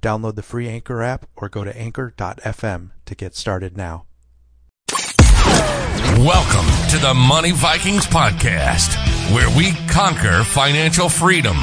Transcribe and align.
Download 0.00 0.34
the 0.34 0.42
free 0.42 0.68
Anchor 0.68 1.02
app 1.02 1.26
or 1.36 1.48
go 1.48 1.64
to 1.64 1.76
anchor.fm 1.76 2.90
to 3.04 3.14
get 3.14 3.34
started 3.34 3.76
now. 3.76 4.04
Welcome 6.18 6.66
to 6.90 6.98
the 6.98 7.14
Money 7.14 7.52
Vikings 7.52 8.06
podcast, 8.06 8.96
where 9.32 9.48
we 9.56 9.72
conquer 9.88 10.42
financial 10.44 11.08
freedom. 11.08 11.56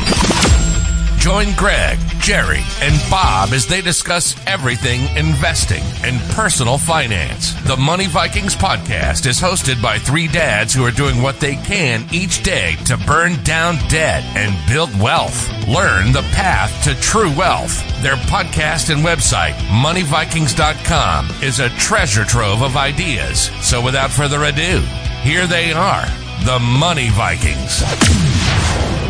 Join 1.26 1.56
Greg, 1.56 1.98
Jerry, 2.20 2.62
and 2.84 3.10
Bob 3.10 3.50
as 3.50 3.66
they 3.66 3.82
discuss 3.82 4.36
everything 4.46 5.02
investing 5.18 5.82
and 6.04 6.22
personal 6.36 6.78
finance. 6.78 7.52
The 7.64 7.76
Money 7.76 8.06
Vikings 8.06 8.54
podcast 8.54 9.26
is 9.26 9.42
hosted 9.42 9.82
by 9.82 9.98
three 9.98 10.28
dads 10.28 10.72
who 10.72 10.86
are 10.86 10.92
doing 10.92 11.24
what 11.24 11.40
they 11.40 11.56
can 11.56 12.06
each 12.12 12.44
day 12.44 12.76
to 12.86 12.96
burn 13.08 13.42
down 13.42 13.78
debt 13.88 14.24
and 14.36 14.56
build 14.72 14.92
wealth. 15.02 15.50
Learn 15.68 16.12
the 16.12 16.22
path 16.36 16.84
to 16.84 16.94
true 17.02 17.36
wealth. 17.36 17.76
Their 18.04 18.18
podcast 18.18 18.94
and 18.94 19.04
website, 19.04 19.56
moneyvikings.com, 19.82 21.30
is 21.42 21.60
a 21.60 21.70
treasure 21.70 22.26
trove 22.26 22.62
of 22.62 22.78
ideas. 22.78 23.50
So 23.68 23.82
without 23.82 24.12
further 24.12 24.44
ado, 24.44 24.80
here 25.24 25.48
they 25.48 25.74
are, 25.74 26.06
the 26.46 26.60
Money 26.60 27.10
Vikings. 27.10 27.82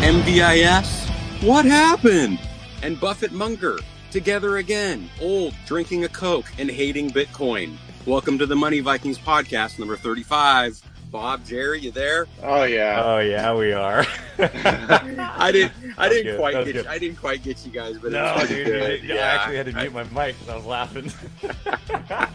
MVIS? 0.00 1.05
What 1.46 1.64
happened? 1.64 2.40
And 2.82 2.98
Buffett 2.98 3.30
Munger, 3.30 3.78
together 4.10 4.56
again, 4.56 5.08
old, 5.20 5.54
drinking 5.64 6.02
a 6.02 6.08
Coke, 6.08 6.46
and 6.58 6.68
hating 6.68 7.10
Bitcoin. 7.10 7.76
Welcome 8.04 8.36
to 8.38 8.46
the 8.46 8.56
Money 8.56 8.80
Vikings 8.80 9.16
podcast, 9.16 9.78
number 9.78 9.94
35. 9.94 10.82
Bob, 11.12 11.44
Jerry, 11.46 11.82
you 11.82 11.92
there? 11.92 12.26
Oh 12.42 12.64
yeah. 12.64 13.00
Oh 13.00 13.18
yeah, 13.20 13.54
we 13.54 13.72
are. 13.72 14.04
I 14.40 15.50
didn't. 15.52 15.72
I 15.96 16.08
didn't 16.08 16.32
good. 16.32 16.38
quite 16.40 16.54
get. 16.54 16.64
good. 16.64 16.74
You, 16.74 16.90
I 16.90 16.98
didn't 16.98 17.18
quite 17.18 17.44
get 17.44 17.64
you 17.64 17.70
guys, 17.70 17.96
but 17.96 18.08
it 18.08 18.10
no, 18.10 18.24
was 18.24 18.46
pretty 18.48 18.64
dude, 18.64 19.06
good. 19.06 19.10
I 19.12 19.16
actually 19.18 19.56
had 19.56 19.66
to 19.66 19.72
mute 19.72 19.92
my 19.92 20.02
mic 20.02 20.36
because 20.40 20.48
I 20.48 20.56
was 20.56 20.66
laughing. 20.66 21.12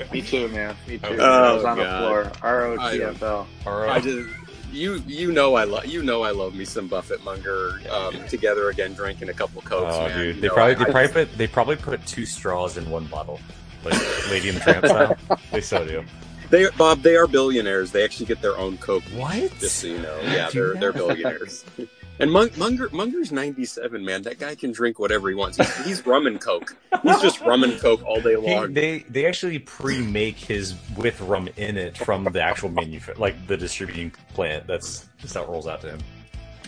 Me 0.14 0.22
too, 0.22 0.48
man. 0.48 0.74
Me 0.88 1.00
too. 1.00 1.18
Oh, 1.20 1.50
I 1.50 1.54
was 1.54 1.66
oh, 1.66 1.68
on 1.68 1.78
God. 1.78 1.78
the 1.78 2.08
floor. 2.08 2.32
R 2.42 2.66
O 2.66 2.92
T 2.92 3.04
F 3.04 3.22
L. 3.22 3.48
Oh, 3.66 3.70
All 3.70 3.90
I 3.90 4.00
just. 4.00 4.30
You 4.72 5.04
you 5.08 5.32
know 5.32 5.56
I 5.56 5.66
love 5.66 5.86
you 5.86 6.02
know 6.04 6.24
I 6.24 6.32
love 6.32 6.56
me 6.56 6.66
some 6.66 6.88
Buffett 6.88 7.24
Munger 7.24 7.82
um, 7.92 8.26
together 8.28 8.70
again 8.70 8.94
drinking 8.94 9.30
a 9.30 9.34
couple 9.34 9.62
cokes 9.62 9.96
Oh, 9.96 10.08
man. 10.08 10.18
dude, 10.18 10.36
You 10.36 10.42
they 10.42 10.48
know, 10.48 10.54
probably 10.54 10.76
they 10.76 10.82
I 10.82 10.92
probably 10.92 11.08
put 11.26 11.38
they 11.38 11.48
probably 11.48 11.76
put 11.76 12.06
two 12.06 12.26
straws 12.26 12.78
in 12.78 12.90
one 12.90 13.06
bottle, 13.06 13.40
like 13.84 13.94
Lady 14.30 14.50
and 14.50 14.58
the 14.58 14.62
Tramp 14.62 14.86
style. 14.86 15.18
they 15.52 15.62
so 15.62 15.86
do. 15.86 16.04
they 16.50 16.70
Bob 16.78 17.02
they 17.02 17.16
are 17.16 17.28
billionaires 17.28 17.92
they 17.92 18.04
actually 18.04 18.28
get 18.28 18.42
their 18.42 18.58
own 18.58 18.78
coke 18.78 19.04
What? 19.16 19.52
just 19.60 19.78
so 19.78 19.88
you 19.88 19.98
know. 20.00 20.20
Yeah, 20.24 20.50
they're 20.52 20.74
they're 20.76 20.94
billionaires. 20.94 21.66
And 22.22 22.32
Mung, 22.32 22.50
Munger 22.56 22.88
Munger's 22.92 23.32
ninety 23.32 23.66
seven, 23.66 24.06
man. 24.06 24.22
That 24.22 24.38
guy 24.40 24.54
can 24.56 24.72
drink 24.72 25.00
whatever 25.00 25.28
he 25.30 25.36
wants. 25.36 25.58
He's, 25.58 25.86
he's 25.86 26.06
rum 26.06 26.28
and 26.28 26.40
coke. 26.40 26.76
He's 27.04 27.20
just 27.22 27.42
rum 27.42 27.64
and 27.64 27.80
coke 27.80 28.04
all 28.06 28.22
day 28.22 28.32
He, 28.42 28.56
long. 28.56 28.74
they 28.74 29.00
they 29.10 29.26
actually 29.26 29.60
pre-make 29.60 30.38
his 30.38 30.76
with 30.96 31.20
rum 31.22 31.50
in 31.58 31.78
it 31.78 31.98
from 31.98 32.24
the 32.26 32.42
actual 32.42 32.70
manufa- 32.70 33.16
like 33.18 33.48
the 33.48 33.58
distributing 33.58 34.12
plant. 34.34 34.68
That's 34.68 35.08
just 35.18 35.34
how 35.34 35.44
it 35.44 35.50
rolls 35.50 35.68
out 35.68 35.82
to 35.82 35.90
him. 35.92 36.00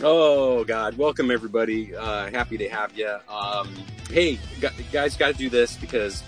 Oh 0.02 0.64
God! 0.64 0.96
Welcome 0.98 1.30
everybody. 1.30 1.94
Uh, 1.94 2.28
happy 2.30 2.58
to 2.58 2.68
have 2.68 2.96
you. 2.98 3.16
Um, 3.28 3.72
hey 4.10 4.40
gu- 4.60 4.68
guys, 4.92 5.16
got 5.16 5.28
to 5.32 5.38
do 5.38 5.48
this 5.48 5.76
because 5.76 6.24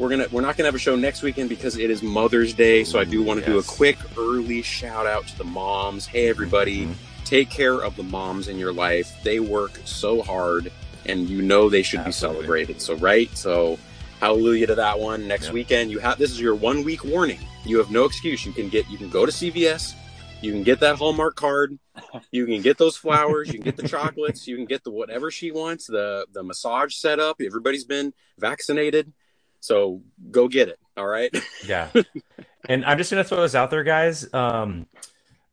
we're 0.00 0.08
gonna 0.10 0.26
we're 0.32 0.40
not 0.42 0.56
gonna 0.56 0.66
have 0.66 0.74
a 0.74 0.78
show 0.78 0.96
next 0.96 1.22
weekend 1.22 1.48
because 1.48 1.76
it 1.78 1.90
is 1.90 2.02
Mother's 2.02 2.52
Day. 2.54 2.82
So 2.82 2.98
I 2.98 3.04
do 3.04 3.22
want 3.22 3.38
to 3.38 3.46
do 3.46 3.58
a 3.58 3.62
quick 3.62 3.98
early 4.18 4.62
shout 4.62 5.06
out 5.06 5.28
to 5.28 5.38
the 5.38 5.44
moms. 5.44 6.06
Hey 6.06 6.28
everybody, 6.28 6.86
Mhm. 6.86 6.94
Take 7.24 7.50
care 7.50 7.80
of 7.82 7.96
the 7.96 8.02
moms 8.02 8.48
in 8.48 8.58
your 8.58 8.72
life. 8.72 9.12
They 9.22 9.40
work 9.40 9.78
so 9.84 10.22
hard, 10.22 10.70
and 11.06 11.28
you 11.28 11.42
know 11.42 11.68
they 11.68 11.82
should 11.82 12.04
be 12.04 12.12
celebrated. 12.12 12.80
So 12.80 12.94
right, 12.96 13.34
so 13.36 13.78
hallelujah 14.20 14.66
to 14.68 14.74
that 14.76 14.98
one. 14.98 15.26
Next 15.26 15.46
Yep. 15.46 15.54
weekend, 15.54 15.90
you 15.90 15.98
have 15.98 16.18
this 16.18 16.30
is 16.30 16.40
your 16.40 16.54
one 16.54 16.84
week 16.84 17.04
warning. 17.04 17.40
You 17.64 17.78
have 17.78 17.90
no 17.90 18.04
excuse. 18.04 18.44
You 18.44 18.52
can 18.52 18.68
get 18.68 18.88
you 18.90 18.98
can 18.98 19.08
go 19.10 19.24
to 19.26 19.32
CVS. 19.32 19.94
You 20.42 20.52
can 20.52 20.62
get 20.62 20.80
that 20.80 20.96
Hallmark 20.96 21.36
card. 21.36 21.78
You 22.32 22.44
can 22.46 22.60
get 22.60 22.76
those 22.76 22.96
flowers. 22.96 23.48
You 23.48 23.54
can 23.54 23.62
get 23.62 23.76
the 23.76 23.86
chocolates. 23.88 24.46
You 24.48 24.56
can 24.56 24.66
get 24.66 24.82
the 24.82 24.90
whatever 24.90 25.30
she 25.30 25.50
wants. 25.52 25.86
The 25.86 26.26
the 26.32 26.42
massage 26.42 26.94
set 26.96 27.20
up. 27.20 27.40
Everybody's 27.40 27.84
been 27.84 28.12
vaccinated, 28.38 29.12
so 29.60 30.02
go 30.30 30.48
get 30.48 30.68
it. 30.68 30.78
All 30.96 31.06
right. 31.06 31.30
Yeah. 31.66 31.90
and 32.68 32.84
I'm 32.84 32.98
just 32.98 33.10
gonna 33.10 33.22
throw 33.24 33.42
this 33.42 33.54
out 33.54 33.70
there, 33.70 33.84
guys. 33.84 34.32
Um 34.34 34.86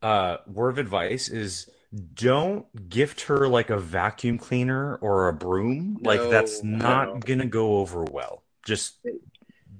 uh 0.02 0.38
word 0.48 0.70
of 0.70 0.78
advice 0.78 1.30
is 1.30 1.70
don't 2.14 2.66
gift 2.90 3.22
her 3.24 3.48
like 3.48 3.70
a 3.70 3.78
vacuum 3.78 4.38
cleaner 4.38 4.96
or 4.98 5.28
a 5.28 5.34
broom. 5.34 5.98
like 6.02 6.22
that's 6.30 6.64
not 6.64 7.14
no. 7.14 7.20
gonna 7.20 7.46
go 7.46 7.78
over 7.80 8.04
well. 8.06 8.44
Just 8.66 8.98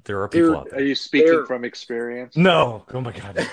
there 0.04 0.22
are 0.22 0.28
people 0.28 0.50
Dude, 0.50 0.58
out 0.58 0.70
there. 0.72 0.80
Are 0.80 0.84
you 0.84 0.96
speaking 0.96 1.28
They're- 1.32 1.46
from 1.46 1.64
experience? 1.64 2.36
No, 2.36 2.86
oh 2.94 3.02
my 3.02 3.12
god. 3.12 3.48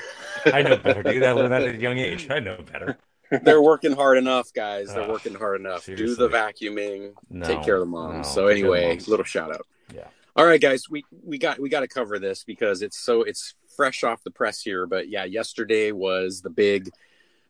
I 0.47 0.62
know 0.62 0.77
better, 0.77 1.03
dude. 1.03 1.23
I 1.23 1.33
learned 1.33 1.53
that 1.53 1.62
at 1.62 1.75
a 1.75 1.79
young 1.79 1.99
age. 1.99 2.29
I 2.31 2.41
know 2.41 2.59
better. 2.73 2.99
They're 3.43 3.61
working 3.61 3.93
hard 3.93 4.17
enough, 4.17 4.53
guys. 4.55 4.89
They're 4.93 5.03
Ugh, 5.03 5.11
working 5.11 5.35
hard 5.35 5.61
enough. 5.61 5.85
Do 5.85 6.15
the 6.15 6.29
vacuuming. 6.29 7.12
No, 7.29 7.47
take 7.47 7.62
care 7.62 7.75
of 7.75 7.81
the 7.81 7.87
moms. 7.87 8.29
no, 8.29 8.33
so 8.33 8.49
take 8.49 8.62
care 8.62 8.67
of 8.67 8.73
the 8.73 8.79
anyway, 8.79 8.89
moms. 8.95 9.09
little 9.09 9.25
shout 9.25 9.53
out. 9.53 9.67
Yeah. 9.95 10.06
All 10.35 10.47
right, 10.47 10.61
guys. 10.61 10.89
We 10.89 11.05
we 11.23 11.37
got 11.37 11.59
we 11.61 11.69
got 11.69 11.81
to 11.81 11.89
cover 11.89 12.19
this 12.19 12.43
because 12.45 12.81
it's 12.81 12.99
so 12.99 13.23
it's 13.23 13.55
fresh 13.78 14.03
off 14.03 14.25
the 14.25 14.31
press 14.33 14.61
here. 14.61 14.87
But 14.87 15.09
yeah, 15.09 15.25
yesterday 15.25 15.93
was 15.93 16.43
the 16.43 16.50
big 16.50 16.91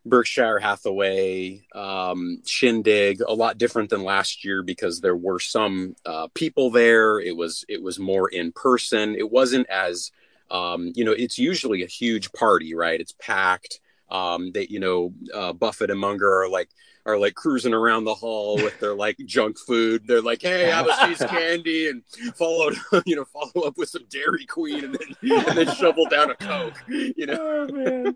Berkshire 0.05 0.59
Hathaway 0.59 1.65
um, 1.73 2.41
shindig. 2.45 3.19
A 3.27 3.33
lot 3.33 3.57
different 3.57 3.89
than 3.89 4.03
last 4.03 4.45
year 4.45 4.61
because 4.61 5.01
there 5.01 5.15
were 5.15 5.39
some 5.39 5.95
uh, 6.05 6.27
people 6.35 6.69
there. 6.69 7.19
It 7.19 7.35
was 7.35 7.65
it 7.67 7.81
was 7.81 7.99
more 7.99 8.29
in 8.29 8.51
person. 8.51 9.15
It 9.15 9.31
wasn't 9.31 9.67
as 9.69 10.11
um, 10.51 10.91
you 10.95 11.03
know. 11.03 11.11
It's 11.11 11.39
usually 11.39 11.81
a 11.81 11.87
huge 11.87 12.31
party, 12.31 12.75
right? 12.75 13.01
It's 13.01 13.15
packed. 13.19 13.79
Um, 14.11 14.51
that 14.53 14.71
you 14.71 14.79
know, 14.79 15.13
uh, 15.33 15.53
Buffett 15.53 15.91
and 15.91 15.99
Munger 15.99 16.41
are 16.41 16.49
like 16.49 16.69
are 17.05 17.17
like 17.17 17.35
cruising 17.35 17.73
around 17.73 18.03
the 18.03 18.13
hall 18.13 18.55
with 18.55 18.79
their 18.79 18.93
like 18.93 19.17
junk 19.25 19.57
food. 19.57 20.07
They're 20.07 20.21
like, 20.21 20.41
"Hey, 20.41 20.65
have 20.69 20.87
a 20.87 21.07
cheese 21.07 21.17
candy," 21.29 21.89
and 21.89 22.03
followed, 22.35 22.75
you 23.05 23.15
know, 23.15 23.25
follow 23.25 23.67
up 23.67 23.77
with 23.77 23.89
some 23.89 24.05
Dairy 24.09 24.45
Queen, 24.45 24.85
and 24.85 24.95
then 24.95 25.31
and 25.47 25.57
then 25.57 25.75
shovel 25.75 26.05
down 26.09 26.31
a 26.31 26.35
Coke. 26.35 26.81
You 26.87 27.25
know, 27.25 28.13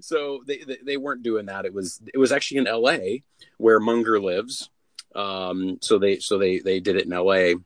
so 0.00 0.42
they, 0.46 0.58
they 0.58 0.78
they 0.84 0.96
weren't 0.96 1.22
doing 1.22 1.46
that. 1.46 1.64
It 1.64 1.74
was 1.74 2.00
it 2.12 2.18
was 2.18 2.32
actually 2.32 2.58
in 2.58 2.66
L.A. 2.66 3.22
where 3.58 3.80
Munger 3.80 4.20
lives. 4.20 4.70
Um, 5.14 5.78
so 5.80 5.98
they 5.98 6.18
so 6.18 6.38
they 6.38 6.58
they 6.58 6.80
did 6.80 6.96
it 6.96 7.06
in 7.06 7.12
L.A. 7.12 7.56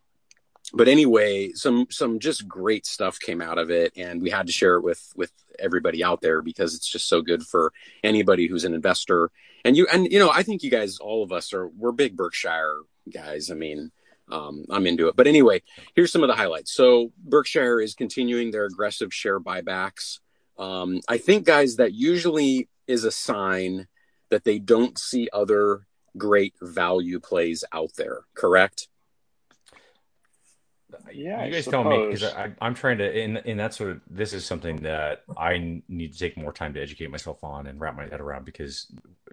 But 0.72 0.88
anyway, 0.88 1.52
some 1.52 1.86
some 1.90 2.18
just 2.18 2.46
great 2.46 2.86
stuff 2.86 3.18
came 3.18 3.40
out 3.40 3.58
of 3.58 3.70
it, 3.70 3.92
and 3.96 4.20
we 4.20 4.30
had 4.30 4.46
to 4.46 4.52
share 4.52 4.76
it 4.76 4.82
with 4.82 5.12
with 5.16 5.32
everybody 5.58 6.04
out 6.04 6.20
there 6.20 6.42
because 6.42 6.74
it's 6.74 6.88
just 6.88 7.08
so 7.08 7.22
good 7.22 7.42
for 7.42 7.72
anybody 8.04 8.46
who's 8.46 8.64
an 8.64 8.74
investor. 8.74 9.30
And 9.64 9.76
you 9.76 9.86
and 9.92 10.10
you 10.10 10.18
know, 10.18 10.30
I 10.30 10.42
think 10.42 10.62
you 10.62 10.70
guys, 10.70 10.98
all 10.98 11.22
of 11.22 11.32
us, 11.32 11.52
are 11.52 11.68
we're 11.68 11.92
big 11.92 12.16
Berkshire 12.16 12.82
guys. 13.12 13.50
I 13.50 13.54
mean, 13.54 13.90
um, 14.30 14.64
I'm 14.70 14.86
into 14.86 15.08
it. 15.08 15.16
But 15.16 15.26
anyway, 15.26 15.62
here's 15.94 16.12
some 16.12 16.22
of 16.22 16.28
the 16.28 16.34
highlights. 16.34 16.72
So 16.72 17.12
Berkshire 17.18 17.80
is 17.80 17.94
continuing 17.94 18.50
their 18.50 18.66
aggressive 18.66 19.12
share 19.12 19.40
buybacks. 19.40 20.20
Um, 20.58 21.00
I 21.08 21.18
think, 21.18 21.46
guys, 21.46 21.76
that 21.76 21.94
usually 21.94 22.68
is 22.86 23.04
a 23.04 23.10
sign 23.10 23.86
that 24.30 24.44
they 24.44 24.58
don't 24.58 24.98
see 24.98 25.28
other 25.32 25.86
great 26.16 26.54
value 26.60 27.20
plays 27.20 27.64
out 27.72 27.90
there. 27.96 28.22
Correct? 28.34 28.88
Yeah, 31.12 31.44
you 31.44 31.52
guys 31.52 31.66
tell 31.66 31.84
me 31.84 32.06
because. 32.10 32.34
I'm 32.60 32.74
trying 32.74 32.98
to, 32.98 33.22
and 33.22 33.38
and 33.38 33.58
that's 33.58 33.76
sort 33.76 33.90
of 33.90 34.00
this 34.10 34.32
is 34.32 34.44
something 34.44 34.82
that 34.82 35.22
I 35.36 35.82
need 35.88 36.12
to 36.12 36.18
take 36.18 36.36
more 36.36 36.52
time 36.52 36.74
to 36.74 36.82
educate 36.82 37.10
myself 37.10 37.42
on 37.42 37.66
and 37.66 37.80
wrap 37.80 37.96
my 37.96 38.04
head 38.04 38.20
around 38.20 38.44
because 38.44 38.86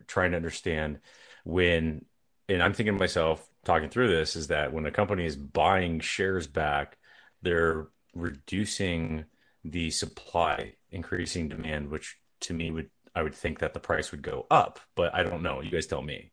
trying 0.07 0.31
to 0.31 0.38
understand 0.38 1.00
when, 1.44 2.06
and 2.50 2.62
I'm 2.62 2.74
thinking 2.74 2.95
to 2.95 3.00
myself 3.00 3.48
talking 3.63 3.89
through 3.89 4.10
this 4.10 4.36
is 4.36 4.48
that 4.48 4.74
when 4.74 4.86
a 4.86 4.92
company 4.92 5.25
is 5.25 5.36
buying 5.36 6.00
shares 6.00 6.48
back, 6.48 6.98
they're 7.42 7.88
reducing 8.13 9.25
the 9.63 9.89
supply, 9.92 10.74
increasing 10.92 11.50
demand, 11.50 11.89
which 11.89 12.18
to 12.42 12.54
me 12.54 12.72
would 12.72 12.89
I 13.16 13.24
would 13.24 13.36
think 13.36 13.60
that 13.60 13.74
the 13.74 13.80
price 13.80 14.12
would 14.12 14.22
go 14.22 14.45
up, 14.51 14.80
but 14.95 15.13
I 15.16 15.24
don't 15.24 15.42
know. 15.42 15.62
You 15.62 15.72
guys 15.72 15.88
tell 15.88 16.01
me. 16.01 16.31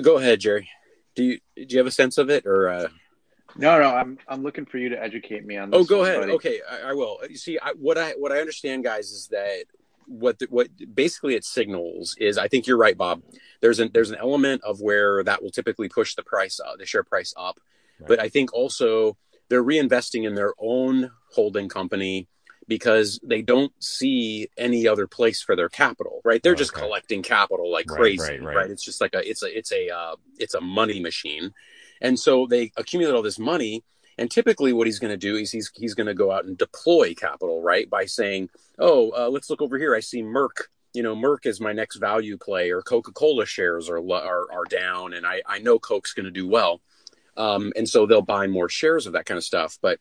Go 0.00 0.18
ahead, 0.18 0.40
Jerry. 0.40 0.68
Do 1.14 1.24
you 1.24 1.40
do 1.56 1.66
you 1.68 1.78
have 1.78 1.86
a 1.86 1.92
sense 1.92 2.18
of 2.18 2.30
it 2.30 2.46
or? 2.46 2.68
Uh... 2.68 2.88
No, 3.56 3.78
no, 3.80 3.94
I'm 3.94 4.18
I'm 4.28 4.42
looking 4.42 4.64
for 4.64 4.78
you 4.78 4.88
to 4.90 5.02
educate 5.02 5.44
me 5.44 5.56
on 5.56 5.70
this. 5.70 5.80
Oh, 5.80 5.84
go 5.84 5.98
one, 5.98 6.08
ahead. 6.08 6.20
buddy. 6.20 6.32
Okay, 6.32 6.60
I, 6.70 6.90
I 6.90 6.92
will. 6.94 7.18
You 7.28 7.36
see, 7.36 7.58
I, 7.58 7.72
what 7.72 7.98
I 7.98 8.12
what 8.12 8.32
I 8.32 8.40
understand, 8.40 8.84
guys, 8.84 9.10
is 9.10 9.28
that 9.28 9.64
what 10.06 10.38
the, 10.38 10.46
what 10.50 10.68
basically 10.94 11.34
it 11.34 11.44
signals 11.44 12.16
is. 12.18 12.38
I 12.38 12.48
think 12.48 12.66
you're 12.66 12.78
right, 12.78 12.96
Bob. 12.96 13.22
There's 13.60 13.78
an 13.78 13.90
there's 13.92 14.10
an 14.10 14.16
element 14.16 14.62
of 14.64 14.80
where 14.80 15.22
that 15.24 15.42
will 15.42 15.50
typically 15.50 15.88
push 15.88 16.14
the 16.14 16.22
price 16.22 16.60
up, 16.60 16.78
the 16.78 16.86
share 16.86 17.04
price 17.04 17.34
up, 17.36 17.60
Right. 18.00 18.08
but 18.08 18.20
I 18.20 18.28
think 18.28 18.52
also 18.52 19.16
they're 19.48 19.64
reinvesting 19.64 20.26
in 20.26 20.34
their 20.34 20.54
own 20.58 21.10
holding 21.32 21.68
company 21.68 22.28
because 22.68 23.20
they 23.22 23.42
don't 23.42 23.72
see 23.82 24.48
any 24.56 24.86
other 24.86 25.06
place 25.06 25.42
for 25.42 25.56
their 25.56 25.68
capital. 25.68 26.20
Right? 26.24 26.42
They're 26.42 26.54
just 26.54 26.74
Okay. 26.74 26.86
collecting 26.86 27.22
capital 27.22 27.70
like 27.70 27.90
Right, 27.90 27.96
crazy. 27.98 28.22
right, 28.22 28.42
Right, 28.42 28.56
right. 28.56 28.70
It's 28.70 28.84
just 28.84 29.00
like 29.00 29.14
a 29.14 29.28
it's 29.28 29.42
a 29.42 29.56
it's 29.56 29.72
a 29.72 29.90
uh, 29.90 30.16
it's 30.38 30.54
a 30.54 30.60
money 30.60 31.00
machine, 31.00 31.52
and 32.02 32.18
so 32.18 32.46
they 32.46 32.70
accumulate 32.76 33.14
all 33.14 33.22
this 33.22 33.38
money. 33.38 33.82
And 34.18 34.30
typically, 34.30 34.74
what 34.74 34.86
he's 34.86 34.98
going 34.98 35.12
to 35.12 35.16
do 35.16 35.36
is 35.36 35.50
he's 35.50 35.72
he's 35.74 35.94
going 35.94 36.06
to 36.06 36.14
go 36.14 36.30
out 36.30 36.44
and 36.44 36.58
deploy 36.58 37.14
capital, 37.14 37.62
right? 37.62 37.88
By 37.88 38.04
saying, 38.04 38.50
"Oh, 38.78 39.10
uh, 39.16 39.30
let's 39.30 39.48
look 39.48 39.62
over 39.62 39.78
here. 39.78 39.94
I 39.94 40.00
see 40.00 40.22
Merck. 40.22 40.68
You 40.92 41.02
know, 41.02 41.16
Merck 41.16 41.46
is 41.46 41.62
my 41.62 41.72
next 41.72 41.96
value 41.96 42.36
play, 42.36 42.70
or 42.70 42.82
Coca 42.82 43.12
Cola 43.12 43.46
shares 43.46 43.88
are, 43.88 43.98
are 43.98 44.52
are 44.52 44.64
down, 44.68 45.14
and 45.14 45.26
I 45.26 45.40
I 45.46 45.60
know 45.60 45.78
Coke's 45.78 46.12
going 46.12 46.26
to 46.26 46.30
do 46.30 46.46
well, 46.46 46.82
um, 47.38 47.72
and 47.74 47.88
so 47.88 48.04
they'll 48.04 48.20
buy 48.20 48.48
more 48.48 48.68
shares 48.68 49.06
of 49.06 49.14
that 49.14 49.24
kind 49.24 49.38
of 49.38 49.44
stuff. 49.44 49.78
But 49.80 49.98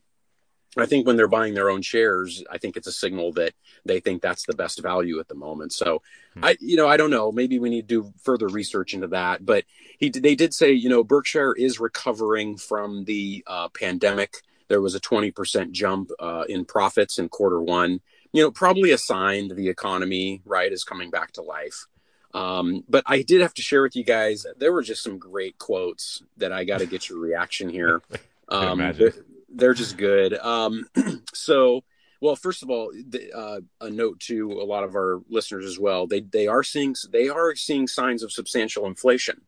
I 0.77 0.85
think 0.85 1.05
when 1.05 1.17
they're 1.17 1.27
buying 1.27 1.53
their 1.53 1.69
own 1.69 1.81
shares, 1.81 2.43
I 2.49 2.57
think 2.57 2.77
it's 2.77 2.87
a 2.87 2.93
signal 2.93 3.33
that 3.33 3.53
they 3.83 3.99
think 3.99 4.21
that's 4.21 4.45
the 4.45 4.55
best 4.55 4.81
value 4.81 5.19
at 5.19 5.27
the 5.27 5.35
moment. 5.35 5.73
So, 5.73 6.01
Hmm. 6.33 6.45
I 6.45 6.57
you 6.61 6.77
know 6.77 6.87
I 6.87 6.97
don't 6.97 7.09
know. 7.09 7.31
Maybe 7.31 7.59
we 7.59 7.69
need 7.69 7.89
to 7.89 8.03
do 8.03 8.13
further 8.23 8.47
research 8.47 8.93
into 8.93 9.07
that, 9.07 9.45
but 9.45 9.65
he 9.97 10.09
they 10.09 10.35
did 10.35 10.53
say 10.53 10.71
you 10.71 10.89
know 10.89 11.03
Berkshire 11.03 11.53
is 11.53 11.79
recovering 11.79 12.57
from 12.57 13.03
the 13.03 13.43
uh, 13.47 13.67
pandemic. 13.69 14.37
There 14.69 14.81
was 14.81 14.95
a 14.95 14.99
twenty 14.99 15.31
percent 15.31 15.73
jump 15.73 16.11
uh, 16.19 16.45
in 16.47 16.63
profits 16.65 17.19
in 17.19 17.27
quarter 17.27 17.61
one. 17.61 17.99
You 18.31 18.43
know, 18.43 18.51
probably 18.51 18.91
a 18.91 18.97
sign 18.97 19.49
that 19.49 19.55
the 19.55 19.67
economy 19.67 20.41
right 20.45 20.71
is 20.71 20.85
coming 20.85 21.09
back 21.09 21.33
to 21.33 21.41
life. 21.41 21.87
Um, 22.33 22.85
but 22.87 23.03
I 23.05 23.23
did 23.23 23.41
have 23.41 23.53
to 23.55 23.61
share 23.61 23.81
with 23.81 23.97
you 23.97 24.05
guys. 24.05 24.45
There 24.57 24.71
were 24.71 24.83
just 24.83 25.03
some 25.03 25.19
great 25.19 25.57
quotes 25.57 26.23
that 26.37 26.53
I 26.53 26.63
got 26.63 26.77
to 26.79 26.85
get 26.85 27.09
your 27.09 27.19
reaction 27.19 27.69
here. 27.69 28.01
Um, 28.49 28.81
imagine. 28.81 29.13
They're, 29.55 29.57
they're 29.59 29.73
just 29.73 29.97
good. 29.97 30.37
Um, 30.37 30.85
so, 31.33 31.83
well, 32.21 32.35
first 32.35 32.63
of 32.63 32.69
all, 32.69 32.91
the, 32.93 33.31
uh, 33.35 33.59
a 33.81 33.89
note 33.89 34.19
to 34.21 34.51
a 34.51 34.65
lot 34.65 34.83
of 34.83 34.95
our 34.95 35.21
listeners 35.29 35.65
as 35.65 35.79
well. 35.79 36.07
They 36.07 36.21
they 36.21 36.47
are 36.47 36.63
seeing 36.63 36.95
they 37.11 37.29
are 37.29 37.55
seeing 37.55 37.87
signs 37.87 38.23
of 38.23 38.31
substantial 38.31 38.85
inflation. 38.85 39.41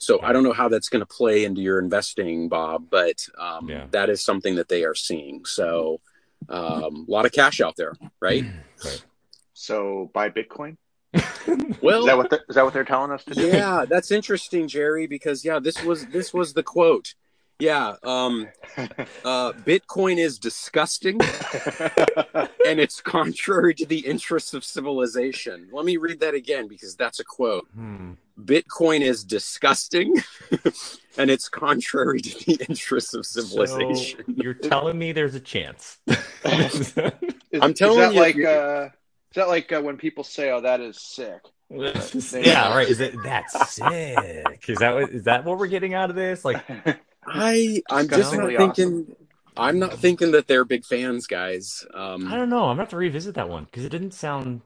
So 0.00 0.20
I 0.22 0.32
don't 0.32 0.44
know 0.44 0.52
how 0.52 0.68
that's 0.68 0.88
going 0.88 1.00
to 1.00 1.06
play 1.06 1.44
into 1.44 1.60
your 1.60 1.80
investing, 1.80 2.48
Bob, 2.48 2.84
but 2.88 3.26
um, 3.36 3.68
Yeah. 3.68 3.86
that 3.90 4.08
is 4.10 4.22
something 4.22 4.54
that 4.54 4.68
they 4.68 4.84
are 4.84 4.94
seeing. 4.94 5.44
So 5.44 6.00
um, 6.48 7.04
a 7.08 7.10
lot 7.10 7.26
of 7.26 7.32
cash 7.32 7.60
out 7.60 7.74
there, 7.76 7.94
right? 8.20 8.44
Right. 8.84 9.04
So 9.54 10.08
buy 10.14 10.30
Bitcoin. 10.30 10.76
Well, 11.82 12.00
Is 12.00 12.06
that 12.06 12.16
what 12.16 12.30
the, 12.30 12.40
is 12.48 12.54
that 12.56 12.64
what 12.64 12.74
they're 12.74 12.84
telling 12.84 13.10
us 13.10 13.24
to 13.24 13.34
do? 13.34 13.46
yeah, 13.46 13.84
that's 13.88 14.10
interesting, 14.10 14.68
Jerry, 14.68 15.06
because 15.06 15.44
yeah, 15.44 15.58
this 15.58 15.82
was 15.82 16.06
this 16.06 16.32
was 16.34 16.52
the 16.52 16.62
quote. 16.62 17.14
Yeah, 17.60 17.94
um, 18.04 18.46
uh, 18.76 19.52
Bitcoin 19.52 20.18
is 20.18 20.38
disgusting 20.38 21.20
and 22.64 22.78
it's 22.78 23.00
contrary 23.00 23.74
to 23.74 23.86
the 23.86 23.98
interests 23.98 24.54
of 24.54 24.64
civilization. 24.64 25.68
Let 25.72 25.84
me 25.84 25.96
read 25.96 26.20
that 26.20 26.34
again 26.34 26.68
because 26.68 26.94
that's 26.94 27.18
a 27.18 27.24
quote. 27.24 27.66
Hmm. 27.74 28.12
Bitcoin 28.40 29.00
is 29.00 29.24
disgusting 29.24 30.14
and 31.18 31.30
it's 31.30 31.48
contrary 31.48 32.20
to 32.20 32.44
the 32.44 32.64
interests 32.68 33.14
of 33.14 33.26
So 33.26 33.40
civilization. 33.42 34.24
you're 34.36 34.54
telling 34.54 34.96
me 34.96 35.10
there's 35.10 35.34
a 35.34 35.40
chance. 35.40 35.98
Is- 36.44 36.94
I'm 37.60 37.74
telling 37.74 37.98
is 37.98 38.08
that 38.08 38.14
you, 38.14 38.20
like 38.20 38.36
uh, 38.44 38.84
is 39.30 39.34
that 39.34 39.48
like 39.48 39.72
uh, 39.72 39.80
when 39.80 39.96
people 39.96 40.22
say, 40.22 40.50
"Oh, 40.50 40.60
that 40.60 40.80
is 40.80 41.00
sick"? 41.00 41.40
yeah, 41.70 42.72
right. 42.74 42.88
Is 42.88 43.00
it 43.00 43.14
that's 43.24 43.74
sick? 43.74 44.64
Is 44.68 44.78
that 44.78 44.94
what 44.94 45.10
is 45.10 45.24
that 45.24 45.44
what 45.44 45.58
we're 45.58 45.66
getting 45.66 45.94
out 45.94 46.10
of 46.10 46.16
this? 46.16 46.44
Like, 46.44 46.62
I 47.30 47.82
I'm 47.90 48.08
just 48.08 48.32
not 48.34 48.48
Disgustingly 48.48 48.56
thinking 48.56 49.16
I'm 49.56 49.78
not 49.78 49.94
thinking 49.98 50.30
that 50.32 50.46
they're 50.46 50.64
big 50.64 50.84
fans, 50.84 51.26
guys. 51.26 51.84
Um, 51.92 52.28
I 52.32 52.36
don't 52.36 52.48
know. 52.48 52.64
I'm 52.64 52.70
gonna 52.76 52.82
have 52.82 52.90
to 52.90 52.96
revisit 52.96 53.34
that 53.34 53.48
one 53.48 53.64
because 53.64 53.84
it 53.84 53.88
didn't 53.90 54.12
sound 54.12 54.60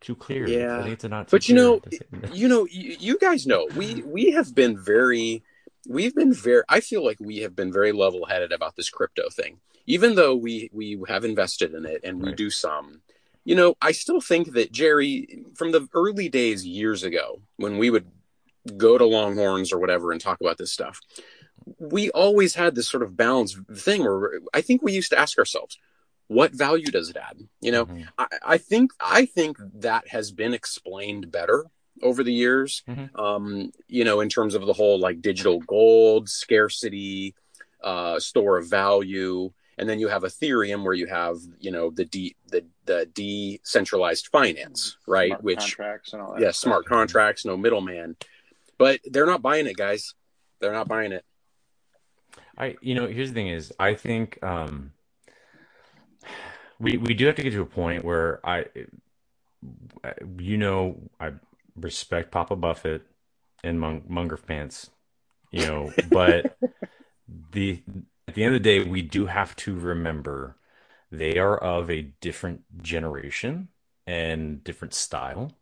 too 0.00 0.14
clear. 0.14 0.46
Yeah. 0.46 0.78
I 0.78 0.82
think 0.82 0.92
it's 0.94 1.04
not. 1.04 1.30
But 1.30 1.48
you 1.48 1.54
know, 1.54 1.80
clear 1.80 2.00
to 2.20 2.28
say- 2.28 2.34
you 2.36 2.48
know, 2.48 2.66
you, 2.70 2.96
you 3.00 3.18
guys 3.18 3.46
know 3.46 3.66
we 3.76 4.02
we 4.02 4.32
have 4.32 4.54
been 4.54 4.78
very, 4.78 5.42
we've 5.88 6.14
been 6.14 6.34
very. 6.34 6.62
I 6.68 6.80
feel 6.80 7.02
like 7.04 7.16
we 7.20 7.38
have 7.38 7.56
been 7.56 7.72
very 7.72 7.92
level 7.92 8.26
headed 8.26 8.52
about 8.52 8.76
this 8.76 8.90
crypto 8.90 9.30
thing, 9.30 9.60
even 9.86 10.14
though 10.14 10.34
we 10.36 10.68
we 10.74 11.00
have 11.08 11.24
invested 11.24 11.72
in 11.72 11.86
it 11.86 12.00
and 12.04 12.20
we 12.20 12.28
Right. 12.28 12.36
do 12.36 12.50
some. 12.50 13.00
You 13.46 13.54
know, 13.54 13.76
I 13.82 13.92
still 13.92 14.20
think 14.22 14.52
that 14.52 14.72
Jerry, 14.72 15.44
from 15.54 15.72
the 15.72 15.86
early 15.94 16.28
days 16.30 16.66
years 16.66 17.02
ago, 17.02 17.40
when 17.56 17.76
we 17.78 17.88
would 17.90 18.06
go 18.78 18.96
to 18.96 19.04
Longhorns 19.04 19.70
or 19.72 19.78
whatever 19.78 20.12
and 20.12 20.20
talk 20.20 20.40
about 20.40 20.56
this 20.56 20.72
stuff, 20.72 20.98
we 21.78 22.10
always 22.10 22.54
had 22.54 22.74
this 22.74 22.88
sort 22.88 23.02
of 23.02 23.16
balance 23.16 23.56
thing 23.76 24.02
where 24.04 24.40
I 24.52 24.60
think 24.60 24.82
we 24.82 24.92
used 24.92 25.10
to 25.10 25.18
ask 25.18 25.38
ourselves, 25.38 25.78
what 26.28 26.52
value 26.52 26.86
does 26.86 27.10
it 27.10 27.16
add? 27.16 27.38
You 27.60 27.72
know, 27.72 27.86
Mhm. 27.86 28.08
I, 28.18 28.26
I 28.42 28.58
think 28.58 28.92
I 29.00 29.26
think 29.26 29.58
that 29.74 30.08
has 30.08 30.32
been 30.32 30.54
explained 30.54 31.30
better 31.30 31.66
over 32.02 32.24
the 32.24 32.32
years. 32.32 32.82
Mhm. 32.88 33.18
Um, 33.18 33.72
you 33.88 34.04
know, 34.04 34.20
in 34.20 34.28
terms 34.28 34.54
of 34.54 34.64
the 34.66 34.72
whole 34.72 34.98
like 34.98 35.20
digital 35.22 35.60
gold 35.60 36.28
scarcity, 36.28 37.34
uh, 37.82 38.18
store 38.18 38.56
of 38.58 38.66
value, 38.66 39.52
and 39.76 39.88
then 39.88 39.98
you 40.00 40.08
have 40.08 40.22
Ethereum 40.22 40.82
where 40.84 40.94
you 40.94 41.06
have 41.06 41.36
you 41.60 41.70
know 41.70 41.90
the 41.90 42.04
de- 42.06 42.36
the 42.48 42.64
the 42.86 43.06
decentralized 43.14 44.28
finance, 44.28 44.96
right? 45.06 45.28
Smart 45.30 45.44
Which 45.44 45.58
contracts 45.58 46.12
and 46.12 46.22
all 46.22 46.32
that. 46.32 46.40
yeah, 46.40 46.50
stuff. 46.50 46.68
smart 46.70 46.86
contracts, 46.86 47.44
no 47.44 47.56
middleman. 47.56 48.16
But 48.78 49.00
they're 49.04 49.26
not 49.26 49.42
buying 49.42 49.66
it, 49.66 49.76
guys. 49.76 50.14
They're 50.60 50.72
not 50.72 50.88
buying 50.88 51.12
it. 51.12 51.24
I, 52.58 52.76
you 52.82 52.94
know, 52.94 53.06
here's 53.06 53.30
the 53.30 53.34
thing: 53.34 53.48
is 53.48 53.72
I 53.78 53.94
think 53.94 54.42
um, 54.42 54.92
we 56.78 56.96
we 56.98 57.14
do 57.14 57.26
have 57.26 57.36
to 57.36 57.42
get 57.42 57.52
to 57.52 57.62
a 57.62 57.66
point 57.66 58.04
where 58.04 58.40
I, 58.46 58.66
you 60.38 60.58
know, 60.58 61.00
I 61.20 61.32
respect 61.76 62.30
Papa 62.30 62.56
Buffett 62.56 63.02
and 63.64 63.80
Mung, 63.80 64.04
Munger 64.08 64.36
Pants, 64.36 64.90
you 65.50 65.66
know, 65.66 65.92
but 66.10 66.56
the 67.52 67.82
at 68.28 68.34
the 68.34 68.44
end 68.44 68.54
of 68.54 68.62
the 68.62 68.68
day, 68.68 68.84
we 68.84 69.02
do 69.02 69.26
have 69.26 69.56
to 69.56 69.74
remember 69.78 70.56
they 71.10 71.38
are 71.38 71.56
of 71.58 71.90
a 71.90 72.02
different 72.20 72.62
generation 72.82 73.68
and 74.06 74.64
different 74.64 74.94
style. 74.94 75.52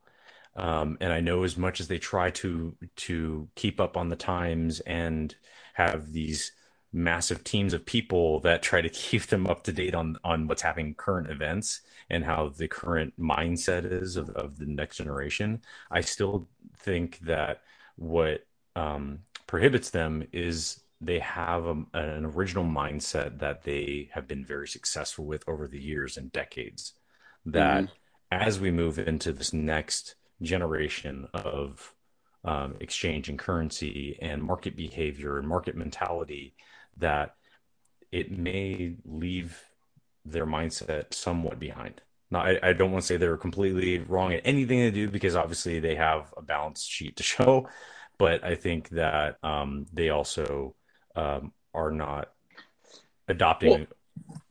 Um, 0.57 0.99
and 1.01 1.13
I 1.13 1.21
know 1.21 1.45
as 1.45 1.57
much 1.57 1.81
as 1.81 1.89
they 1.89 1.99
try 1.99 2.31
to 2.33 2.77
to 2.97 3.49
keep 3.55 3.81
up 3.81 3.97
on 3.97 4.09
the 4.09 4.17
times 4.17 4.81
and 4.81 5.35
have 5.75 6.13
these 6.13 6.53
massive 6.93 7.43
teams 7.45 7.73
of 7.73 7.87
people 7.87 8.41
that 8.41 8.63
try 8.63 8.81
to 8.81 8.89
keep 8.91 9.27
them 9.27 9.47
up 9.47 9.65
to 9.65 9.73
date 9.73 9.95
on 9.95 10.17
on 10.25 10.47
what's 10.47 10.63
happening 10.63 10.95
current 10.95 11.31
events 11.31 11.81
and 12.11 12.25
how 12.25 12.49
the 12.49 12.69
current 12.69 13.19
mindset 13.19 13.91
is 13.91 14.17
of, 14.17 14.31
of 14.31 14.59
the 14.59 14.67
next 14.67 14.99
generation. 14.99 15.63
I 15.91 16.03
still 16.03 16.49
think 16.79 17.19
that 17.21 17.63
what 17.97 18.45
um, 18.77 19.21
prohibits 19.47 19.91
them 19.91 20.27
is 20.33 20.81
they 21.01 21.19
have 21.19 21.67
a, 21.67 21.85
an 21.95 22.25
original 22.25 22.65
mindset 22.65 23.39
that 23.41 23.65
they 23.65 24.09
have 24.13 24.29
been 24.29 24.45
very 24.45 24.69
successful 24.69 25.25
with 25.25 25.49
over 25.49 25.67
the 25.67 25.81
years 25.81 26.17
and 26.17 26.31
decades. 26.33 26.93
That 27.47 27.89
as 28.31 28.61
we 28.61 28.71
move 28.71 28.99
into 28.99 29.33
this 29.33 29.53
next 29.53 30.15
generation 30.41 31.29
of 31.35 31.93
um, 32.45 32.77
exchange 32.81 33.29
and 33.29 33.39
currency 33.39 34.19
and 34.21 34.43
market 34.43 34.77
behavior 34.77 35.39
and 35.39 35.47
market 35.47 35.77
mentality 35.77 36.55
that 36.99 37.35
it 38.11 38.31
may 38.31 38.95
leave 39.05 39.61
their 40.25 40.47
mindset 40.47 41.15
somewhat 41.15 41.59
behind. 41.59 42.01
Now, 42.31 42.41
I, 42.41 42.59
I 42.63 42.73
don't 42.73 42.93
want 42.93 43.03
to 43.03 43.07
say 43.07 43.17
they're 43.17 43.37
completely 43.37 43.99
wrong 43.99 44.33
at 44.33 44.43
anything 44.45 44.81
they 44.81 44.91
do 44.91 45.09
because 45.11 45.37
obviously 45.37 45.81
they 45.81 45.95
have 45.97 46.33
a 46.37 46.43
balance 46.43 46.83
sheet 46.85 47.17
to 47.17 47.23
show, 47.35 47.69
but 48.19 48.45
I 48.45 48.55
think 48.55 48.91
that 48.91 49.37
um, 49.43 49.87
they 49.93 50.11
also 50.11 50.75
um, 51.17 51.53
are 51.75 51.91
not 51.91 52.31
adopting 53.29 53.71
Well, 53.71 53.87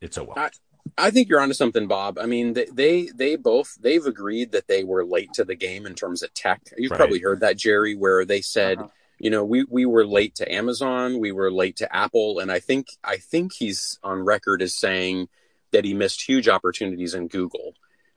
it 0.01 0.13
so 0.13 0.23
well. 0.23 0.37
I- 0.37 0.49
I 0.97 1.09
think 1.09 1.29
you're 1.29 1.39
onto 1.39 1.53
something, 1.53 1.87
Bob. 1.87 2.17
I 2.19 2.25
mean, 2.25 2.53
they, 2.53 2.65
they 2.65 3.05
they 3.15 3.35
both 3.35 3.75
they've 3.79 4.05
agreed 4.05 4.51
that 4.51 4.67
they 4.67 4.83
were 4.83 5.05
late 5.05 5.31
to 5.33 5.43
the 5.45 5.55
game 5.55 5.85
in 5.85 5.95
terms 5.95 6.21
of 6.21 6.33
tech. 6.33 6.61
You've 6.77 6.91
Right. 6.91 6.97
probably 6.97 7.19
heard 7.19 7.39
that, 7.41 7.57
Jerry, 7.57 7.95
where 7.95 8.25
they 8.25 8.41
said, 8.41 8.79
Uh-huh. 8.79 8.89
You 9.21 9.29
know, 9.29 9.43
we 9.45 9.65
we 9.69 9.85
were 9.85 10.05
late 10.05 10.35
to 10.35 10.51
Amazon, 10.51 11.19
we 11.19 11.31
were 11.31 11.51
late 11.51 11.77
to 11.77 11.95
Apple, 11.95 12.39
and 12.39 12.51
I 12.51 12.59
think 12.59 12.87
I 13.03 13.17
think 13.17 13.53
he's 13.53 13.99
on 14.03 14.19
record 14.21 14.61
as 14.61 14.75
saying 14.75 15.29
that 15.71 15.85
he 15.85 15.93
missed 15.93 16.27
huge 16.27 16.49
opportunities 16.49 17.13
in 17.13 17.27
Google. 17.27 17.73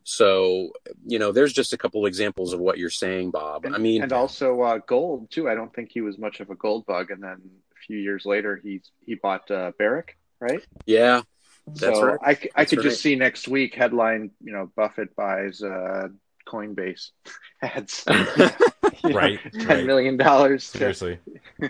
So, 0.06 0.73
you 1.06 1.18
know, 1.18 1.32
there's 1.32 1.52
just 1.52 1.73
a 1.73 1.78
couple 1.78 2.04
examples 2.04 2.52
of 2.52 2.61
what 2.61 2.76
you're 2.76 2.90
saying, 2.90 3.30
Bob. 3.30 3.64
And, 3.64 3.75
I 3.75 3.78
mean, 3.78 4.02
and 4.02 4.12
also 4.12 4.61
uh, 4.61 4.78
gold 4.78 5.30
too. 5.30 5.49
I 5.49 5.54
don't 5.54 5.75
think 5.75 5.90
he 5.92 6.00
was 6.00 6.18
much 6.18 6.40
of 6.40 6.50
a 6.50 6.54
gold 6.54 6.84
bug. 6.84 7.11
And 7.11 7.23
then 7.23 7.40
a 7.73 7.87
few 7.87 7.99
years 7.99 8.26
later, 8.26 8.61
he 8.62 8.82
he 9.04 9.14
bought 9.14 9.50
uh, 9.50 9.73
Barrick, 9.78 10.18
right? 10.40 10.62
Yeah, 10.87 11.23
that's 11.66 11.99
so 11.99 12.04
right. 12.04 12.18
I, 12.23 12.30
I 12.30 12.34
That's 12.34 12.70
could 12.70 12.78
right. 12.78 12.84
just 12.90 13.00
see 13.00 13.16
next 13.16 13.49
week 13.49 13.75
headline, 13.75 14.30
you 14.42 14.52
know, 14.52 14.70
Buffett 14.76 15.16
buys 15.16 15.62
uh, 15.62 16.08
Coinbase 16.46 17.11
ads, 17.62 18.04
You 19.04 19.10
know, 19.10 19.16
Right, 19.16 19.40
ten 19.52 19.66
right. 19.66 19.86
million 19.86 20.16
dollars. 20.16 20.70
to- 20.72 20.78
Seriously. 20.78 21.18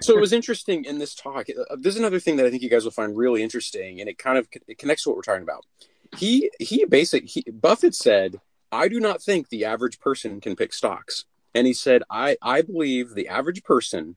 so 0.00 0.16
it 0.16 0.20
was 0.20 0.32
interesting 0.32 0.84
in 0.84 0.98
this 0.98 1.14
talk. 1.14 1.46
Uh, 1.48 1.76
there's 1.78 1.96
another 1.96 2.20
thing 2.20 2.36
that 2.36 2.46
I 2.46 2.50
think 2.50 2.62
you 2.62 2.70
guys 2.70 2.84
will 2.84 2.90
find 2.92 3.16
really 3.16 3.42
interesting, 3.42 4.00
and 4.00 4.08
it 4.08 4.18
kind 4.18 4.38
of 4.38 4.48
it 4.68 4.78
connects 4.78 5.04
to 5.04 5.08
what 5.10 5.16
we're 5.16 5.22
talking 5.22 5.42
about. 5.42 5.64
He 6.16 6.50
he 6.60 6.84
basically 6.84 7.28
he, 7.28 7.44
Buffett 7.50 7.94
said, 7.94 8.40
"I 8.70 8.88
do 8.88 9.00
not 9.00 9.22
think 9.22 9.48
the 9.48 9.64
average 9.64 9.98
person 10.00 10.40
can 10.40 10.54
pick 10.56 10.72
stocks," 10.72 11.24
and 11.54 11.66
he 11.66 11.72
said, 11.72 12.02
"I 12.10 12.36
I 12.42 12.62
believe 12.62 13.14
the 13.14 13.28
average 13.28 13.62
person 13.64 14.16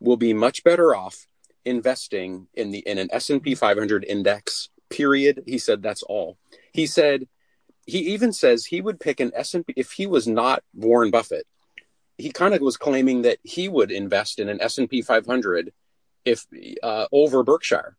will 0.00 0.16
be 0.16 0.32
much 0.32 0.64
better 0.64 0.94
off 0.94 1.26
investing 1.64 2.46
in 2.54 2.70
the 2.70 2.78
in 2.80 2.98
an 2.98 3.08
S 3.12 3.30
and 3.30 3.42
P 3.42 3.54
500 3.54 4.04
index." 4.04 4.68
Period. 4.90 5.42
He 5.46 5.58
said 5.58 5.82
that's 5.82 6.02
all. 6.04 6.36
He 6.72 6.86
said 6.86 7.26
he 7.86 7.98
even 8.14 8.32
says 8.32 8.66
he 8.66 8.80
would 8.80 9.00
pick 9.00 9.18
an 9.20 9.32
S 9.34 9.54
and 9.54 9.66
P 9.66 9.74
if 9.76 9.92
he 9.92 10.06
was 10.06 10.26
not 10.28 10.62
Warren 10.74 11.10
Buffett 11.10 11.46
he 12.18 12.30
kind 12.30 12.54
of 12.54 12.60
was 12.60 12.76
claiming 12.76 13.22
that 13.22 13.38
he 13.42 13.68
would 13.68 13.90
invest 13.90 14.38
in 14.38 14.48
an 14.48 14.60
S&P 14.60 15.02
500 15.02 15.72
if 16.24 16.46
uh, 16.82 17.06
over 17.12 17.42
Berkshire. 17.42 17.96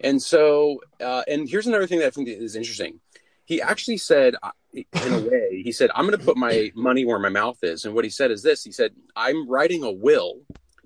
And 0.00 0.22
so 0.22 0.80
uh, 1.00 1.22
and 1.26 1.48
here's 1.48 1.66
another 1.66 1.86
thing 1.86 1.98
that 2.00 2.06
I 2.06 2.10
think 2.10 2.28
is 2.28 2.56
interesting. 2.56 3.00
He 3.44 3.60
actually 3.60 3.96
said 3.96 4.36
uh, 4.42 4.50
in 4.72 5.12
a 5.12 5.20
way, 5.20 5.62
he 5.64 5.72
said 5.72 5.90
I'm 5.94 6.06
going 6.06 6.18
to 6.18 6.24
put 6.24 6.36
my 6.36 6.70
money 6.74 7.04
where 7.04 7.18
my 7.18 7.30
mouth 7.30 7.58
is 7.62 7.84
and 7.84 7.94
what 7.94 8.04
he 8.04 8.10
said 8.10 8.30
is 8.30 8.42
this. 8.42 8.62
He 8.62 8.72
said 8.72 8.92
I'm 9.16 9.48
writing 9.48 9.82
a 9.82 9.90
will 9.90 10.42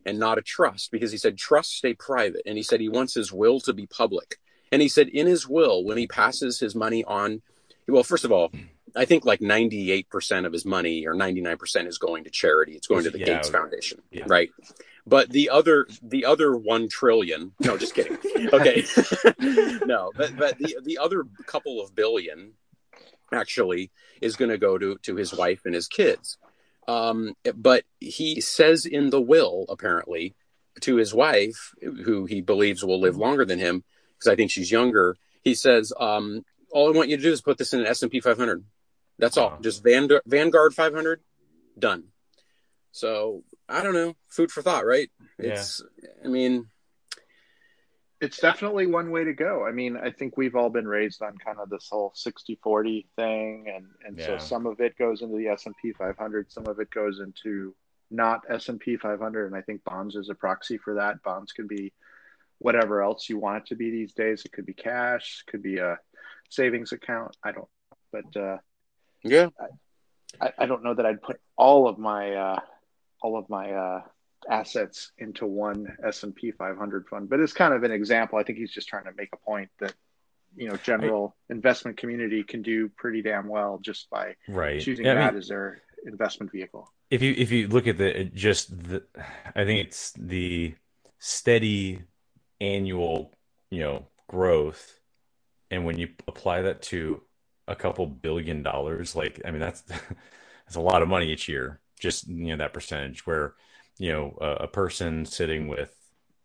and 0.06 0.18
not 0.18 0.38
a 0.38 0.42
trust 0.42 0.90
because 0.90 1.12
he 1.12 1.18
said 1.18 1.36
trusts 1.36 1.74
stay 1.74 1.94
private 1.94 2.42
and 2.46 2.56
he 2.56 2.62
said 2.62 2.80
he 2.80 2.88
wants 2.88 3.14
his 3.14 3.32
will 3.32 3.60
to 3.60 3.72
be 3.72 3.86
public. 3.86 4.38
And 4.70 4.80
he 4.80 4.88
said 4.88 5.08
in 5.08 5.26
his 5.26 5.46
will 5.46 5.84
when 5.84 5.98
he 5.98 6.06
passes 6.06 6.58
his 6.58 6.74
money 6.74 7.04
on 7.04 7.42
well 7.86 8.04
first 8.04 8.24
of 8.24 8.32
all 8.32 8.50
I 8.94 9.04
think 9.04 9.24
like 9.24 9.40
98% 9.40 10.46
of 10.46 10.52
his 10.52 10.64
money 10.64 11.06
or 11.06 11.14
99% 11.14 11.86
is 11.86 11.98
going 11.98 12.24
to 12.24 12.30
charity. 12.30 12.72
It's 12.72 12.86
going 12.86 13.04
to 13.04 13.10
the 13.10 13.18
Yeah. 13.18 13.26
Gates 13.36 13.48
Foundation, 13.48 14.02
Yeah. 14.10 14.24
right? 14.26 14.50
But 15.06 15.30
the 15.30 15.50
other 15.50 15.86
the 16.02 16.24
other 16.26 16.56
1 16.56 16.88
trillion, 16.88 17.52
no, 17.60 17.76
just 17.76 17.94
kidding. 17.94 18.18
Okay. 18.52 18.84
no, 19.84 20.12
but 20.16 20.36
but 20.36 20.58
the 20.58 20.76
the 20.82 20.98
other 20.98 21.24
couple 21.46 21.80
of 21.80 21.94
billion 21.94 22.52
actually 23.32 23.90
is 24.20 24.36
going 24.36 24.50
to 24.50 24.58
go 24.58 24.78
to 24.78 24.96
to 25.02 25.16
his 25.16 25.32
wife 25.34 25.62
and 25.64 25.74
his 25.74 25.88
kids. 25.88 26.38
Um 26.86 27.34
but 27.56 27.84
he 28.00 28.40
says 28.40 28.84
in 28.86 29.10
the 29.10 29.20
will 29.20 29.64
apparently 29.68 30.34
to 30.80 30.96
his 30.96 31.14
wife 31.14 31.74
who 32.04 32.26
he 32.26 32.40
believes 32.40 32.84
will 32.84 33.00
live 33.00 33.16
longer 33.16 33.44
than 33.44 33.58
him 33.58 33.84
because 34.18 34.30
I 34.32 34.36
think 34.36 34.50
she's 34.50 34.70
younger. 34.70 35.16
He 35.42 35.54
says 35.54 35.92
um 35.98 36.44
all 36.70 36.88
I 36.88 36.96
want 36.96 37.08
you 37.10 37.16
to 37.16 37.22
do 37.22 37.32
is 37.32 37.40
put 37.42 37.58
this 37.58 37.72
in 37.74 37.80
an 37.80 37.86
S&P 37.86 38.20
500. 38.20 38.64
That's 39.18 39.36
all. 39.36 39.50
Wow. 39.50 39.58
Just 39.60 39.82
Vanguard, 39.84 40.22
Vanguard 40.26 40.74
500, 40.74 41.20
done. 41.78 42.04
So 42.90 43.44
I 43.68 43.82
don't 43.82 43.94
know. 43.94 44.14
Food 44.28 44.50
for 44.50 44.62
thought, 44.62 44.86
right? 44.86 45.10
Yeah. 45.38 45.50
It's. 45.50 45.82
I 46.24 46.28
mean, 46.28 46.66
it's 48.22 48.38
definitely 48.38 48.86
one 48.86 49.10
way 49.10 49.24
to 49.24 49.32
go. 49.32 49.66
I 49.66 49.72
mean, 49.72 49.96
I 49.96 50.12
think 50.12 50.36
we've 50.36 50.54
all 50.54 50.70
been 50.70 50.86
raised 50.86 51.22
on 51.22 51.36
kind 51.38 51.58
of 51.58 51.68
this 51.68 51.88
whole 51.90 52.14
60-40 52.16 53.06
thing 53.16 53.66
and 53.74 53.86
and 54.06 54.20
so 54.24 54.38
some 54.38 54.64
of 54.64 54.80
it 54.80 54.96
goes 54.96 55.22
into 55.22 55.36
the 55.36 55.48
S&P 55.48 55.92
500, 55.92 56.52
some 56.52 56.68
of 56.68 56.78
it 56.78 56.88
goes 56.90 57.18
into 57.18 57.74
not 58.12 58.42
S&P 58.48 58.96
500 58.96 59.46
and 59.46 59.56
I 59.56 59.60
think 59.62 59.82
bonds 59.82 60.14
is 60.14 60.28
a 60.28 60.36
proxy 60.36 60.78
for 60.78 60.94
that. 60.94 61.20
Bonds 61.24 61.50
can 61.50 61.66
be 61.66 61.92
whatever 62.58 63.02
else 63.02 63.28
you 63.28 63.38
want 63.38 63.64
it 63.64 63.66
to 63.70 63.74
be 63.74 63.90
these 63.90 64.12
days. 64.12 64.44
It 64.44 64.52
could 64.52 64.66
be 64.66 64.72
cash, 64.72 65.42
could 65.48 65.62
be 65.62 65.78
a 65.78 65.98
savings 66.48 66.92
account. 66.92 67.36
I 67.42 67.50
don't 67.50 67.68
but 68.12 68.36
uh 68.40 68.58
yeah. 69.24 69.48
I, 70.40 70.52
I 70.58 70.66
don't 70.66 70.82
know 70.82 70.94
that 70.94 71.04
I'd 71.06 71.22
put 71.22 71.40
all 71.56 71.88
of 71.88 71.98
my 71.98 72.34
uh, 72.34 72.60
all 73.22 73.36
of 73.38 73.48
my 73.48 73.70
uh, 73.72 74.00
assets 74.50 75.12
into 75.18 75.46
one 75.46 75.96
S 76.04 76.22
and 76.22 76.34
P 76.34 76.50
500 76.50 77.06
fund, 77.08 77.28
but 77.28 77.38
it's 77.40 77.52
kind 77.52 77.74
of 77.74 77.82
an 77.84 77.92
example. 77.92 78.38
I 78.38 78.42
think 78.42 78.58
he's 78.58 78.72
just 78.72 78.88
trying 78.88 79.04
to 79.04 79.12
make 79.16 79.28
a 79.32 79.36
point 79.36 79.70
that 79.80 79.94
you 80.56 80.68
know 80.68 80.76
general 80.76 81.36
investment 81.50 81.96
community 81.96 82.42
can 82.42 82.62
do 82.62 82.88
pretty 82.96 83.22
damn 83.22 83.48
well 83.48 83.78
just 83.82 84.10
by 84.10 84.34
Right. 84.48 84.80
choosing 84.80 85.04
Yeah, 85.06 85.12
I 85.12 85.14
mean, 85.14 85.24
that 85.24 85.36
as 85.36 85.48
their 85.48 85.82
investment 86.04 86.50
vehicle. 86.50 86.90
if 87.10 87.22
you 87.22 87.32
if 87.36 87.52
you 87.52 87.68
look 87.68 87.86
at 87.86 87.96
the 87.98 88.24
just 88.34 88.76
the 88.88 89.04
i 89.54 89.64
think 89.64 89.86
it's 89.86 90.12
the 90.18 90.74
steady 91.20 92.02
annual 92.60 93.32
you 93.70 93.80
know 93.80 94.06
growth 94.28 94.98
and 95.70 95.84
when 95.84 95.96
you 95.98 96.08
apply 96.26 96.62
that 96.62 96.82
to 96.82 97.22
a 97.68 97.76
couple 97.76 98.06
billion 98.06 98.62
dollars 98.62 99.14
like 99.16 99.40
i 99.44 99.50
mean 99.50 99.60
that's 99.60 99.80
that's 99.82 100.76
a 100.76 100.80
lot 100.80 101.02
of 101.02 101.08
money 101.08 101.30
each 101.32 101.48
year 101.48 101.80
just 102.00 102.28
you 102.28 102.46
know 102.48 102.56
that 102.56 102.72
percentage 102.72 103.26
where 103.26 103.54
you 103.98 104.12
know 104.12 104.36
a, 104.40 104.64
a 104.64 104.68
person 104.68 105.24
sitting 105.24 105.68
with 105.68 105.94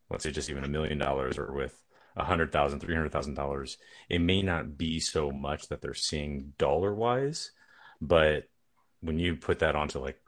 let's 0.10 0.24
say 0.24 0.32
just 0.32 0.50
even 0.50 0.64
a 0.64 0.68
million 0.68 0.98
dollars 0.98 1.38
or 1.38 1.52
with 1.54 1.84
a 2.16 2.24
hundred 2.24 2.52
thousand 2.52 2.80
three 2.80 2.96
hundred 2.96 3.12
thousand 3.12 3.34
dollars 3.36 3.78
it 4.10 4.20
may 4.20 4.42
not 4.42 4.78
be 4.78 5.00
so 5.00 5.32
much 5.32 5.68
that 5.68 5.82
they're 5.82 5.94
seeing 5.94 6.54
dollar 6.58 6.94
wise 6.94 7.52
but 8.02 8.46
when 9.02 9.20
you 9.20 9.36
put 9.36 9.60
that 9.60 9.76
onto 9.76 10.00
like 10.00 10.20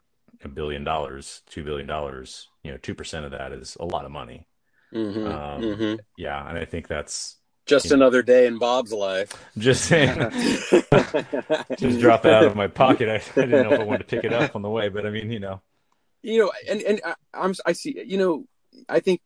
a 0.44 0.48
billion 0.48 0.84
dollars, 0.84 1.42
two 1.46 1.64
billion 1.64 1.86
dollars, 1.86 2.48
you 2.62 2.70
know, 2.70 2.78
two 2.78 2.94
percent 2.94 3.24
of 3.24 3.32
that 3.32 3.52
is 3.52 3.76
a 3.80 3.84
lot 3.84 4.04
of 4.04 4.10
money. 4.10 4.46
hmm 4.92 5.16
Um, 5.24 5.78
hmm 5.78 6.00
Yeah, 6.16 6.48
and 6.48 6.58
I 6.58 6.64
think 6.64 6.88
that's 6.88 7.38
Just 7.70 7.86
Yeah. 7.86 7.94
another 7.94 8.22
day 8.22 8.46
in 8.46 8.58
Bob's 8.58 8.92
life. 8.92 9.32
just 9.56 9.84
saying. 9.86 10.18
just 11.78 12.00
drop 12.00 12.26
it 12.26 12.32
out 12.32 12.44
of 12.44 12.56
my 12.56 12.66
pocket. 12.66 13.08
I, 13.08 13.14
I 13.40 13.44
didn't 13.46 13.62
know 13.62 13.72
if 13.72 13.80
I 13.80 13.84
wanted 13.84 13.98
to 13.98 14.04
pick 14.04 14.24
it 14.24 14.32
up 14.32 14.54
on 14.56 14.62
the 14.62 14.68
way, 14.68 14.88
but 14.88 15.06
I 15.06 15.10
mean, 15.10 15.30
you 15.30 15.40
know, 15.40 15.60
you 16.22 16.38
know 16.38 16.52
and 16.68 16.82
and 16.82 17.00
I, 17.04 17.14
i'm 17.32 17.54
i 17.64 17.72
see 17.72 18.02
you 18.06 18.18
know 18.18 18.44
i 18.88 19.00
think 19.00 19.20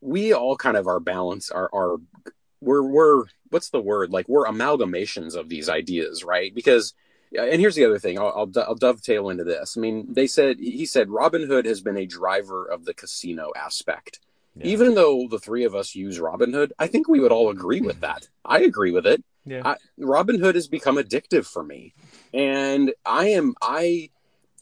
we 0.00 0.32
all 0.32 0.56
kind 0.56 0.76
of 0.76 0.86
our 0.86 1.00
balance 1.00 1.50
are 1.50 1.68
are 1.74 1.96
we're 2.60 2.82
we're 2.82 3.24
what's 3.50 3.70
the 3.70 3.80
word 3.80 4.10
like 4.10 4.28
we're 4.28 4.46
amalgamations 4.46 5.34
of 5.34 5.48
these 5.48 5.68
ideas 5.68 6.24
right 6.24 6.54
because 6.54 6.94
and 7.38 7.60
here's 7.60 7.74
the 7.74 7.84
other 7.84 7.98
thing 7.98 8.18
I'll, 8.18 8.32
I'll, 8.34 8.64
I'll 8.66 8.74
dovetail 8.74 9.28
into 9.28 9.44
this 9.44 9.76
i 9.76 9.80
mean 9.80 10.06
they 10.12 10.26
said 10.26 10.58
he 10.58 10.86
said 10.86 11.08
Robinhood 11.08 11.66
has 11.66 11.80
been 11.80 11.96
a 11.96 12.06
driver 12.06 12.64
of 12.64 12.84
the 12.84 12.94
casino 12.94 13.52
aspect 13.56 14.20
yeah. 14.56 14.66
even 14.66 14.94
though 14.94 15.26
the 15.28 15.38
three 15.38 15.64
of 15.64 15.74
us 15.74 15.94
use 15.94 16.18
Robinhood, 16.18 16.72
i 16.78 16.86
think 16.86 17.08
we 17.08 17.20
would 17.20 17.32
all 17.32 17.50
agree 17.50 17.80
with 17.80 18.00
that. 18.06 18.28
I 18.44 18.60
agree 18.60 18.92
with 18.92 19.06
it. 19.06 19.22
Yeah, 19.44 19.62
I, 19.64 19.76
Robinhood 19.98 20.54
has 20.54 20.68
become 20.68 20.96
addictive 20.96 21.46
for 21.46 21.64
me, 21.64 21.94
and 22.32 22.92
I 23.04 23.28
am 23.28 23.54
I 23.60 24.10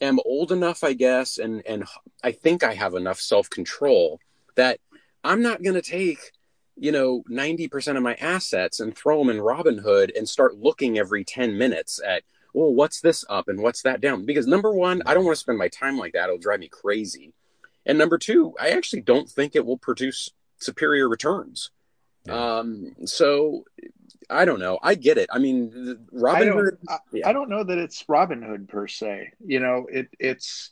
am 0.01 0.19
old 0.25 0.51
enough, 0.51 0.83
I 0.83 0.93
guess, 0.93 1.37
and 1.37 1.61
and 1.67 1.85
I 2.23 2.31
think 2.31 2.63
I 2.63 2.73
have 2.73 2.95
enough 2.95 3.19
self 3.19 3.49
control 3.49 4.19
that 4.55 4.79
I'm 5.23 5.41
not 5.41 5.63
going 5.63 5.75
to 5.75 5.81
take 5.81 6.31
you 6.75 6.91
know 6.91 7.23
90% 7.29 7.97
of 7.97 8.03
my 8.03 8.15
assets 8.15 8.79
and 8.79 8.95
throw 8.95 9.19
them 9.19 9.29
in 9.29 9.41
Robinhood 9.41 10.17
and 10.17 10.27
start 10.27 10.57
looking 10.57 10.97
every 10.97 11.23
10 11.23 11.57
minutes 11.57 11.99
at 12.03 12.23
well 12.53 12.73
what's 12.73 13.01
this 13.01 13.23
up 13.29 13.47
and 13.47 13.61
what's 13.61 13.83
that 13.83 14.01
down? 14.01 14.25
Because 14.25 14.47
number 14.47 14.73
one 14.73 15.01
I 15.05 15.13
don't 15.13 15.25
want 15.25 15.35
to 15.35 15.41
spend 15.41 15.57
my 15.57 15.67
time 15.67 15.97
like 15.97 16.13
that. 16.13 16.25
It'll 16.25 16.37
drive 16.37 16.59
me 16.59 16.69
crazy 16.69 17.33
and 17.85 17.97
number 17.97 18.17
two 18.17 18.53
I 18.59 18.69
actually 18.69 19.01
don't 19.01 19.29
think 19.29 19.55
it 19.55 19.65
will 19.65 19.77
produce 19.77 20.29
superior 20.57 21.07
returns 21.09 21.71
Yeah. 22.25 22.57
um 22.59 22.95
so 23.05 23.65
I 24.29 24.45
don't 24.45 24.59
know. 24.59 24.79
I 24.81 24.95
get 24.95 25.17
it. 25.17 25.29
I 25.29 25.39
mean, 25.39 25.71
the- 25.71 25.99
Robin 26.13 26.43
I 26.43 26.45
don't, 26.45 26.57
Hood. 26.63 26.77
I, 26.87 26.97
yeah. 27.11 27.27
I 27.29 27.33
don't 27.33 27.49
know 27.49 27.65
that 27.65 27.77
it's 27.77 28.03
Robinhood 28.03 28.69
per 28.69 28.87
se. 28.87 29.33
You 29.45 29.59
know, 29.59 29.87
it 29.91 30.07
it's 30.19 30.71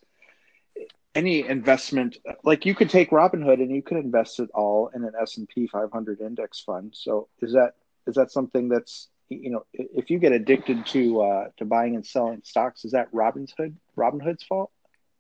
any 1.16 1.46
investment 1.46 2.18
like 2.44 2.66
you 2.66 2.74
could 2.74 2.90
take 2.90 3.10
Robinhood 3.10 3.56
and 3.56 3.70
you 3.76 3.82
could 3.82 3.98
invest 3.98 4.40
it 4.40 4.50
all 4.54 4.90
in 4.96 5.04
an 5.04 5.12
S 5.20 5.36
and 5.38 5.50
P 5.50 5.68
500 5.68 6.22
index 6.22 6.62
fund. 6.62 6.94
So 6.96 7.28
is 7.42 7.52
that 7.54 7.74
is 8.08 8.16
that 8.16 8.32
something 8.32 8.70
that's 8.70 9.10
you 9.28 9.50
know 9.50 9.66
if 9.74 10.10
you 10.10 10.20
get 10.20 10.32
addicted 10.32 10.86
to 10.88 11.22
uh, 11.22 11.48
to 11.58 11.66
buying 11.66 11.96
and 11.96 12.06
selling 12.06 12.42
stocks, 12.46 12.86
is 12.86 12.92
that 12.94 13.10
Robin's 13.12 13.54
Hood 13.58 13.76
Robinhood's 13.98 14.44
fault? 14.44 14.72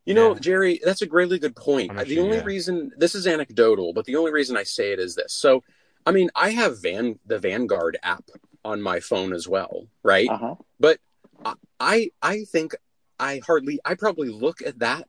You 0.09 0.15
know, 0.15 0.33
Yeah. 0.33 0.39
Jerry, 0.39 0.81
that's 0.83 1.03
a 1.03 1.07
really 1.07 1.37
good 1.37 1.55
point. 1.55 1.91
I'm 1.91 2.07
the 2.07 2.17
only 2.17 2.37
yeah. 2.37 2.43
reason 2.43 2.91
this 2.97 3.13
is 3.13 3.27
anecdotal, 3.27 3.93
but 3.93 4.05
the 4.05 4.15
only 4.15 4.31
reason 4.31 4.57
I 4.57 4.63
say 4.63 4.91
it 4.91 4.99
is 4.99 5.13
this. 5.13 5.33
So, 5.33 5.63
I 6.03 6.11
mean, 6.11 6.31
I 6.35 6.49
have 6.49 6.81
Van 6.81 7.19
the 7.27 7.37
Vanguard 7.37 7.95
app 8.01 8.23
on 8.65 8.81
my 8.81 9.01
phone 9.01 9.33
as 9.33 9.47
well, 9.47 9.85
right? 10.01 10.27
Uh 10.27 10.37
huh. 10.37 10.55
I 11.79 12.09
I 12.23 12.43
think 12.45 12.75
I 13.19 13.41
hardly 13.45 13.79
I 13.85 13.93
probably 13.93 14.29
look 14.29 14.63
at 14.63 14.79
that 14.79 15.07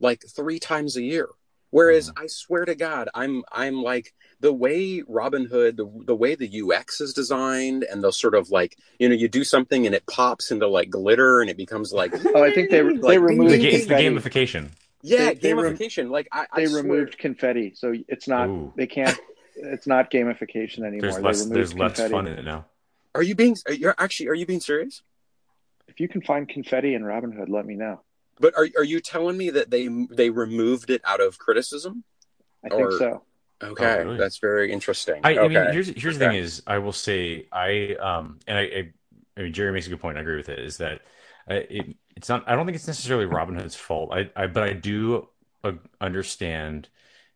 like 0.00 0.22
three 0.28 0.58
times 0.58 0.96
a 0.96 1.02
year. 1.02 1.28
Whereas 1.72 2.10
Mm-hmm. 2.10 2.22
I 2.24 2.26
swear 2.28 2.64
to 2.66 2.74
God, 2.76 3.08
I'm 3.14 3.42
I'm 3.50 3.82
like 3.82 4.14
the 4.40 4.52
way 4.52 5.00
Robinhood, 5.02 5.76
the 5.76 5.90
the 6.06 6.14
way 6.14 6.34
the 6.36 6.62
UX 6.62 7.00
is 7.00 7.12
designed, 7.14 7.82
and 7.84 8.04
the 8.04 8.12
sort 8.12 8.34
of 8.34 8.50
like 8.50 8.76
you 8.98 9.08
know 9.08 9.14
you 9.14 9.26
do 9.28 9.42
something 9.42 9.86
and 9.86 9.94
it 9.94 10.06
pops 10.06 10.50
into 10.52 10.68
like 10.68 10.90
glitter 10.90 11.40
and 11.40 11.48
it 11.50 11.56
becomes 11.56 11.92
like 11.92 12.12
Oh, 12.34 12.44
I 12.44 12.52
think 12.52 12.70
they 12.70 12.82
they 12.82 13.18
removed 13.18 13.52
the, 13.52 13.58
ga- 13.58 13.70
it's 13.72 13.86
the 13.86 13.94
gamification. 13.94 14.68
Yeah, 15.02 15.28
They- 15.30 15.34
they 15.34 15.54
rem- 15.54 15.76
gamification. 15.76 16.10
like 16.10 16.28
I, 16.30 16.46
I 16.52 16.60
They 16.60 16.66
swear- 16.66 16.82
removed 16.82 17.18
confetti, 17.18 17.72
so 17.74 17.92
it's 18.06 18.28
not. 18.28 18.48
Ooh. 18.48 18.72
They 18.76 18.86
can't. 18.86 19.18
It's 19.56 19.86
not 19.86 20.10
gamification 20.10 20.80
anymore. 20.80 21.00
There's 21.02 21.16
They 21.16 21.22
less. 21.22 21.40
removed 21.40 21.56
There's 21.56 21.74
less 21.74 22.10
fun 22.10 22.26
in 22.26 22.38
it 22.38 22.44
now. 22.44 22.66
Are 23.14 23.22
you 23.22 23.34
being? 23.34 23.56
Are 23.66 23.72
you 23.72 23.92
actually? 23.98 24.28
Are 24.28 24.34
you 24.34 24.46
being 24.46 24.60
serious? 24.60 25.02
If 25.88 26.00
you 26.00 26.08
can 26.08 26.20
find 26.22 26.48
confetti 26.48 26.94
in 26.94 27.02
Robinhood, 27.02 27.48
let 27.48 27.64
me 27.66 27.74
know. 27.76 28.00
But 28.40 28.54
are 28.56 28.68
are 28.76 28.84
you 28.84 29.00
telling 29.00 29.36
me 29.36 29.50
that 29.50 29.70
they 29.70 29.88
they 30.10 30.30
removed 30.30 30.90
it 30.90 31.02
out 31.04 31.20
of 31.20 31.38
criticism? 31.38 32.04
I 32.64 32.68
think 32.68 32.92
so. 32.92 33.22
Okay, 33.62 33.84
Oh, 33.84 34.04
really? 34.04 34.18
that's 34.18 34.38
very 34.38 34.72
interesting. 34.72 35.20
I, 35.24 35.38
I 35.38 35.48
mean, 35.48 35.72
here's 35.72 35.88
here's 35.88 36.18
the 36.18 36.26
thing: 36.26 36.36
is 36.36 36.62
I 36.66 36.78
will 36.78 36.92
say 36.92 37.46
I 37.52 37.96
um 38.00 38.40
and 38.46 38.58
I, 38.58 38.62
I 38.62 38.92
I 39.36 39.42
mean 39.42 39.52
Jerry 39.52 39.72
makes 39.72 39.86
a 39.86 39.90
good 39.90 40.00
point. 40.00 40.18
I 40.18 40.22
agree 40.22 40.36
with 40.36 40.48
it. 40.48 40.58
Is 40.58 40.78
that 40.78 41.02
uh, 41.50 41.54
it, 41.70 41.96
it's 42.16 42.28
not. 42.28 42.48
I 42.48 42.56
don't 42.56 42.66
think 42.66 42.76
it's 42.76 42.86
necessarily 42.86 43.26
Robinhood's 43.26 43.76
fault. 43.76 44.12
I, 44.12 44.30
I 44.36 44.46
but 44.48 44.64
I 44.64 44.72
do 44.72 45.28
uh, 45.64 45.72
understand 46.00 46.88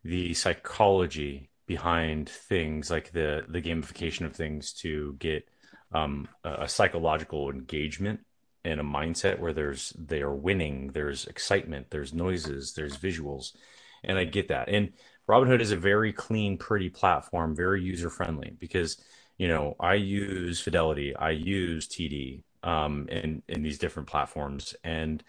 the 0.03 0.33
psychology 0.33 1.49
behind 1.65 2.29
things 2.29 2.89
like 2.89 3.11
the 3.11 3.45
the 3.47 3.61
gamification 3.61 4.25
of 4.25 4.35
things 4.35 4.73
to 4.73 5.15
get 5.19 5.47
um 5.93 6.27
a, 6.43 6.63
a 6.63 6.67
psychological 6.67 7.49
engagement 7.49 8.21
and 8.67 8.81
a 8.81 8.83
mindset 8.83 9.39
where 9.39 9.53
there's 9.53 9.93
they 9.97 10.21
are 10.21 10.35
winning, 10.35 10.91
there's 10.93 11.25
excitement, 11.25 11.87
there's 11.89 12.13
noises, 12.13 12.73
there's 12.73 12.97
visuals, 12.97 13.53
and 14.03 14.17
I 14.17 14.25
get 14.25 14.49
that. 14.49 14.69
And 14.69 14.93
Robinhood 15.29 15.61
is 15.61 15.71
a 15.71 15.77
very 15.77 16.13
clean, 16.13 16.57
pretty 16.57 16.89
platform, 16.89 17.55
very 17.55 17.81
user 17.81 18.09
friendly 18.09 18.55
because 18.59 18.97
you 19.37 19.47
know 19.47 19.75
I 19.79 19.95
use 19.95 20.59
Fidelity, 20.59 21.15
I 21.15 21.31
use 21.31 21.87
TD, 21.87 22.43
um, 22.63 23.07
in 23.09 23.41
in 23.47 23.63
these 23.63 23.79
different 23.79 24.09
platforms, 24.09 24.75
and 24.83 25.23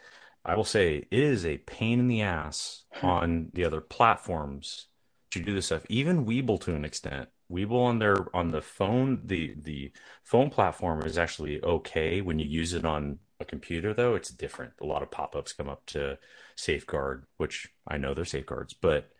I 0.44 0.56
will 0.56 0.64
say 0.64 0.96
it 0.96 1.06
is 1.10 1.46
a 1.46 1.58
pain 1.58 2.00
in 2.00 2.08
the 2.08 2.22
ass 2.22 2.84
on 3.02 3.50
the 3.54 3.64
other 3.64 3.80
platforms 3.80 4.86
to 5.30 5.40
do 5.40 5.54
this 5.54 5.66
stuff. 5.66 5.86
Even 5.88 6.26
Webull 6.26 6.60
to 6.62 6.74
an 6.74 6.84
extent. 6.84 7.28
Webull 7.50 7.86
on 7.86 7.98
their 7.98 8.34
on 8.36 8.50
the 8.50 8.62
phone, 8.62 9.20
the 9.24 9.54
the 9.56 9.92
phone 10.24 10.50
platform 10.50 11.02
is 11.02 11.16
actually 11.16 11.62
okay 11.62 12.20
when 12.20 12.38
you 12.38 12.46
use 12.46 12.74
it 12.74 12.84
on 12.84 13.18
a 13.40 13.44
computer 13.44 13.94
though 13.94 14.14
it's 14.14 14.30
different. 14.30 14.72
A 14.80 14.86
lot 14.86 15.02
of 15.02 15.10
pop-ups 15.10 15.52
come 15.52 15.68
up 15.68 15.84
to 15.86 16.18
safeguard 16.56 17.24
which 17.36 17.68
i 17.86 17.96
know 17.96 18.14
they're 18.14 18.24
safeguards 18.24 18.74
but 18.74 19.10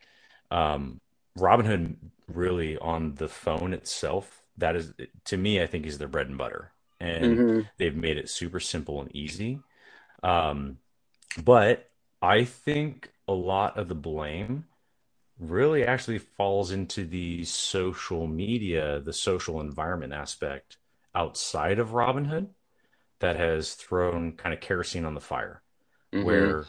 um 0.51 1.01
robinhood 1.39 1.97
really 2.29 2.77
on 2.79 3.15
the 3.15 3.29
phone 3.29 3.73
itself 3.73 4.43
that 4.57 4.75
is 4.77 4.93
to 5.25 5.37
me 5.37 5.63
i 5.63 5.67
think 5.67 5.87
is 5.87 5.99
their 5.99 6.09
bread 6.09 6.29
and 6.29 6.39
butter. 6.39 6.73
And 7.01 7.45
Mhm. 7.47 7.69
they've 7.79 7.95
made 7.95 8.19
it 8.19 8.29
super 8.29 8.59
simple 8.61 9.01
and 9.01 9.15
easy. 9.15 9.61
Um 10.23 10.79
but 11.45 11.91
i 12.23 12.45
think 12.45 13.11
a 13.29 13.33
lot 13.33 13.79
of 13.79 13.89
the 13.89 13.95
blame 13.95 14.65
really 15.39 15.85
actually 15.85 16.19
falls 16.19 16.73
into 16.73 17.05
the 17.07 17.45
social 17.45 18.27
media 18.27 19.01
the 19.01 19.13
social 19.13 19.61
environment 19.61 20.13
aspect 20.13 20.79
outside 21.15 21.79
of 21.79 21.91
robinhood 21.91 22.49
that 23.21 23.37
has 23.37 23.75
thrown 23.75 24.33
kind 24.33 24.55
of 24.55 24.61
kerosene 24.61 25.05
on 25.05 25.15
the 25.15 25.21
fire 25.21 25.63
Mhm. 26.13 26.25
where 26.25 26.65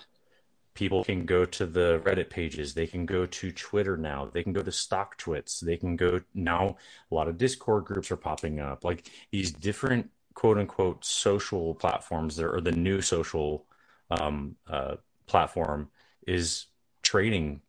people 0.73 1.03
can 1.03 1.25
go 1.25 1.45
to 1.45 1.65
the 1.65 1.99
Reddit 2.05 2.29
pages, 2.29 2.73
they 2.73 2.87
can 2.87 3.05
go 3.05 3.25
to 3.25 3.51
Twitter 3.51 3.97
now, 3.97 4.25
they 4.25 4.43
can 4.43 4.53
go 4.53 4.61
to 4.61 4.71
StockTwits, 4.71 5.59
they 5.59 5.75
can 5.77 5.95
go 5.95 6.21
now 6.33 6.77
a 7.11 7.15
lot 7.15 7.27
of 7.27 7.37
Discord 7.37 7.85
groups 7.85 8.11
are 8.11 8.17
popping 8.17 8.59
up, 8.59 8.83
like 8.83 9.09
these 9.31 9.51
different 9.51 10.09
quote 10.35 10.57
unquote 10.57 11.03
social 11.03 11.75
platforms 11.75 12.35
that 12.37 12.45
are 12.45 12.61
the 12.61 12.71
new 12.71 13.01
social 13.01 13.65
um, 14.09 14.55
uh, 14.67 14.95
platform 15.27 15.89
is 16.25 16.67
trading 17.01 17.61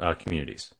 uh, 0.00 0.14
communities. 0.14 0.72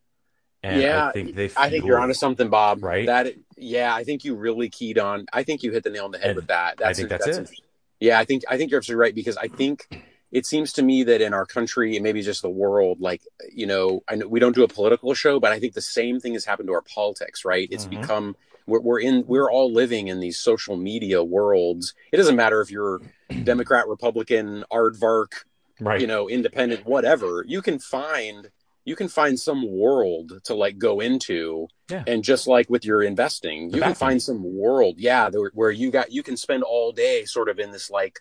And 0.69 0.83
yeah, 0.83 1.09
I 1.09 1.13
think 1.13 1.35
they 1.35 1.51
I 1.57 1.71
think 1.71 1.85
you're 1.85 1.99
onto 1.99 2.15
something, 2.15 2.49
Bob. 2.49 2.83
Right? 2.83 3.07
That 3.07 3.35
yeah, 3.57 3.95
I 3.95 4.05
think 4.05 4.25
you 4.25 4.35
really 4.35 4.69
keyed 4.69 4.99
on. 4.99 5.27
I 5.33 5.43
think 5.43 5.63
you 5.63 5.73
hit 5.73 5.85
the 5.85 5.91
nail 5.91 6.05
on 6.05 6.11
the 6.11 6.19
head 6.19 6.31
And 6.31 6.37
with 6.37 6.49
that. 6.49 6.81
I 6.85 6.93
think 6.93 7.09
that's 7.09 7.27
it. 7.27 7.31
interesting. 7.31 7.65
Yeah, 8.01 8.19
I 8.19 8.25
think 8.25 8.43
I 8.49 8.57
think 8.57 8.71
you're 8.71 8.79
absolutely 8.79 9.01
right 9.01 9.15
because 9.15 9.37
I 9.37 9.49
think 9.49 9.89
it 10.31 10.45
seems 10.47 10.73
to 10.75 10.83
me 10.83 11.05
that 11.05 11.21
in 11.21 11.33
our 11.33 11.47
country 11.47 11.97
and 11.97 12.03
maybe 12.05 12.21
just 12.23 12.43
the 12.43 12.51
world, 12.51 13.01
like 13.01 13.23
you 13.53 13.67
know, 13.67 14.03
I 14.09 14.17
know 14.17 14.29
we 14.29 14.41
don't 14.41 14.55
do 14.55 14.63
a 14.63 14.69
political 14.69 15.15
show, 15.15 15.41
but 15.41 15.53
I 15.53 15.59
think 15.59 15.75
the 15.75 15.81
same 15.81 16.21
thing 16.21 16.35
has 16.35 16.45
happened 16.45 16.69
to 16.69 16.75
our 16.75 16.83
politics. 16.83 17.45
Right? 17.45 17.69
It's 17.71 17.87
Mhm. 17.87 17.91
become 18.01 18.37
we're, 18.67 18.81
we're 18.81 19.01
in 19.01 19.25
we're 19.27 19.51
all 19.51 19.73
living 19.73 20.09
in 20.09 20.21
these 20.21 20.39
social 20.39 20.77
media 20.77 21.25
worlds. 21.25 21.95
It 22.13 22.19
doesn't 22.19 22.37
matter 22.37 22.61
if 22.61 22.71
you're 22.71 23.01
Democrat, 23.45 23.89
Republican, 23.89 24.65
aardvark, 24.71 25.33
right. 25.81 26.01
you 26.01 26.07
know 26.07 26.29
independent 26.29 26.87
whatever 26.87 27.45
you 27.49 27.63
can 27.63 27.79
find 27.79 28.51
you 28.89 28.97
can 28.97 29.09
find 29.09 29.39
some 29.39 29.63
world 29.85 30.27
to 30.45 30.55
like 30.55 30.77
go 30.79 31.01
into 31.01 31.69
Yeah. 31.91 32.05
and 32.07 32.25
just 32.25 32.45
like 32.47 32.69
with 32.71 32.85
your 32.91 33.03
investing 33.03 33.59
The 33.71 33.77
you 33.77 33.83
can 33.83 33.95
find 33.95 34.21
some 34.29 34.41
world 34.65 34.95
yeah 34.99 35.31
where 35.59 35.71
you 35.71 35.91
got 35.91 36.07
you 36.17 36.23
can 36.23 36.37
spend 36.37 36.63
all 36.63 36.93
day 36.93 37.25
sort 37.25 37.49
of 37.51 37.59
in 37.59 37.71
this 37.71 37.91
like 37.91 38.17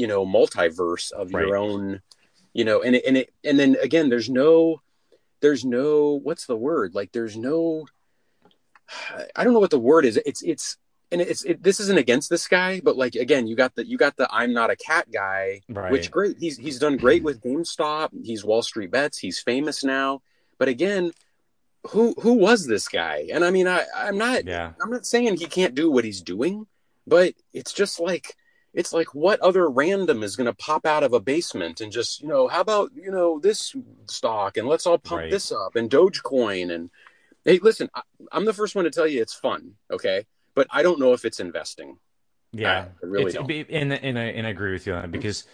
you 0.00 0.06
know 0.06 0.24
multiverse 0.24 1.10
of 1.12 1.30
your 1.32 1.56
own 1.56 2.00
you 2.58 2.64
know 2.68 2.78
and 2.86 2.94
it, 2.96 3.04
and 3.08 3.16
it 3.16 3.28
and 3.48 3.58
then 3.58 3.76
again 3.88 4.08
there's 4.08 4.30
no 4.30 4.80
there's 5.40 5.64
no 5.64 6.20
what's 6.26 6.46
the 6.46 6.56
word? 6.56 6.94
Like 6.94 7.10
there's 7.12 7.36
no 7.36 7.84
i 9.36 9.42
don't 9.44 9.52
know 9.54 9.60
what 9.60 9.70
the 9.76 9.78
word 9.90 10.04
is. 10.04 10.16
It's 10.30 10.42
it's 10.42 10.76
and 11.12 11.20
it's 11.20 11.44
it, 11.44 11.62
this 11.62 11.80
isn't 11.80 11.98
against 11.98 12.30
this 12.30 12.48
guy 12.48 12.80
but 12.82 12.96
like 12.96 13.14
again 13.14 13.46
you 13.46 13.54
got 13.54 13.74
the 13.74 13.86
you 13.86 13.96
got 13.96 14.16
the 14.16 14.26
i'm 14.32 14.52
not 14.52 14.70
a 14.70 14.76
cat 14.76 15.06
guy 15.12 15.60
right. 15.68 15.92
which 15.92 16.10
great 16.10 16.36
he's 16.38 16.56
he's 16.56 16.78
done 16.78 16.96
great 16.96 17.22
with 17.22 17.42
GameStop. 17.42 18.10
He's 18.22 18.44
Wall 18.44 18.62
Street 18.62 18.90
Bets. 18.90 19.18
He's 19.18 19.38
famous 19.38 19.84
now. 19.84 20.22
But 20.58 20.68
again, 20.68 21.12
who 21.88 22.14
who 22.20 22.34
was 22.34 22.66
this 22.66 22.88
guy? 22.88 23.28
And 23.32 23.44
I 23.44 23.50
mean, 23.50 23.68
I 23.68 23.84
I'm 23.96 24.16
not 24.16 24.46
yeah. 24.46 24.72
I'm 24.82 24.90
not 24.90 25.06
saying 25.06 25.36
he 25.36 25.46
can't 25.46 25.74
do 25.74 25.90
what 25.90 26.04
he's 26.04 26.22
doing, 26.22 26.66
but 27.06 27.34
it's 27.52 27.72
just 27.72 28.00
like 28.00 28.36
it's 28.72 28.92
like 28.92 29.14
what 29.14 29.40
other 29.40 29.68
random 29.68 30.22
is 30.22 30.36
going 30.36 30.46
to 30.46 30.54
pop 30.54 30.86
out 30.86 31.02
of 31.02 31.12
a 31.12 31.20
basement 31.20 31.80
and 31.80 31.92
just 31.92 32.22
you 32.22 32.28
know 32.28 32.48
how 32.48 32.60
about 32.60 32.90
you 32.94 33.10
know 33.10 33.38
this 33.38 33.74
stock 34.08 34.56
and 34.56 34.66
let's 34.68 34.86
all 34.86 34.98
pump 34.98 35.22
Right. 35.22 35.30
this 35.30 35.52
up 35.52 35.76
and 35.76 35.90
Dogecoin 35.90 36.74
and 36.74 36.90
hey 37.44 37.58
listen 37.62 37.88
I, 37.94 38.02
I'm 38.32 38.44
the 38.44 38.52
first 38.52 38.74
one 38.74 38.84
to 38.84 38.90
tell 38.90 39.06
you 39.06 39.22
it's 39.22 39.34
fun 39.34 39.74
okay 39.92 40.26
but 40.54 40.66
I 40.70 40.82
don't 40.82 40.98
know 40.98 41.12
if 41.12 41.24
it's 41.24 41.40
investing 41.40 41.98
Yeah, 42.52 42.86
I 43.02 43.06
really 43.06 43.30
It's- 43.32 43.34
don't. 43.34 43.50
and 43.70 43.92
and 43.92 44.18
I 44.18 44.24
and 44.24 44.46
I 44.46 44.50
agree 44.50 44.72
with 44.72 44.86
you 44.86 44.94
on 44.94 45.02
that 45.02 45.10
because 45.10 45.44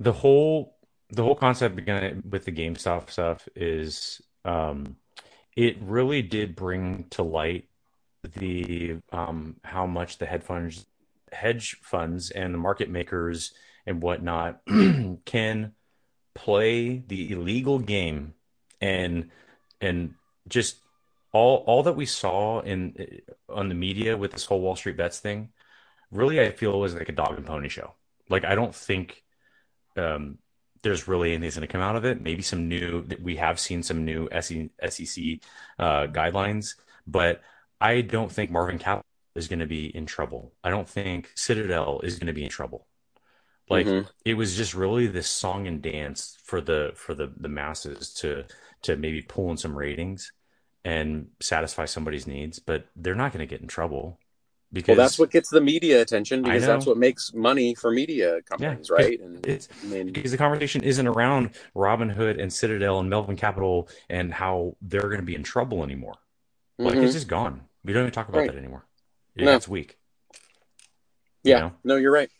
the 0.00 0.12
whole 0.12 0.76
the 1.10 1.22
whole 1.22 1.34
concept 1.34 1.76
began 1.76 2.22
with 2.28 2.44
the 2.44 2.52
GameStop 2.52 3.10
stuff 3.10 3.48
is 3.54 4.20
um, 4.44 4.96
it 5.56 5.76
really 5.80 6.22
did 6.22 6.54
bring 6.56 7.04
to 7.10 7.22
light 7.22 7.68
the 8.36 8.98
um, 9.12 9.56
how 9.62 9.86
much 9.86 10.18
the 10.18 10.26
hedge 10.26 10.42
funds 10.42 10.86
hedge 11.32 11.76
funds 11.82 12.30
and 12.30 12.54
the 12.54 12.58
market 12.58 12.88
makers 12.88 13.52
and 13.86 14.02
whatnot 14.02 14.60
can 15.24 15.72
play 16.34 16.98
the 17.06 17.32
illegal 17.32 17.78
game 17.78 18.34
and 18.80 19.30
and 19.80 20.14
just 20.48 20.76
all 21.38 21.56
all 21.68 21.82
that 21.84 21.96
we 22.02 22.06
saw 22.06 22.60
in 22.72 22.76
on 23.48 23.68
the 23.68 23.74
media 23.86 24.16
with 24.16 24.32
this 24.32 24.46
whole 24.48 24.60
Wall 24.60 24.76
Street 24.76 24.96
bets 24.96 25.20
thing 25.20 25.40
really 26.10 26.40
I 26.40 26.50
feel 26.52 26.78
was 26.80 26.94
like 26.94 27.08
a 27.08 27.12
dog 27.12 27.36
and 27.36 27.46
pony 27.46 27.68
show. 27.68 27.94
Like 28.28 28.44
I 28.44 28.54
don't 28.54 28.74
think 28.74 29.22
um, 29.96 30.38
there's 30.82 31.08
really 31.08 31.30
anything 31.30 31.42
that's 31.42 31.56
going 31.56 31.68
to 31.68 31.72
come 31.72 31.82
out 31.82 31.96
of 31.96 32.04
it. 32.04 32.20
Maybe 32.20 32.42
some 32.42 32.68
new 32.68 33.06
we 33.20 33.36
have 33.36 33.58
seen 33.58 33.82
some 33.82 34.04
new 34.04 34.28
SE, 34.32 34.70
SEC 34.88 35.24
uh, 35.78 36.06
guidelines, 36.06 36.76
but 37.06 37.42
I 37.80 38.00
don't 38.00 38.30
think 38.32 38.50
Melvin 38.50 38.78
Capital 38.78 39.04
is 39.34 39.48
going 39.48 39.60
to 39.60 39.66
be 39.66 39.94
in 39.94 40.06
trouble. 40.06 40.52
I 40.64 40.70
don't 40.70 40.88
think 40.88 41.30
Citadel 41.34 42.00
is 42.02 42.18
going 42.18 42.28
to 42.28 42.32
be 42.32 42.44
in 42.44 42.50
trouble. 42.50 42.86
Like 43.70 43.86
Mhm. 43.86 44.08
it 44.24 44.34
was 44.34 44.56
just 44.56 44.74
really 44.74 45.06
this 45.08 45.28
song 45.28 45.66
and 45.66 45.82
dance 45.82 46.38
for 46.42 46.60
the 46.60 46.92
for 46.94 47.14
the 47.14 47.32
the 47.36 47.48
masses 47.48 48.14
to 48.14 48.44
to 48.82 48.96
maybe 48.96 49.20
pull 49.22 49.50
in 49.50 49.56
some 49.56 49.76
ratings 49.76 50.32
and 50.88 51.26
satisfy 51.38 51.84
somebody's 51.84 52.26
needs, 52.26 52.58
but 52.58 52.86
they're 52.96 53.14
not 53.14 53.30
going 53.30 53.46
to 53.46 53.50
get 53.50 53.60
in 53.60 53.68
trouble 53.68 54.18
because 54.72 54.96
Well, 54.96 55.04
that's 55.04 55.18
what 55.18 55.30
gets 55.30 55.50
the 55.50 55.60
media 55.60 56.00
attention 56.00 56.42
because 56.42 56.64
that's 56.64 56.86
what 56.86 56.96
makes 56.96 57.34
money 57.34 57.74
for 57.74 57.90
media 57.90 58.40
companies, 58.48 58.88
Yeah, 58.88 58.96
right? 58.96 59.20
And 59.20 59.44
it's 59.46 59.68
I 59.82 59.86
mean, 59.86 60.12
because 60.12 60.30
the 60.30 60.38
conversation 60.38 60.82
isn't 60.82 61.06
around 61.06 61.50
Robinhood 61.76 62.40
and 62.40 62.50
Citadel 62.50 63.00
and 63.00 63.10
Melvin 63.10 63.36
Capital 63.36 63.90
and 64.08 64.32
how 64.32 64.76
they're 64.80 65.02
going 65.02 65.20
to 65.20 65.26
be 65.26 65.34
in 65.34 65.42
trouble 65.42 65.82
anymore. 65.84 66.16
Like 66.78 66.94
mhm. 66.94 67.04
it's 67.04 67.12
just 67.12 67.28
gone. 67.28 67.60
We 67.84 67.92
don't 67.92 68.04
even 68.04 68.12
talk 68.12 68.30
about 68.30 68.38
Right. 68.38 68.50
that 68.50 68.56
anymore. 68.56 68.86
Yeah, 69.34 69.44
No. 69.44 69.52
gets 69.56 69.68
weak. 69.68 69.98
you 70.32 71.52
yeah, 71.52 71.58
know? 71.58 71.72
no, 71.84 71.96
you're 71.96 72.12
right. 72.12 72.30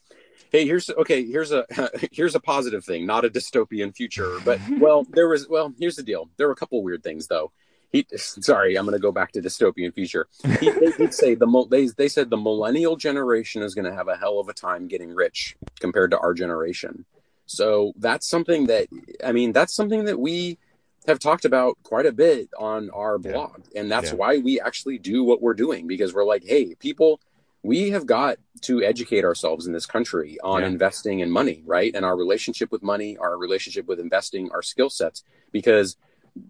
Hey, 0.52 0.64
here's 0.64 0.88
okay. 0.88 1.22
Here's 1.26 1.52
a 1.52 1.66
here's 2.12 2.34
a 2.34 2.40
positive 2.40 2.82
thing, 2.82 3.04
not 3.04 3.26
a 3.26 3.28
dystopian 3.28 3.94
future, 3.94 4.38
but 4.42 4.58
well, 4.78 5.06
there 5.10 5.28
was 5.28 5.46
well. 5.50 5.74
Here's 5.78 5.96
the 5.96 6.02
deal. 6.02 6.30
There 6.38 6.46
were 6.46 6.54
a 6.54 6.56
couple 6.56 6.82
weird 6.82 7.02
things 7.02 7.26
though. 7.26 7.52
He, 7.90 8.06
sorry, 8.16 8.76
I'm 8.76 8.84
going 8.84 8.96
to 8.96 9.02
go 9.02 9.12
back 9.12 9.32
to 9.32 9.40
dystopian 9.40 9.94
future. 9.94 10.28
He, 10.60 10.70
they 10.78 10.92
did 10.92 11.14
say 11.14 11.34
the 11.34 11.66
they 11.70 11.86
they 11.86 12.08
said 12.08 12.28
the 12.28 12.36
millennial 12.36 12.96
generation 12.96 13.62
is 13.62 13.74
going 13.74 13.86
to 13.86 13.94
have 13.94 14.08
a 14.08 14.16
hell 14.16 14.38
of 14.40 14.48
a 14.48 14.52
time 14.52 14.88
getting 14.88 15.14
rich 15.14 15.56
compared 15.80 16.10
to 16.10 16.18
our 16.18 16.34
generation. 16.34 17.06
So 17.46 17.92
that's 17.96 18.28
something 18.28 18.66
that 18.66 18.88
I 19.24 19.32
mean, 19.32 19.52
that's 19.52 19.74
something 19.74 20.04
that 20.04 20.20
we 20.20 20.58
have 21.06 21.18
talked 21.18 21.46
about 21.46 21.78
quite 21.82 22.04
a 22.04 22.12
bit 22.12 22.50
on 22.58 22.90
our 22.90 23.18
Yeah. 23.22 23.32
blog. 23.32 23.62
And 23.74 23.90
that's 23.90 24.12
Yeah. 24.12 24.18
why 24.18 24.36
we 24.38 24.60
actually 24.60 24.98
do 24.98 25.24
what 25.24 25.40
we're 25.40 25.54
doing 25.54 25.86
because 25.86 26.12
we're 26.12 26.24
like, 26.26 26.44
hey, 26.44 26.74
people, 26.74 27.20
we 27.62 27.90
have 27.90 28.04
got 28.04 28.38
to 28.62 28.82
educate 28.82 29.24
ourselves 29.24 29.66
in 29.66 29.72
this 29.72 29.86
country 29.86 30.38
on 30.44 30.60
Yeah. 30.60 30.68
investing 30.68 31.20
in 31.20 31.30
money, 31.30 31.62
right? 31.64 31.92
And 31.94 32.04
our 32.04 32.16
relationship 32.16 32.70
with 32.70 32.82
money, 32.82 33.16
our 33.16 33.38
relationship 33.38 33.86
with 33.86 33.98
investing, 33.98 34.50
our 34.50 34.60
skill 34.62 34.90
sets, 34.90 35.24
because 35.50 35.96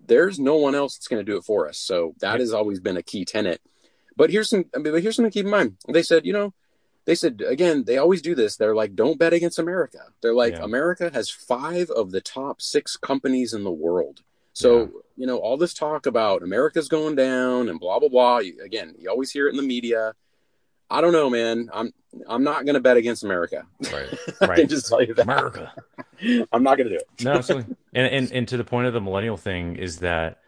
there's 0.07 0.39
no 0.39 0.57
one 0.57 0.75
else 0.75 0.97
that's 0.97 1.09
going 1.09 1.25
to 1.25 1.31
do 1.33 1.37
it 1.39 1.45
for 1.45 1.69
us. 1.69 1.79
So 1.79 2.15
that 2.21 2.35
Yeah. 2.35 2.39
has 2.41 2.53
always 2.53 2.81
been 2.81 2.97
a 2.97 3.03
key 3.03 3.25
tenet. 3.25 3.61
But 4.17 4.31
here's 4.31 4.51
some, 4.51 4.65
I 4.75 4.79
mean, 4.79 4.93
but 4.93 5.03
here's 5.03 5.17
something 5.17 5.31
to 5.31 5.35
keep 5.39 5.45
in 5.47 5.51
mind. 5.51 5.77
They 5.89 6.03
said, 6.03 6.27
you 6.27 6.33
know, 6.33 6.53
they 7.05 7.15
said 7.15 7.41
again, 7.47 7.85
they 7.85 7.97
always 7.99 8.21
do 8.21 8.35
this. 8.35 8.57
They're 8.57 8.75
like, 8.75 8.95
don't 8.95 9.19
bet 9.19 9.33
against 9.33 9.59
America. 9.59 9.99
They're 10.23 10.35
like, 10.35 10.55
Yeah. 10.55 10.65
America 10.65 11.11
has 11.13 11.31
five 11.31 11.89
of 11.91 12.11
the 12.11 12.21
top 12.21 12.61
six 12.61 12.97
companies 12.97 13.55
in 13.55 13.65
the 13.65 13.71
world. 13.71 14.23
So, 14.53 14.91
you 15.17 15.25
know, 15.27 15.37
all 15.39 15.57
this 15.57 15.73
talk 15.73 16.07
about 16.07 16.43
America's 16.43 16.89
going 16.89 17.15
down 17.15 17.69
and 17.69 17.79
blah 17.79 18.01
blah 18.01 18.09
blah. 18.09 18.39
You, 18.39 18.61
again, 18.63 18.95
you 18.99 19.09
always 19.09 19.31
hear 19.31 19.47
it 19.47 19.51
in 19.51 19.57
the 19.57 19.63
media. 19.63 20.15
I 20.91 21.01
don't 21.01 21.13
know, 21.13 21.31
man. 21.31 21.71
I'm 21.73 21.93
I'm 22.29 22.43
not 22.43 22.65
going 22.65 22.75
to 22.75 22.81
bet 22.81 22.97
against 22.97 23.23
America. 23.23 23.67
Right. 23.93 24.09
I 24.29 24.33
can 24.47 24.49
Right. 24.49 24.69
just 24.69 24.89
tell 24.89 25.01
you 25.03 25.15
that. 25.15 25.23
America. 25.23 25.73
I'm 26.53 26.63
not 26.65 26.77
going 26.77 26.89
to 26.89 26.99
do 26.99 27.03
it. 27.05 27.25
No, 27.25 27.33
absolutely. 27.35 27.77
And, 27.95 28.07
and 28.07 28.33
and 28.33 28.49
to 28.49 28.57
the 28.57 28.65
point 28.65 28.87
of 28.87 28.93
the 28.93 29.01
millennial 29.01 29.37
thing 29.37 29.77
is 29.77 29.99
that 29.99 30.41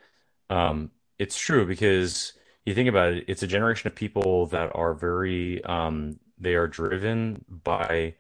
um, 0.49 0.91
it's 1.19 1.39
true 1.39 1.67
because 1.67 2.35
you 2.65 2.75
think 2.75 2.89
about 2.89 3.13
it, 3.15 3.25
it's 3.29 3.43
a 3.43 3.47
generation 3.47 3.89
of 3.89 3.95
people 3.95 4.47
that 4.49 4.75
are 4.75 4.95
very 4.95 5.63
um, 5.65 6.19
they 6.39 6.55
are 6.55 6.67
driven 6.67 7.45
by 7.49 8.15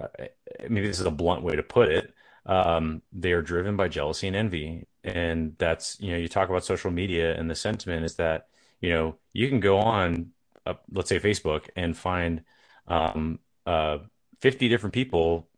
uh, 0.00 0.06
maybe 0.68 0.86
this 0.86 1.00
is 1.00 1.06
a 1.06 1.10
blunt 1.10 1.42
way 1.42 1.56
to 1.56 1.62
put 1.62 1.88
it. 1.88 2.14
Um, 2.46 3.02
they 3.12 3.32
are 3.32 3.42
driven 3.42 3.76
by 3.76 3.88
jealousy 3.88 4.26
and 4.26 4.36
envy, 4.36 4.86
and 5.04 5.54
that's 5.58 6.00
you 6.00 6.12
know 6.12 6.18
you 6.18 6.28
talk 6.28 6.48
about 6.48 6.64
social 6.64 6.90
media 6.90 7.36
and 7.36 7.50
the 7.50 7.54
sentiment 7.54 8.04
is 8.04 8.16
that 8.16 8.48
you 8.80 8.90
know 8.90 9.16
you 9.32 9.48
can 9.48 9.60
go 9.60 9.78
on 9.78 10.32
uh, 10.66 10.74
let's 10.92 11.08
say 11.08 11.18
Facebook 11.18 11.68
and 11.76 11.96
find 11.96 12.42
um, 12.86 13.38
uh, 13.66 13.98
50 14.40 14.68
different 14.68 14.94
people 14.94 15.48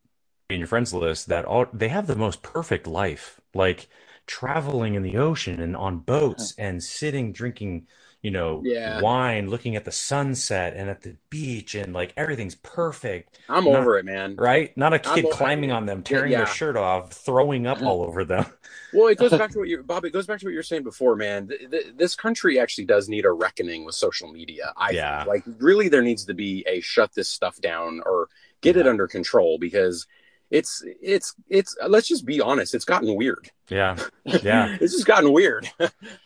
in 0.51 0.59
your 0.59 0.67
friends 0.69 0.93
list 0.93 1.29
that 1.29 1.45
all 1.45 1.67
they 1.73 1.89
have 1.89 2.07
the 2.07 2.17
most 2.17 2.43
perfect 2.43 2.87
life, 2.87 3.41
like 3.55 3.89
traveling 4.27 4.95
in 4.95 5.03
the 5.03 5.17
ocean 5.17 5.61
and 5.61 5.77
on 5.77 5.99
boats 5.99 6.55
and 6.59 6.83
sitting 6.83 7.33
drinking, 7.33 7.87
you 8.23 8.31
know, 8.31 8.63
Yeah. 8.65 9.01
wine, 9.01 9.49
looking 9.51 9.77
at 9.77 9.85
the 9.85 9.93
sunset 9.93 10.75
and 10.77 10.89
at 10.89 11.03
the 11.03 11.17
beach 11.31 11.75
and 11.75 11.93
like 11.93 12.13
everything's 12.17 12.55
perfect, 12.57 13.39
I'm 13.49 13.65
Not- 13.65 13.75
over 13.77 13.99
it, 13.99 14.05
man. 14.05 14.37
right? 14.37 14.75
Not 14.77 14.93
a 14.95 14.99
kid 14.99 15.27
climbing 15.31 15.73
on 15.73 15.87
them, 15.87 16.03
tearing 16.03 16.33
Yeah. 16.33 16.39
their 16.39 16.47
shirt 16.47 16.77
off, 16.77 17.13
throwing 17.13 17.67
up 17.67 17.79
uh-huh. 17.79 17.89
all 17.89 18.03
over 18.03 18.25
them. 18.25 18.47
Well, 18.93 19.09
it 19.09 19.19
goes 19.19 19.31
back 19.31 19.51
to 19.53 19.59
what 19.61 19.69
you, 19.69 19.83
Bob. 19.83 20.05
It 20.05 20.11
goes 20.13 20.27
back 20.27 20.41
to 20.41 20.47
what 20.47 20.53
you 20.53 20.59
were 20.59 20.63
saying 20.63 20.85
before, 20.85 21.17
man. 21.17 21.49
Th- 21.49 21.71
th- 21.71 21.87
this 21.97 22.15
country 22.15 22.59
actually 22.59 22.85
does 22.85 23.09
need 23.09 23.25
a 23.25 23.33
reckoning 23.33 23.85
with 23.85 23.95
social 23.95 24.31
media. 24.31 24.73
I 24.77 24.91
Yeah. 24.91 25.25
think. 25.25 25.29
like 25.47 25.57
really 25.59 25.89
there 25.89 26.03
needs 26.03 26.25
to 26.27 26.35
be 26.35 26.65
a 26.67 26.81
shut 26.81 27.15
this 27.15 27.29
stuff 27.31 27.61
down 27.61 28.03
or 28.07 28.29
get 28.61 28.77
it 28.77 28.87
under 28.87 29.07
control 29.07 29.59
because 29.59 30.07
it's 30.55 30.83
it's 31.03 31.35
it's. 31.49 31.77
Let's 31.87 32.09
just 32.09 32.25
be 32.25 32.41
honest. 32.41 32.75
It's 32.75 32.85
gotten 32.85 33.15
weird. 33.15 33.51
Yeah, 33.69 33.97
Yeah. 34.25 34.77
it's 34.81 34.93
just 34.95 35.07
gotten 35.07 35.33
weird. 35.33 35.69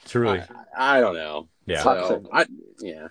truly. 0.06 0.40
I, 0.76 0.98
I 0.98 1.00
don't 1.00 1.14
know. 1.14 1.48
Yeah. 1.66 1.82
So, 1.82 2.24
I, 2.32 2.46
yeah. 2.80 3.08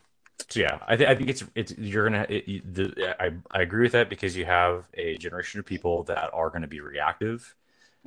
So 0.50 0.60
yeah, 0.60 0.80
I, 0.88 0.96
th- 0.96 1.10
I 1.10 1.16
think 1.16 1.30
it's 1.30 1.44
it's 1.56 1.78
you're 1.78 2.06
gonna 2.10 2.26
it, 2.30 2.48
you- 2.48 2.62
the, 2.64 3.16
I 3.20 3.32
I 3.52 3.62
agree 3.62 3.84
with 3.84 3.92
that 3.94 4.10
because 4.10 4.36
you 4.38 4.46
have 4.46 4.86
a 4.94 5.18
generation 5.18 5.60
of 5.60 5.66
people 5.66 6.04
that 6.04 6.30
are 6.34 6.50
going 6.50 6.62
to 6.62 6.68
be 6.68 6.80
reactive, 6.80 7.56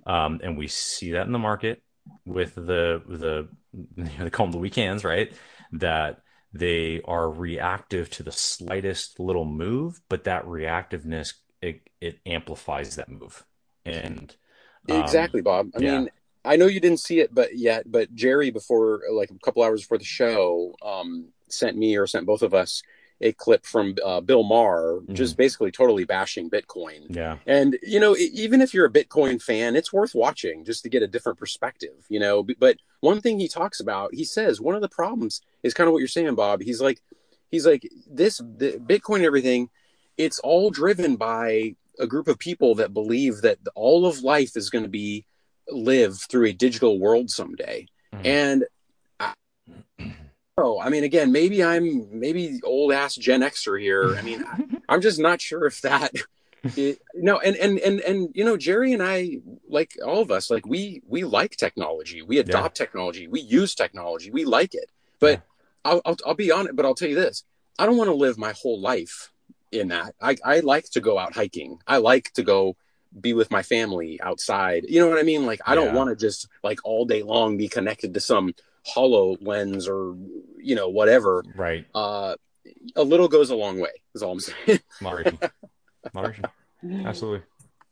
um, 0.07 0.41
and 0.43 0.57
we 0.57 0.69
see 0.69 1.13
that 1.13 1.27
in 1.27 1.33
the 1.33 1.39
market 1.39 1.83
with 2.25 2.55
the 2.55 3.03
the 3.07 3.49
you 3.75 3.87
know, 4.05 4.25
they 4.25 4.31
call 4.31 4.47
them 4.47 4.53
the 4.53 4.59
weekends, 4.59 5.05
right? 5.05 5.33
That 5.73 6.23
they 6.53 7.01
are 7.05 7.29
reactive 7.31 8.11
to 8.11 8.23
the 8.23 8.33
slightest 8.33 9.21
little 9.21 9.45
move, 9.45 10.01
but 10.09 10.25
that 10.25 10.45
reactiveness 10.47 11.35
it, 11.63 11.89
it 12.01 12.19
amplifies 12.27 12.97
that 12.97 13.09
move, 13.09 13.45
and 13.85 14.35
um, 14.89 15.01
Exactly, 15.01 15.43
Bob. 15.43 15.71
I 15.77 15.81
yeah. 15.81 15.99
mean, 15.99 16.11
I 16.45 16.57
know 16.57 16.67
you 16.67 16.81
didn't 16.81 17.01
see 17.01 17.21
it, 17.21 17.35
but 17.35 17.57
yet, 17.57 17.91
but 17.91 18.15
Jerry, 18.15 18.51
before 18.51 19.03
like 19.13 19.31
a 19.31 19.39
couple 19.45 19.63
hours 19.63 19.83
before 19.83 19.99
the 19.99 20.05
show, 20.05 20.75
um, 20.83 21.29
sent 21.49 21.77
me 21.77 21.97
or 21.97 22.07
sent 22.07 22.27
both 22.27 22.43
of 22.43 22.55
us 22.55 22.83
a 23.21 23.33
clip 23.33 23.67
from 23.67 23.95
uh, 24.05 24.21
Bill 24.21 24.43
Maher, 24.43 25.01
just 25.13 25.37
basically 25.37 25.71
totally 25.71 26.05
bashing 26.05 26.49
Bitcoin. 26.49 27.15
Yeah, 27.15 27.37
And 27.47 27.79
you 27.83 28.01
know, 28.01 28.17
even 28.17 28.63
if 28.63 28.73
you're 28.73 28.87
a 28.87 28.91
Bitcoin 28.91 29.43
fan, 29.43 29.77
it's 29.77 29.93
worth 29.93 30.15
watching 30.15 30.65
just 30.65 30.83
to 30.85 30.89
get 30.89 31.03
a 31.03 31.07
different 31.07 31.39
perspective. 31.39 32.07
You 32.09 32.21
know, 32.21 32.47
but 32.59 32.79
one 33.01 33.21
thing 33.21 33.39
he 33.39 33.49
talks 33.49 33.81
about, 33.81 34.15
he 34.15 34.25
says 34.25 34.61
one 34.61 34.75
of 34.75 34.81
the 34.81 34.89
problems 34.89 35.43
is 35.63 35.75
kind 35.75 35.87
of 35.87 35.93
what 35.93 35.99
you're 35.99 36.09
saying, 36.09 36.35
Bob. 36.35 36.63
He's 36.63 36.81
like, 36.81 37.03
he's 37.51 37.67
like 37.67 37.87
this 38.11 38.39
the 38.39 38.81
Bitcoin 38.83 39.17
and 39.17 39.27
everything. 39.27 39.69
It's 40.21 40.39
all 40.41 40.71
driven 40.71 41.17
by 41.17 41.77
a 41.99 42.07
group 42.07 42.29
of 42.29 42.39
people 42.39 42.75
that 42.77 42.93
believe 42.93 43.41
that 43.41 43.59
all 43.75 44.07
of 44.07 44.23
life 44.23 44.55
is 44.55 44.69
going 44.69 44.85
to 44.85 44.91
be 44.91 45.25
lived 45.69 46.21
through 46.29 46.47
a 46.47 46.53
digital 46.53 46.99
world 46.99 47.31
someday. 47.31 47.87
Mhm. 48.13 48.27
And 48.27 48.65
I, 49.19 49.33
oh, 50.59 50.79
I 50.79 50.91
mean, 50.91 51.05
again, 51.05 51.33
maybe 51.33 51.65
I'm 51.65 52.21
maybe 52.21 52.61
old 52.65 52.93
ass 52.93 53.15
Gen 53.15 53.41
Xer 53.41 53.81
here. 53.81 54.15
I 54.17 54.23
mean, 54.23 54.45
I, 54.45 54.65
I'm 54.91 55.01
just 55.01 55.19
not 55.19 55.41
sure 55.41 55.67
if 55.67 55.81
that. 55.83 56.13
It, 56.77 57.01
no, 57.15 57.39
and 57.39 57.57
and 57.57 57.79
and 57.79 58.01
and 58.01 58.29
you 58.35 58.45
know, 58.45 58.59
Jerry 58.59 58.93
and 58.93 59.03
I, 59.03 59.39
like 59.67 59.97
all 60.05 60.21
of 60.21 60.31
us, 60.31 60.51
like 60.51 60.67
we 60.67 61.01
we 61.09 61.25
like 61.25 61.57
technology. 61.57 62.21
We 62.21 62.37
adopt 62.39 62.77
technology. 62.77 63.27
We 63.29 63.41
use 63.41 63.75
technology. 63.75 64.31
We 64.31 64.45
like 64.45 64.75
it. 64.75 64.91
But 65.21 65.37
Yeah. 65.37 65.41
I'll, 65.87 66.03
I'll 66.05 66.17
I'll 66.27 66.35
be 66.35 66.53
honest. 66.53 66.77
But 66.77 66.85
I'll 66.85 66.95
tell 66.95 67.09
you 67.09 67.15
this: 67.15 67.45
I 67.79 67.87
don't 67.87 67.97
want 67.97 68.09
to 68.09 68.15
live 68.15 68.37
my 68.37 68.53
whole 68.53 68.79
life 68.79 69.33
in 69.73 69.89
that. 69.89 70.15
I 70.21 70.37
I 70.45 70.61
like 70.61 70.91
to 70.91 71.01
go 71.01 71.19
out 71.19 71.35
hiking. 71.35 71.79
I 71.87 71.99
like 71.99 72.33
to 72.33 72.43
go 72.43 72.77
be 73.19 73.35
with 73.35 73.51
my 73.51 73.63
family 73.63 74.21
outside. 74.21 74.87
You 74.89 75.01
know 75.01 75.09
what 75.09 75.19
I 75.19 75.23
mean? 75.23 75.47
Like 75.47 75.61
I 75.67 75.75
don't 75.75 75.95
want 75.95 76.11
to 76.11 76.17
just 76.17 76.49
like 76.63 76.79
all 76.85 77.05
day 77.05 77.23
long 77.23 77.57
be 77.57 77.69
connected 77.69 78.15
to 78.15 78.21
some 78.21 78.55
HoloLens 78.87 79.89
or 79.89 80.17
you 80.59 80.75
know 80.75 80.89
whatever. 80.89 81.45
right. 81.55 81.87
Uh, 81.95 82.37
a 82.95 83.03
little 83.03 83.29
goes 83.29 83.51
a 83.51 83.57
long 83.57 83.81
way. 83.81 83.91
Is 84.15 84.23
all 84.23 84.33
I'm 84.33 84.41
saying. 84.41 84.81
Moderation, 85.01 85.39
moderation, 86.13 86.47
absolutely. 87.05 87.43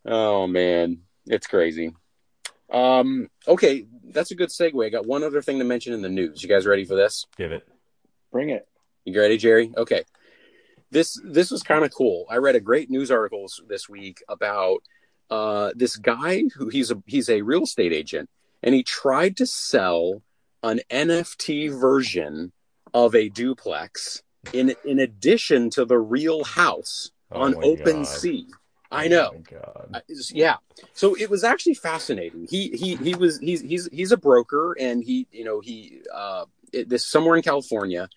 Oh 0.05 0.47
man, 0.47 0.99
it's 1.27 1.47
crazy. 1.47 1.95
Um, 2.71 3.29
okay, 3.47 3.87
that's 4.05 4.31
a 4.31 4.35
good 4.35 4.51
segue. 4.51 4.85
I 4.85 4.91
got 4.91 5.07
one 5.07 5.23
other 5.23 5.41
thing 5.41 5.59
to 5.59 5.65
mention 5.65 5.95
in 5.95 6.03
the 6.03 6.09
news. 6.09 6.43
You 6.43 6.49
guys 6.49 6.67
ready 6.67 6.85
for 6.85 6.95
this? 6.95 7.25
Give 7.37 7.53
it. 7.53 7.67
Bring 8.31 8.51
it. 8.51 8.69
You 9.05 9.19
ready, 9.19 9.39
Jerry? 9.39 9.73
Okay. 9.75 10.05
This 10.91 11.21
this 11.25 11.51
was 11.51 11.63
kind 11.63 11.85
of 11.85 11.93
cool. 11.93 12.27
I 12.31 12.37
read 12.37 12.57
a 12.57 12.61
great 12.61 12.91
news 12.91 13.11
article 13.11 13.47
this 13.69 13.89
week 13.89 14.23
about 14.29 14.79
uh, 15.31 15.73
this 15.75 15.97
guy 15.97 16.45
who 16.57 16.69
he's 16.69 16.91
a 16.91 17.03
he's 17.07 17.29
a 17.29 17.43
real 17.43 17.65
estate 17.65 17.93
agent, 17.93 18.31
and 18.63 18.75
he 18.75 18.83
tried 18.83 19.37
to 19.39 19.47
sell 19.47 20.23
an 20.63 20.81
NFT 20.91 21.79
version 21.79 22.53
of 22.95 23.15
a 23.15 23.29
duplex 23.29 24.23
in 24.53 24.75
in 24.85 24.99
addition 24.99 25.71
to 25.71 25.85
the 25.85 25.99
real 25.99 26.45
house 26.45 27.11
Oh 27.31 27.43
on 27.43 27.55
OpenSea. 27.55 28.47
I 28.91 29.07
Oh 29.07 29.09
know. 29.09 29.43
Uh, 29.93 30.01
yeah 30.33 30.57
so 30.93 31.15
it 31.15 31.29
was 31.29 31.45
actually 31.45 31.75
fascinating 31.75 32.47
he 32.51 32.69
he 32.71 32.97
he 32.97 33.15
was 33.15 33.39
he's 33.39 33.61
he's 33.61 33.89
he's 33.93 34.13
a 34.13 34.17
broker 34.17 34.77
and 34.79 35.03
he 35.05 35.27
you 35.33 35.45
know 35.45 35.61
he 35.61 36.01
uh 36.15 36.45
it, 36.73 36.89
this 36.89 37.07
somewhere 37.07 37.37
in 37.37 37.43
california 37.43 38.09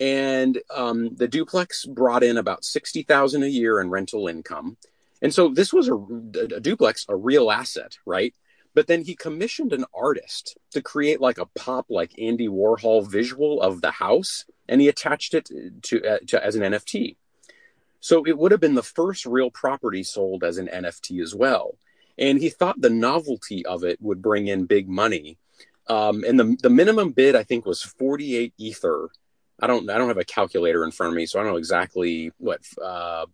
and 0.00 0.60
um 0.74 1.14
the 1.16 1.28
duplex 1.28 1.84
brought 1.84 2.22
in 2.22 2.36
about 2.36 2.64
60,000 2.64 3.42
a 3.42 3.46
year 3.46 3.80
in 3.80 3.90
rental 3.90 4.28
income 4.28 4.76
and 5.20 5.34
so 5.34 5.48
this 5.48 5.72
was 5.72 5.88
a, 5.88 5.94
a 5.94 6.60
duplex 6.60 7.04
a 7.08 7.16
real 7.16 7.50
asset 7.50 7.96
right 8.06 8.34
but 8.74 8.86
then 8.86 9.02
he 9.02 9.16
commissioned 9.16 9.72
an 9.72 9.84
artist 9.92 10.56
to 10.70 10.80
create 10.80 11.20
like 11.20 11.38
a 11.38 11.46
pop 11.46 11.86
like 11.88 12.12
andy 12.18 12.48
warhol 12.48 13.08
visual 13.08 13.60
of 13.60 13.80
the 13.80 13.90
house 13.90 14.44
and 14.68 14.80
he 14.80 14.88
attached 14.88 15.34
it 15.34 15.50
to, 15.82 16.04
uh, 16.04 16.18
to 16.26 16.44
as 16.44 16.54
an 16.54 16.62
nft 16.72 17.16
so 18.00 18.24
it 18.26 18.38
would 18.38 18.52
have 18.52 18.60
been 18.60 18.74
the 18.74 18.82
first 18.82 19.26
real 19.26 19.50
property 19.50 20.02
sold 20.02 20.44
as 20.44 20.58
an 20.58 20.68
NFT 20.68 21.20
as 21.22 21.34
well. 21.34 21.76
And 22.16 22.38
he 22.38 22.48
thought 22.48 22.80
the 22.80 22.90
novelty 22.90 23.64
of 23.66 23.84
it 23.84 24.00
would 24.00 24.22
bring 24.22 24.48
in 24.48 24.66
big 24.66 24.88
money. 24.88 25.38
Um, 25.88 26.24
and 26.26 26.38
the 26.38 26.56
the 26.62 26.70
minimum 26.70 27.12
bid 27.12 27.34
I 27.34 27.44
think 27.44 27.64
was 27.64 27.82
48 27.82 28.52
ether. 28.58 29.08
I 29.60 29.66
don't 29.66 29.88
I 29.90 29.98
don't 29.98 30.08
have 30.08 30.18
a 30.18 30.24
calculator 30.24 30.84
in 30.84 30.90
front 30.90 31.12
of 31.12 31.16
me, 31.16 31.26
so 31.26 31.38
I 31.38 31.42
don't 31.42 31.52
know 31.52 31.58
exactly 31.58 32.32
what 32.38 32.60
uh, 32.82 33.26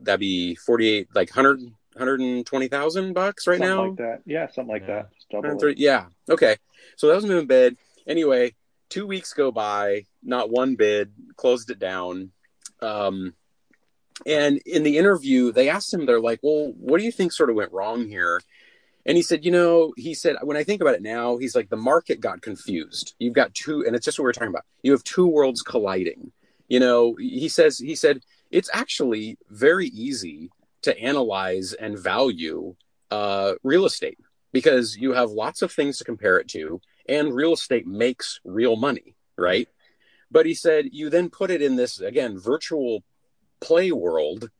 that'd 0.00 0.20
be 0.20 0.54
48 0.54 1.08
like 1.14 1.28
100 1.34 1.60
120,000 1.94 3.12
bucks 3.14 3.46
right 3.46 3.58
something 3.58 3.68
now. 3.68 3.84
like 3.86 3.96
that. 3.96 4.20
Yeah, 4.26 4.46
something 4.48 4.68
like 4.72 4.82
Yeah. 4.82 5.04
that. 5.04 5.78
Yeah. 5.78 6.06
Okay. 6.28 6.56
So 6.96 7.08
that 7.08 7.14
was 7.14 7.24
minimum 7.24 7.46
bid. 7.46 7.78
Anyway, 8.06 8.54
two 8.90 9.06
weeks 9.06 9.32
go 9.32 9.50
by, 9.50 10.04
not 10.22 10.50
one 10.50 10.74
bid, 10.76 11.12
closed 11.36 11.70
it 11.70 11.78
down. 11.78 12.32
Um, 12.80 13.34
And 14.26 14.58
in 14.64 14.82
the 14.82 14.96
interview, 14.98 15.52
they 15.52 15.68
asked 15.68 15.92
him, 15.92 16.06
they're 16.06 16.20
like, 16.20 16.40
well, 16.42 16.72
what 16.78 16.98
do 16.98 17.04
you 17.04 17.12
think 17.12 17.32
sort 17.32 17.50
of 17.50 17.56
went 17.56 17.72
wrong 17.72 18.08
here? 18.08 18.40
And 19.06 19.16
he 19.16 19.22
said, 19.22 19.44
you 19.44 19.52
know, 19.52 19.94
he 19.96 20.14
said, 20.14 20.36
when 20.42 20.56
I 20.56 20.64
think 20.64 20.82
about 20.82 20.96
it 20.96 21.02
now, 21.02 21.36
he's 21.36 21.54
like, 21.54 21.68
the 21.68 21.76
market 21.76 22.20
got 22.20 22.42
confused. 22.42 23.14
You've 23.20 23.34
got 23.34 23.54
two, 23.54 23.84
and 23.86 23.94
it's 23.94 24.04
just 24.04 24.18
what 24.18 24.24
we 24.24 24.30
are 24.30 24.32
talking 24.32 24.48
about. 24.48 24.64
You 24.82 24.90
have 24.92 25.04
two 25.04 25.28
worlds 25.28 25.62
colliding. 25.62 26.32
You 26.68 26.80
know, 26.80 27.14
he 27.14 27.48
says, 27.48 27.78
he 27.78 27.94
said, 27.94 28.22
it's 28.50 28.68
actually 28.72 29.38
very 29.48 29.86
easy 29.86 30.50
to 30.82 30.98
analyze 30.98 31.72
and 31.72 31.96
value 31.96 32.74
uh, 33.12 33.54
real 33.62 33.86
estate 33.86 34.18
because 34.52 34.96
you 34.96 35.12
have 35.12 35.30
lots 35.30 35.62
of 35.62 35.70
things 35.70 35.98
to 35.98 36.04
compare 36.04 36.38
it 36.38 36.48
to, 36.48 36.80
and 37.08 37.32
real 37.32 37.52
estate 37.52 37.86
makes 37.86 38.40
real 38.44 38.74
money, 38.74 39.14
right? 39.38 39.68
But 40.32 40.46
he 40.46 40.54
said, 40.54 40.86
you 40.90 41.10
then 41.10 41.30
put 41.30 41.52
it 41.52 41.62
in 41.62 41.76
this, 41.76 42.00
again, 42.00 42.38
virtual 42.38 43.04
play 43.60 43.92
world 43.92 44.50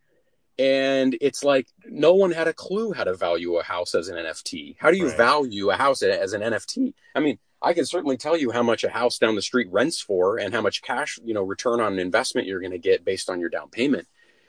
and 0.58 1.16
it's 1.20 1.44
like 1.44 1.68
no 1.84 2.14
one 2.14 2.30
had 2.30 2.48
a 2.48 2.52
clue 2.52 2.92
how 2.92 3.04
to 3.04 3.14
value 3.14 3.56
a 3.56 3.62
house 3.62 3.94
as 3.94 4.08
an 4.08 4.16
NFT. 4.16 4.76
How 4.78 4.90
do 4.90 4.96
you 4.96 5.08
right. 5.08 5.16
value 5.16 5.70
a 5.70 5.76
house 5.76 6.02
as 6.02 6.32
an 6.32 6.40
NFT? 6.40 6.94
I 7.14 7.20
mean, 7.20 7.38
I 7.60 7.72
can 7.72 7.84
certainly 7.84 8.16
tell 8.16 8.36
you 8.36 8.50
how 8.50 8.62
much 8.62 8.84
a 8.84 8.88
house 8.88 9.18
down 9.18 9.34
the 9.34 9.42
street 9.42 9.68
rents 9.70 10.00
for 10.00 10.38
and 10.38 10.54
how 10.54 10.60
much 10.60 10.82
cash, 10.82 11.18
you 11.24 11.34
know, 11.34 11.42
return 11.42 11.80
on 11.80 11.92
an 11.92 11.98
investment 11.98 12.46
you're 12.46 12.60
going 12.60 12.72
to 12.72 12.78
get 12.78 13.04
based 13.04 13.28
on 13.28 13.40
your 13.40 13.48
down 13.48 13.68
payment. 13.68 14.06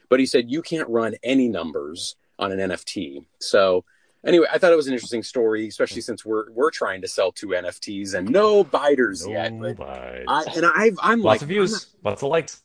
But 0.09 0.19
he 0.19 0.25
said 0.25 0.49
you 0.49 0.61
can't 0.61 0.87
run 0.89 1.15
any 1.23 1.49
numbers 1.49 2.15
on 2.39 2.51
an 2.51 2.59
NFT. 2.59 3.25
So 3.39 3.83
anyway, 4.25 4.47
I 4.51 4.57
thought 4.57 4.71
it 4.71 4.77
was 4.77 4.87
an 4.87 4.93
interesting 4.93 5.23
story, 5.23 5.67
especially 5.67 6.01
since 6.01 6.25
we're 6.25 6.51
we're 6.51 6.71
trying 6.71 7.01
to 7.01 7.07
sell 7.07 7.31
two 7.31 7.47
NFTs 7.47 8.13
and 8.13 8.29
no 8.29 8.63
biters 8.63 9.25
no 9.25 9.33
yet. 9.33 9.77
But 9.77 10.23
I, 10.27 10.43
and 10.55 10.65
I've 10.65 10.97
I'm 11.01 11.21
lots 11.21 11.35
like 11.35 11.41
of 11.41 11.47
views, 11.49 11.87
lots 12.03 12.23
of 12.23 12.29
likes. 12.29 12.61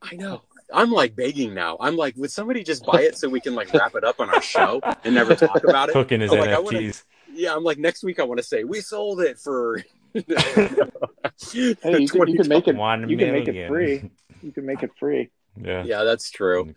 I 0.00 0.14
know. 0.14 0.42
I'm 0.72 0.90
like 0.90 1.16
begging 1.16 1.54
now. 1.54 1.76
I'm 1.80 1.96
like, 1.96 2.16
would 2.16 2.30
somebody 2.30 2.62
just 2.62 2.84
buy 2.84 3.02
it 3.02 3.16
so 3.16 3.28
we 3.28 3.40
can 3.40 3.54
like 3.54 3.72
wrap 3.72 3.94
it 3.94 4.04
up 4.04 4.20
on 4.20 4.28
our 4.30 4.42
show 4.42 4.80
and 5.04 5.14
never 5.14 5.34
talk 5.34 5.64
about 5.64 5.88
it? 5.88 5.92
Cooking 5.92 6.20
his 6.20 6.32
I'm 6.32 6.38
like, 6.40 6.50
NFTs. 6.50 6.62
Wanna, 6.62 7.38
yeah, 7.38 7.54
I'm 7.54 7.64
like 7.64 7.78
next 7.78 8.02
week. 8.02 8.20
I 8.20 8.24
want 8.24 8.38
to 8.38 8.44
say 8.44 8.64
we 8.64 8.80
sold 8.80 9.20
it 9.20 9.38
for. 9.38 9.82
hey, 10.14 10.22
you, 11.52 11.74
can, 11.76 12.02
you 12.02 12.08
can 12.08 12.48
make 12.48 12.68
it. 12.68 12.76
One 12.76 13.08
you 13.08 13.16
can 13.16 13.32
make 13.32 13.48
it 13.48 13.68
free. 13.68 14.10
You 14.42 14.52
can 14.52 14.66
make 14.66 14.82
it 14.82 14.90
free. 14.98 15.30
Yeah, 15.60 15.84
yeah, 15.84 16.04
that's 16.04 16.30
true. 16.30 16.74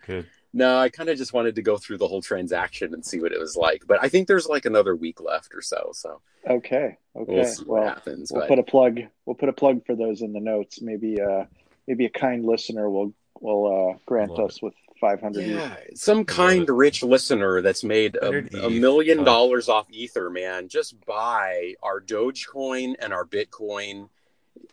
No, 0.54 0.78
I 0.78 0.90
kind 0.90 1.08
of 1.08 1.18
just 1.18 1.32
wanted 1.32 1.56
to 1.56 1.62
go 1.62 1.78
through 1.78 1.98
the 1.98 2.08
whole 2.08 2.22
transaction 2.22 2.94
and 2.94 3.06
see 3.06 3.22
what 3.22 3.32
it 3.32 3.40
was 3.40 3.56
like. 3.56 3.84
But 3.88 4.00
I 4.02 4.10
think 4.10 4.28
there's 4.28 4.48
like 4.48 4.66
another 4.66 4.96
week 4.96 5.22
left 5.22 5.56
or 5.56 5.62
so. 5.62 5.92
So 5.94 6.22
okay, 6.50 6.98
okay. 7.16 7.34
We'll 7.34 7.46
see 7.46 7.64
well, 7.66 7.84
what 7.84 7.88
happens. 7.88 8.32
We'll 8.32 8.42
but... 8.42 8.50
put 8.50 8.60
a 8.60 8.64
plug. 8.64 9.00
We'll 9.26 9.36
put 9.36 9.50
a 9.50 9.54
plug 9.54 9.86
for 9.86 9.96
those 9.96 10.22
in 10.22 10.34
the 10.34 10.42
notes. 10.42 10.82
Maybe, 10.82 11.22
uh, 11.22 11.46
maybe 11.88 12.06
a 12.06 12.10
kind 12.10 12.44
listener 12.44 12.90
will 12.90 13.14
will 13.42 13.94
uh, 13.94 13.98
grant 14.06 14.38
us 14.40 14.58
it. 14.58 14.64
with 14.64 14.74
500 15.00 15.42
yeah 15.42 15.76
some 15.96 16.24
kind 16.26 16.70
rich 16.70 17.02
listener 17.02 17.62
that's 17.62 17.84
made 17.84 18.16
a, 18.16 18.66
a 18.66 18.70
million 18.70 19.24
dollars 19.24 19.68
off 19.68 19.88
ether 19.90 20.30
man. 20.30 20.70
Just 20.70 21.04
buy 21.06 21.74
our 21.82 22.00
dogecoin 22.00 22.96
and 23.00 23.12
our 23.12 23.26
bitcoin 23.26 24.10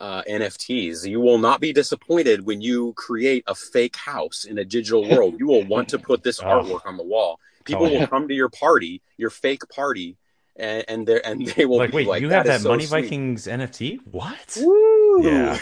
uh, 0.01 0.23
nfts 0.29 1.09
you 1.09 1.21
will 1.21 1.39
not 1.39 1.61
be 1.61 1.73
disappointed 1.73 2.45
when 2.45 2.61
you 2.61 2.93
create 2.95 3.43
a 3.47 3.55
fake 3.55 3.97
house 3.97 4.45
in 4.45 4.59
a 4.59 4.65
digital 4.65 5.09
world. 5.09 5.37
You 5.39 5.47
will 5.47 5.65
want 5.65 5.89
to 5.91 5.99
put 6.11 6.23
this 6.23 6.41
oh. 6.41 6.45
artwork 6.45 6.85
on 6.85 6.97
the 6.97 7.03
wall. 7.03 7.41
People 7.65 7.87
oh, 7.87 7.89
yeah. 7.89 8.01
will 8.01 8.07
come 8.07 8.29
to 8.29 8.35
your 8.35 8.51
party 8.51 9.01
your 9.17 9.31
fake 9.31 9.67
party 9.71 10.17
and 10.57 10.85
and, 10.89 11.07
they 11.07 11.21
and 11.23 11.47
they 11.47 11.65
will 11.65 11.79
like 11.79 11.93
wait 11.93 12.07
like, 12.07 12.21
you 12.21 12.29
have 12.29 12.45
that, 12.45 12.63
that 12.63 12.69
money 12.69 12.85
sweet. 12.85 13.03
vikings 13.03 13.47
nft 13.47 14.01
what? 14.11 14.59
Woo! 14.61 15.23
yeah. 15.23 15.59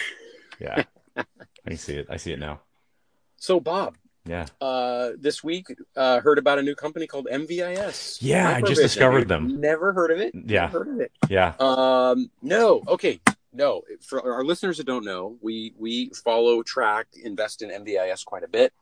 Yeah. 0.58 0.82
I 1.66 1.74
see 1.74 1.94
it. 1.94 2.06
I 2.08 2.16
see 2.16 2.32
it 2.32 2.38
now 2.38 2.60
so, 3.46 3.60
Bob. 3.60 3.96
Yeah. 4.24 4.46
Uh, 4.60 5.10
this 5.16 5.44
week, 5.44 5.68
uh, 5.96 6.20
heard 6.20 6.38
about 6.38 6.58
a 6.58 6.62
new 6.62 6.74
company 6.74 7.06
called 7.06 7.28
MVIS. 7.30 8.18
Yeah, 8.20 8.50
I 8.50 8.60
just 8.60 8.82
discovered 8.82 9.28
them. 9.28 9.60
Never 9.60 9.92
heard 9.92 10.10
of 10.10 10.18
it. 10.18 10.34
Yeah. 10.34 10.62
Never 10.62 10.84
heard 10.84 10.88
of 10.88 11.00
it. 11.00 11.12
Yeah. 11.28 11.54
Um, 11.60 12.30
no. 12.42 12.82
Okay. 12.88 13.20
No. 13.52 13.82
For 14.02 14.20
our 14.20 14.44
listeners 14.44 14.78
that 14.78 14.86
don't 14.86 15.04
know, 15.04 15.36
we 15.40 15.74
we 15.78 16.10
follow, 16.24 16.64
track, 16.64 17.06
invest 17.22 17.62
in 17.62 17.70
MVIS 17.70 18.24
quite 18.24 18.42
a 18.42 18.48
bit. 18.48 18.72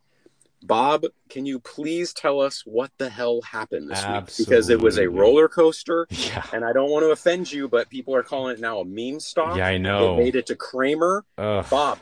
Bob, 0.63 1.05
can 1.29 1.45
you 1.45 1.61
please 1.61 2.15
tell 2.15 2.41
us 2.41 2.63
what 2.65 2.91
the 2.97 3.11
hell 3.11 3.43
happened 3.43 3.91
this 3.91 3.99
Absolutely. 3.99 4.23
week? 4.23 4.49
Because 4.49 4.71
it 4.71 4.81
was 4.81 4.97
a 4.97 5.07
roller 5.11 5.47
coaster, 5.47 6.07
yeah. 6.09 6.43
and 6.55 6.65
I 6.65 6.73
don't 6.73 6.91
want 6.91 7.03
to 7.05 7.11
offend 7.11 7.53
you, 7.53 7.69
but 7.69 7.91
people 7.91 8.17
are 8.17 8.23
calling 8.23 8.55
it 8.55 8.61
now 8.61 8.81
a 8.81 8.85
meme 8.87 9.21
stock. 9.21 9.59
Yeah, 9.59 9.67
I 9.67 9.77
know. 9.77 10.15
It 10.15 10.25
made 10.25 10.37
it 10.37 10.47
to 10.47 10.57
Cramer. 10.57 11.27
Ugh. 11.37 11.67
Bob, 11.69 11.99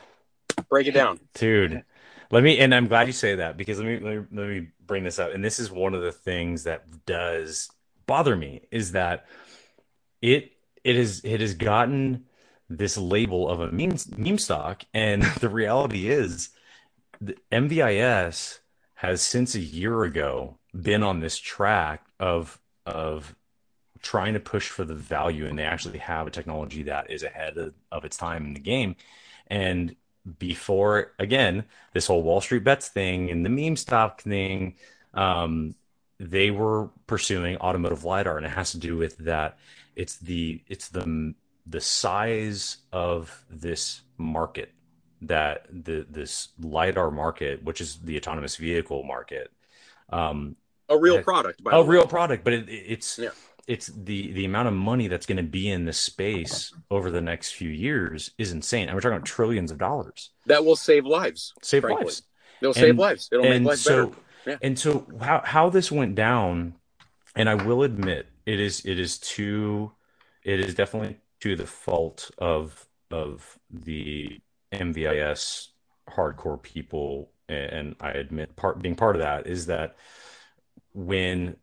break 0.69 0.87
it 0.87 0.93
down, 0.93 1.19
dude. 1.33 1.83
Let 2.33 2.43
me, 2.43 2.57
and 2.57 2.73
I'm 2.73 2.87
glad 2.87 3.05
you 3.05 3.13
say 3.13 3.35
that 3.35 3.57
because 3.57 3.77
let 3.77 3.85
me, 3.85 3.99
let 3.99 4.15
me 4.15 4.25
let 4.31 4.49
me 4.49 4.67
bring 4.83 5.03
this 5.03 5.19
up. 5.19 5.35
And 5.35 5.45
this 5.45 5.59
is 5.59 5.69
one 5.69 5.93
of 5.93 6.01
the 6.01 6.11
things 6.11 6.63
that 6.63 7.05
does 7.05 7.69
bother 8.07 8.35
me 8.35 8.61
is 8.71 8.93
that 8.93 9.27
it 10.19 10.53
it 10.83 10.95
is 10.95 11.21
it 11.23 11.41
has 11.41 11.53
gotten 11.53 12.25
this 12.71 12.97
label 12.97 13.47
of 13.47 13.59
a 13.59 13.71
meme 13.71 13.97
meme 14.17 14.39
stock, 14.39 14.81
and 14.95 15.21
the 15.41 15.47
reality 15.47 16.09
is, 16.09 16.49
the 17.21 17.37
MVIS 17.51 18.57
has 18.95 19.21
since 19.21 19.53
a 19.53 19.59
year 19.59 20.03
ago 20.03 20.57
been 20.73 21.03
on 21.03 21.19
this 21.19 21.37
track 21.37 22.03
of 22.19 22.59
of 22.87 23.35
trying 24.01 24.33
to 24.33 24.39
push 24.39 24.69
for 24.69 24.83
the 24.83 24.95
value, 24.95 25.45
and 25.45 25.59
they 25.59 25.65
actually 25.65 25.99
have 25.99 26.25
a 26.25 26.31
technology 26.31 26.81
that 26.81 27.11
is 27.11 27.21
ahead 27.21 27.59
of, 27.59 27.75
of 27.91 28.03
its 28.03 28.17
time 28.17 28.47
in 28.47 28.55
the 28.55 28.59
game, 28.59 28.95
and 29.45 29.95
before 30.39 31.11
again 31.19 31.65
this 31.93 32.07
whole 32.07 32.23
Wall 32.23 32.41
Street 32.41 32.63
bets 32.63 32.87
thing 32.87 33.29
and 33.29 33.45
the 33.45 33.49
meme 33.49 33.75
stock 33.75 34.21
thing, 34.21 34.75
um, 35.13 35.75
they 36.19 36.51
were 36.51 36.89
pursuing 37.07 37.57
automotive 37.57 38.03
lidar, 38.03 38.37
and 38.37 38.45
it 38.45 38.49
has 38.49 38.71
to 38.71 38.77
do 38.77 38.97
with 38.97 39.17
that. 39.19 39.57
It's 39.95 40.17
the 40.17 40.61
it's 40.67 40.89
the 40.89 41.33
the 41.65 41.81
size 41.81 42.77
of 42.91 43.45
this 43.49 44.01
market 44.17 44.71
that 45.21 45.65
the 45.69 46.05
this 46.09 46.49
lidar 46.59 47.11
market, 47.11 47.63
which 47.63 47.81
is 47.81 47.97
the 47.97 48.17
autonomous 48.17 48.55
vehicle 48.55 49.03
market, 49.03 49.51
um, 50.09 50.55
a 50.89 50.97
real 50.97 51.21
product, 51.21 51.61
a 51.65 51.83
real 51.83 52.07
product, 52.07 52.43
but 52.43 52.53
it, 52.53 52.69
it's 52.69 53.19
yeah 53.19 53.29
it's 53.67 53.87
the 53.87 54.31
the 54.33 54.45
amount 54.45 54.67
of 54.67 54.73
money 54.73 55.07
that's 55.07 55.25
going 55.25 55.37
to 55.37 55.43
be 55.43 55.69
in 55.69 55.85
this 55.85 55.97
space 55.97 56.73
over 56.91 57.09
the 57.09 57.21
next 57.21 57.51
few 57.51 57.69
years 57.69 58.31
is 58.37 58.51
insane. 58.51 58.87
And 58.87 58.95
we're 58.95 59.01
talking 59.01 59.17
about 59.17 59.27
trillions 59.27 59.71
of 59.71 59.77
dollars 59.77 60.31
that 60.45 60.65
will 60.65 60.75
save 60.75 61.05
lives. 61.05 61.53
Save 61.61 61.83
frankly. 61.83 62.05
lives. 62.05 62.23
It'll 62.61 62.73
and, 62.73 62.79
save 62.81 62.97
lives. 62.97 63.29
It'll 63.31 63.45
make 63.45 63.63
lives 63.63 63.81
so, 63.81 64.07
better. 64.07 64.19
Yeah. 64.45 64.57
And 64.61 64.77
so 64.77 65.07
how 65.21 65.41
how 65.43 65.69
this 65.69 65.91
went 65.91 66.15
down, 66.15 66.75
and 67.35 67.49
I 67.49 67.55
will 67.55 67.83
admit 67.83 68.27
it 68.45 68.59
is 68.59 68.85
it 68.85 68.99
is 68.99 69.17
to 69.19 69.91
it 70.43 70.59
is 70.59 70.75
definitely 70.75 71.17
to 71.41 71.55
the 71.55 71.67
fault 71.67 72.31
of 72.37 72.85
of 73.11 73.57
the 73.69 74.39
MVIS 74.73 75.69
hardcore 76.09 76.61
people, 76.61 77.31
and 77.47 77.95
I 78.01 78.11
admit 78.11 78.55
part 78.55 78.81
being 78.81 78.95
part 78.95 79.15
of 79.15 79.21
that 79.21 79.47
is 79.47 79.67
that 79.67 79.95
when 80.93 81.55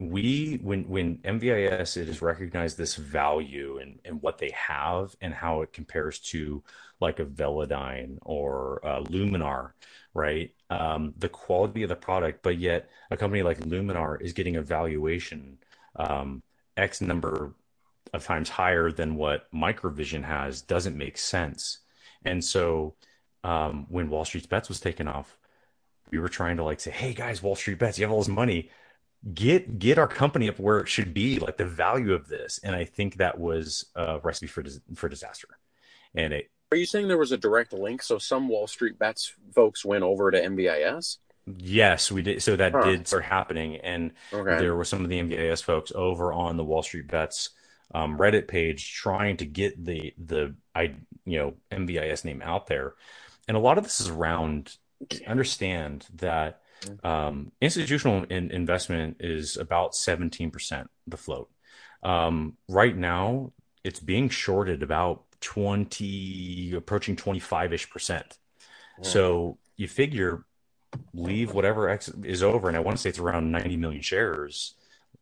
we 0.00 0.58
when 0.62 0.88
when 0.88 1.18
MVIS 1.18 1.96
it 1.96 2.08
has 2.08 2.20
recognized 2.20 2.76
this 2.76 2.96
value 2.96 3.78
and 3.78 4.00
and 4.04 4.20
what 4.22 4.38
they 4.38 4.50
have 4.50 5.14
and 5.20 5.32
how 5.32 5.62
it 5.62 5.72
compares 5.72 6.18
to 6.18 6.62
like 7.00 7.20
a 7.20 7.24
Velodyne 7.24 8.18
or 8.22 8.80
uh, 8.84 9.00
Luminar, 9.02 9.72
right? 10.14 10.52
Um, 10.70 11.14
the 11.16 11.28
quality 11.28 11.82
of 11.82 11.88
the 11.88 11.96
product, 11.96 12.42
but 12.42 12.58
yet 12.58 12.88
a 13.10 13.16
company 13.16 13.42
like 13.42 13.60
Luminar 13.60 14.20
is 14.20 14.32
getting 14.32 14.56
a 14.56 14.62
valuation 14.62 15.58
um, 15.96 16.42
X 16.76 17.00
number 17.00 17.54
of 18.12 18.24
times 18.24 18.48
higher 18.48 18.90
than 18.90 19.16
what 19.16 19.50
Microvision 19.52 20.24
has 20.24 20.62
doesn't 20.62 20.96
make 20.96 21.18
sense. 21.18 21.78
And 22.24 22.44
so 22.44 22.94
um, 23.42 23.86
when 23.88 24.08
Wall 24.08 24.24
Street 24.24 24.48
Bets 24.48 24.68
was 24.68 24.80
taken 24.80 25.08
off, 25.08 25.36
we 26.10 26.18
were 26.18 26.28
trying 26.28 26.56
to 26.56 26.64
like 26.64 26.80
say, 26.80 26.90
"Hey 26.90 27.12
guys, 27.12 27.42
Wall 27.42 27.56
Street 27.56 27.78
Bets, 27.78 27.98
you 27.98 28.04
have 28.04 28.12
all 28.12 28.20
this 28.20 28.28
money." 28.28 28.70
Get 29.32 29.78
get 29.78 29.98
our 29.98 30.06
company 30.06 30.48
up 30.48 30.58
where 30.58 30.78
it 30.78 30.88
should 30.88 31.14
be 31.14 31.38
like 31.38 31.56
the 31.56 31.64
value 31.64 32.12
of 32.12 32.28
this 32.28 32.60
and 32.62 32.76
i 32.76 32.84
think 32.84 33.16
that 33.16 33.38
was 33.38 33.86
a 33.96 34.18
recipe 34.22 34.46
for 34.46 34.62
for 34.94 35.08
disaster. 35.08 35.48
And 36.16 36.32
it 36.32 36.50
are 36.70 36.76
you 36.76 36.86
saying 36.86 37.08
there 37.08 37.18
was 37.18 37.32
a 37.32 37.38
direct 37.38 37.72
link 37.72 38.02
so 38.02 38.18
some 38.18 38.48
wall 38.48 38.66
street 38.66 38.98
bets 38.98 39.32
folks 39.54 39.84
went 39.84 40.04
over 40.04 40.30
to 40.30 40.40
mvis 40.40 41.18
yes 41.58 42.12
we 42.12 42.22
did. 42.22 42.42
So 42.42 42.56
that 42.56 42.72
huh. 42.72 42.82
did 42.82 43.08
start 43.08 43.24
happening 43.24 43.76
and 43.76 44.12
okay. 44.32 44.58
there 44.58 44.74
were 44.74 44.84
some 44.84 45.02
of 45.02 45.08
the 45.08 45.18
mvis 45.20 45.62
folks 45.62 45.92
over 45.94 46.32
on 46.32 46.56
the 46.56 46.64
wall 46.64 46.82
street 46.82 47.08
bets 47.08 47.50
um, 47.94 48.18
reddit 48.18 48.48
page 48.48 48.92
trying 48.92 49.36
to 49.38 49.46
get 49.46 49.82
the 49.82 50.12
the 50.18 50.54
i 50.74 50.94
you 51.24 51.38
know 51.38 51.54
mvis 51.72 52.24
name 52.24 52.42
out 52.42 52.66
there. 52.66 52.94
And 53.46 53.56
a 53.56 53.60
lot 53.60 53.78
of 53.78 53.84
this 53.84 54.00
is 54.00 54.08
around 54.08 54.76
understand 55.26 56.06
that 56.14 56.60
um, 57.02 57.52
institutional 57.60 58.24
in, 58.24 58.50
investment 58.50 59.16
is 59.20 59.56
about 59.56 59.92
17% 59.92 60.86
the 61.06 61.16
float. 61.16 61.50
Um, 62.02 62.56
right 62.68 62.96
now, 62.96 63.52
it's 63.82 64.00
being 64.00 64.28
shorted 64.28 64.82
about 64.82 65.24
20, 65.40 66.74
approaching 66.76 67.16
25 67.16 67.72
ish 67.72 67.90
percent. 67.90 68.38
So 69.02 69.58
you 69.76 69.88
figure 69.88 70.44
leave 71.12 71.52
whatever 71.52 71.88
X 71.88 72.08
is 72.22 72.42
over, 72.42 72.68
and 72.68 72.76
I 72.76 72.80
want 72.80 72.96
to 72.96 73.02
say 73.02 73.08
it's 73.10 73.18
around 73.18 73.50
90 73.50 73.76
million 73.76 74.02
shares. 74.02 74.74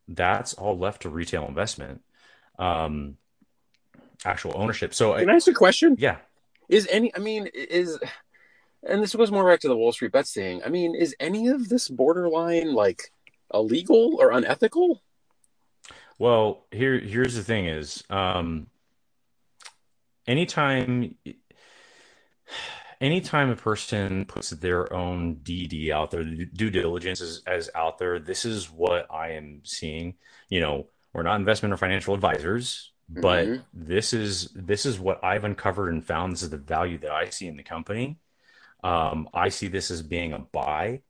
That's 0.07 0.53
all 0.53 0.77
left 0.77 1.03
to 1.03 1.09
retail 1.09 1.47
investment, 1.47 2.01
um, 2.59 3.17
actual 4.25 4.53
ownership. 4.55 4.93
So, 4.93 5.13
Can 5.17 5.29
I 5.29 5.35
ask 5.35 5.47
a 5.47 5.53
question? 5.53 5.95
yeah, 5.97 6.17
Is 6.69 6.87
any? 6.91 7.13
I 7.15 7.19
mean, 7.19 7.47
is 7.47 7.97
and 8.87 9.01
this 9.01 9.15
goes 9.15 9.31
more 9.31 9.49
back 9.49 9.59
to 9.61 9.67
the 9.67 9.77
Wall 9.77 9.91
Street 9.91 10.11
bets 10.11 10.33
thing. 10.33 10.61
I 10.65 10.69
mean, 10.69 10.95
is 10.95 11.15
any 11.19 11.47
of 11.47 11.69
this 11.69 11.87
borderline 11.89 12.73
like 12.73 13.11
illegal 13.53 14.17
or 14.19 14.31
unethical? 14.31 15.01
Well, 16.19 16.65
here 16.71 16.99
here's 16.99 17.35
the 17.35 17.43
thing 17.43 17.65
is 17.65 18.03
um 18.09 18.67
anytime 20.27 21.15
anytime 23.01 23.49
a 23.49 23.55
person 23.55 24.25
puts 24.25 24.49
their 24.51 24.91
own 24.93 25.37
DD 25.37 25.91
out 25.91 26.11
there, 26.11 26.23
due 26.23 26.69
diligence 26.69 27.21
is 27.21 27.41
as 27.45 27.69
out 27.75 27.97
there, 27.97 28.19
this 28.19 28.45
is 28.45 28.71
what 28.71 29.07
I 29.11 29.31
am 29.31 29.61
seeing. 29.63 30.15
You 30.49 30.61
know, 30.61 30.87
we're 31.11 31.23
not 31.23 31.39
investment 31.39 31.73
or 31.73 31.77
financial 31.77 32.13
advisors, 32.13 32.91
but 33.09 33.45
Mhm. 33.47 33.65
this 33.73 34.13
is 34.13 34.49
this 34.55 34.85
is 34.85 34.99
what 34.99 35.23
I've 35.23 35.43
uncovered 35.43 35.91
and 35.93 36.05
found. 36.05 36.33
This 36.33 36.43
is 36.43 36.49
the 36.49 36.57
value 36.57 36.97
that 36.99 37.11
I 37.11 37.29
see 37.29 37.47
in 37.47 37.57
the 37.57 37.63
company. 37.63 38.17
Um, 38.83 39.29
I 39.33 39.49
see 39.49 39.67
this 39.67 39.89
as 39.91 40.01
being 40.01 40.33
a 40.33 40.39
buy. 40.39 41.01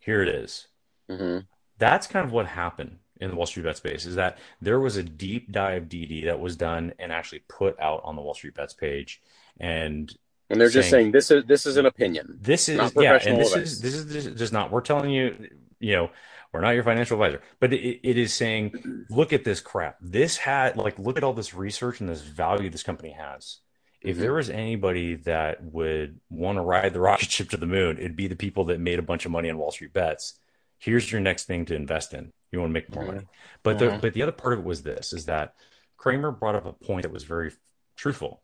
Here 0.00 0.22
it 0.22 0.28
is 0.28 0.66
hmm 1.08 1.38
that's 1.78 2.06
kind 2.06 2.24
of 2.24 2.32
what 2.32 2.46
happened 2.46 2.98
in 3.20 3.30
the 3.30 3.36
Wall 3.36 3.46
Street 3.46 3.64
Bet 3.64 3.76
space 3.76 4.06
is 4.06 4.14
that 4.14 4.38
there 4.60 4.78
was 4.78 4.96
a 4.96 5.02
deep 5.02 5.50
dive 5.50 5.84
DD 5.88 6.24
that 6.26 6.38
was 6.38 6.56
done 6.56 6.92
and 7.00 7.12
actually 7.12 7.42
put 7.48 7.78
out 7.80 8.00
on 8.04 8.14
the 8.16 8.22
Wall 8.22 8.32
Street 8.34 8.54
Bets 8.54 8.74
page. 8.74 9.20
And 9.58 10.14
And 10.50 10.60
they're 10.60 10.68
just 10.68 10.90
Saying- 10.90 11.06
saying 11.06 11.12
this 11.12 11.30
is 11.32 11.44
this 11.46 11.66
is 11.66 11.76
an 11.76 11.86
opinion. 11.86 12.38
this 12.40 12.68
is, 12.68 12.76
yeah, 12.96 13.18
and 13.26 13.38
this 13.40 13.52
advice. 13.52 13.72
is, 13.72 13.80
this 13.80 13.94
is 13.94 14.06
this 14.06 14.26
is 14.26 14.38
just 14.38 14.52
not, 14.52 14.70
we're 14.70 14.82
telling 14.82 15.10
you, 15.10 15.48
you 15.80 15.94
know, 15.96 16.10
we're 16.52 16.60
not 16.60 16.70
your 16.76 16.84
financial 16.84 17.20
advisor, 17.20 17.42
but 17.58 17.72
it, 17.72 18.00
it 18.08 18.16
is 18.16 18.32
saying, 18.32 19.06
look 19.10 19.32
at 19.32 19.42
this 19.44 19.60
crap. 19.60 19.96
This 20.00 20.36
had, 20.36 20.76
like, 20.76 20.96
look 20.98 21.16
at 21.16 21.24
all 21.24 21.32
this 21.32 21.54
research 21.54 22.00
and 22.00 22.08
this 22.08 22.20
value 22.22 22.70
this 22.70 22.84
company 22.84 23.10
has. 23.10 23.58
If 24.04 24.16
Mhm. 24.16 24.20
there 24.20 24.34
was 24.34 24.50
anybody 24.50 25.14
that 25.14 25.62
would 25.64 26.20
want 26.28 26.56
to 26.56 26.62
ride 26.62 26.92
the 26.92 27.00
rocket 27.08 27.30
ship 27.30 27.48
to 27.50 27.56
the 27.56 27.66
moon, 27.66 27.98
it'd 27.98 28.16
be 28.16 28.28
the 28.28 28.36
people 28.36 28.66
that 28.66 28.78
made 28.78 28.98
a 28.98 29.02
bunch 29.02 29.24
of 29.24 29.32
money 29.32 29.48
on 29.50 29.58
Wall 29.58 29.70
Street 29.72 29.92
bets. 29.94 30.38
Here's 30.78 31.10
your 31.10 31.22
next 31.22 31.46
thing 31.46 31.64
to 31.66 31.74
invest 31.74 32.12
in. 32.12 32.32
You 32.52 32.60
want 32.60 32.70
to 32.70 32.74
make 32.74 32.94
more 32.94 33.06
money. 33.06 33.26
But 33.62 33.78
the 33.78 33.86
Mhm. 33.86 34.00
but 34.02 34.12
the 34.12 34.22
other 34.22 34.32
part 34.32 34.52
of 34.52 34.60
it 34.60 34.64
was 34.64 34.82
this 34.82 35.12
is 35.12 35.24
that 35.26 35.56
Cramer 35.96 36.30
brought 36.30 36.54
up 36.54 36.66
a 36.66 36.72
point 36.74 37.02
that 37.04 37.12
was 37.12 37.24
very 37.24 37.52
truthful, 37.96 38.42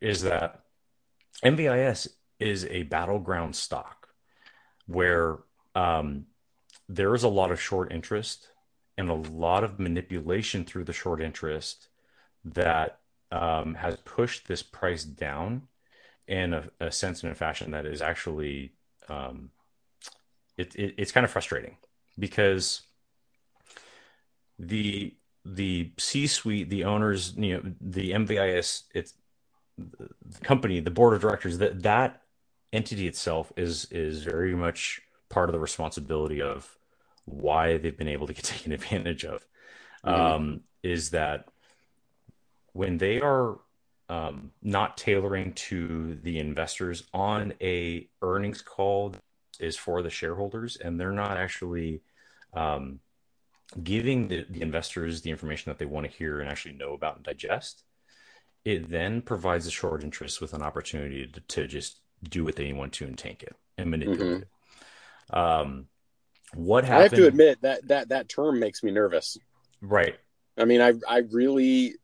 is 0.00 0.22
that 0.22 0.64
MVIS 1.44 2.08
is 2.40 2.64
a 2.66 2.82
battleground 2.82 3.54
stock 3.54 4.08
where 4.86 5.38
um, 5.74 6.26
there 6.88 7.14
is 7.14 7.22
a 7.22 7.28
lot 7.28 7.50
of 7.52 7.60
short 7.60 7.92
interest 7.92 8.50
and 8.96 9.10
a 9.10 9.14
lot 9.14 9.62
of 9.62 9.78
manipulation 9.78 10.64
through 10.64 10.84
the 10.84 10.92
short 10.92 11.20
interest 11.20 11.88
that 12.44 13.00
um, 13.30 13.74
has 13.74 13.96
pushed 14.04 14.48
this 14.48 14.62
price 14.62 15.04
down 15.04 15.62
in 16.26 16.52
a, 16.52 16.68
a 16.80 16.90
sense 16.90 17.22
and 17.22 17.32
a 17.32 17.34
fashion 17.34 17.70
that 17.70 17.86
is 17.86 18.02
actually 18.02 18.72
um, 19.08 19.50
it, 20.56 20.74
it, 20.74 20.94
it's 20.98 21.12
kind 21.12 21.24
of 21.24 21.30
frustrating 21.30 21.76
because 22.18 22.82
the 24.58 25.14
the 25.44 25.92
C-suite, 25.96 26.70
the 26.70 26.84
owners, 26.84 27.34
you 27.36 27.54
know, 27.54 27.72
the 27.80 28.10
MVIS, 28.10 28.82
it's 28.94 29.14
the 29.78 30.40
company, 30.42 30.80
the 30.80 30.90
board 30.90 31.14
of 31.14 31.20
directors, 31.20 31.58
that 31.58 31.82
that 31.82 32.22
entity 32.72 33.06
itself 33.06 33.52
is 33.56 33.86
is 33.90 34.24
very 34.24 34.54
much 34.54 35.00
part 35.28 35.48
of 35.48 35.52
the 35.52 35.60
responsibility 35.60 36.42
of 36.42 36.76
why 37.26 37.76
they've 37.76 37.96
been 37.96 38.08
able 38.08 38.26
to 38.26 38.32
get 38.32 38.44
taken 38.56 38.72
advantage 38.72 39.24
of. 39.24 39.46
Mhm. 40.04 40.12
Um, 40.12 40.60
is 40.82 41.10
that 41.10 41.48
when 42.76 42.98
they 42.98 43.20
are 43.20 43.58
um, 44.08 44.52
not 44.62 44.96
tailoring 44.98 45.52
to 45.54 46.18
the 46.22 46.38
investors 46.38 47.04
on 47.14 47.54
a 47.60 48.08
earnings 48.22 48.60
call 48.60 49.14
is 49.58 49.76
for 49.76 50.02
the 50.02 50.10
shareholders, 50.10 50.76
and 50.76 51.00
they're 51.00 51.10
not 51.10 51.38
actually 51.38 52.02
um, 52.52 53.00
giving 53.82 54.28
the, 54.28 54.44
the 54.50 54.60
investors 54.60 55.22
the 55.22 55.30
information 55.30 55.70
that 55.70 55.78
they 55.78 55.86
want 55.86 56.08
to 56.08 56.16
hear 56.16 56.40
and 56.40 56.50
actually 56.50 56.74
know 56.74 56.92
about 56.92 57.16
and 57.16 57.24
digest, 57.24 57.82
it 58.64 58.90
then 58.90 59.22
provides 59.22 59.64
the 59.64 59.70
short 59.70 60.04
interest 60.04 60.40
with 60.40 60.52
an 60.52 60.62
opportunity 60.62 61.26
to, 61.26 61.40
to 61.40 61.66
just 61.66 62.00
do 62.28 62.44
what 62.44 62.56
they 62.56 62.72
want 62.74 62.92
to 62.92 63.04
and 63.06 63.16
tank 63.16 63.42
it 63.42 63.56
and 63.78 63.90
manipulate 63.90 64.42
it. 64.42 65.34
Um, 65.34 65.86
what 66.54 66.84
I 66.84 67.02
have 67.02 67.12
to 67.12 67.26
admit 67.26 67.62
that 67.62 67.88
that 67.88 68.10
that 68.10 68.28
term 68.28 68.60
makes 68.60 68.82
me 68.82 68.92
nervous. 68.92 69.36
right? 69.80 70.16
I 70.58 70.64
mean, 70.64 70.80
I 70.80 70.92
I 71.08 71.22
really 71.32 71.96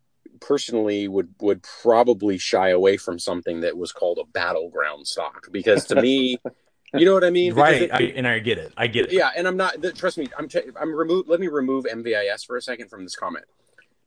personally 0.47 1.09
would 1.09 1.35
would 1.41 1.63
probably 1.83 2.39
shy 2.39 2.71
away 2.71 2.97
from 2.97 3.19
something 3.19 3.61
that 3.61 3.77
was 3.77 3.93
called 3.93 4.19
a 4.19 4.25
battleground 4.25 5.07
stock 5.07 5.47
because 5.51 5.85
to 5.87 6.01
me, 6.01 6.39
you 6.95 7.05
know 7.05 7.15
what 7.15 7.25
I 7.25 7.31
mean? 7.31 7.53
Because 7.53 7.63
right, 7.63 7.83
it- 7.83 7.93
I, 7.93 8.03
and 8.17 8.27
I 8.27 8.39
get 8.39 8.59
it. 8.59 8.73
I 8.77 8.87
get 8.87 9.07
it. 9.07 9.13
yeah, 9.13 9.31
and 9.37 9.47
I'm 9.47 9.57
not. 9.57 9.81
th- 9.81 9.95
Trust 9.95 10.19
me, 10.19 10.29
I'm. 10.39 10.49
T- 10.49 10.61
I'm 10.81 10.95
remove. 10.95 11.29
Let 11.29 11.41
me 11.41 11.49
remove 11.49 11.85
MVIS 11.85 12.47
for 12.47 12.57
a 12.57 12.63
second 12.63 12.89
from 12.89 13.05
this 13.05 13.17
comment 13.17 13.47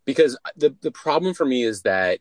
because 0.06 0.38
the 0.56 0.76
the 0.82 0.92
problem 0.92 1.34
for 1.34 1.46
me 1.46 1.64
is 1.64 1.82
that 1.84 2.20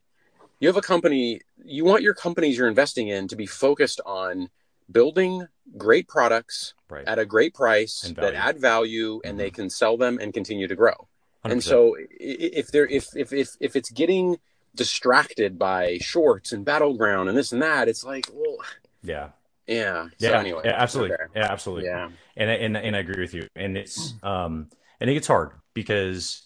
you 0.61 0.68
have 0.68 0.77
a 0.77 0.83
company. 0.83 1.40
You 1.64 1.85
want 1.85 2.03
your 2.03 2.14
companies 2.14 2.57
you're 2.57 2.68
investing 2.68 3.09
in 3.09 3.29
to 3.29 3.37
be 3.37 3.46
focused 3.46 4.00
on 4.07 4.48
building 4.90 5.46
great 5.77 6.09
products 6.09 6.74
Right. 6.90 7.09
at 7.09 7.18
a 7.18 7.24
great 7.24 7.55
price 7.55 8.12
that 8.16 8.35
add 8.35 8.61
value 8.61 9.20
and 9.24 9.40
they 9.40 9.48
mm-hmm. 9.48 9.55
can 9.62 9.70
sell 9.70 9.96
them 9.96 10.18
and 10.20 10.33
continue 10.33 10.68
to 10.68 10.77
grow. 10.77 11.09
100%. 11.44 11.52
And 11.52 11.62
so 11.62 11.96
if 11.98 12.68
there 12.68 12.87
if 12.87 13.14
if 13.16 13.33
if 13.33 13.57
if 13.61 13.76
it's 13.76 13.90
getting 13.90 14.38
distracted 14.74 15.59
by 15.59 15.98
shorts 15.98 16.52
and 16.52 16.64
battleground 16.64 17.28
and 17.28 17.37
this 17.37 17.52
and 17.52 17.62
that, 17.62 17.88
it's 17.88 18.04
like, 18.04 18.28
well, 18.33 18.57
yeah, 19.02 19.28
yeah. 19.66 20.04
So 20.18 20.30
yeah, 20.30 20.38
anyway, 20.40 20.62
yeah, 20.64 20.76
absolutely, 20.76 21.14
okay. 21.14 21.24
yeah, 21.37 21.52
absolutely. 21.52 21.85
Yeah. 21.87 22.11
and 22.37 22.50
and 22.50 22.76
and 22.76 22.96
I 22.96 22.98
agree 23.00 23.20
with 23.20 23.35
you. 23.35 23.46
And 23.54 23.76
it's 23.76 24.14
um 24.22 24.68
and 25.00 25.11
it 25.11 25.14
gets 25.14 25.26
hard 25.26 25.50
because 25.74 26.42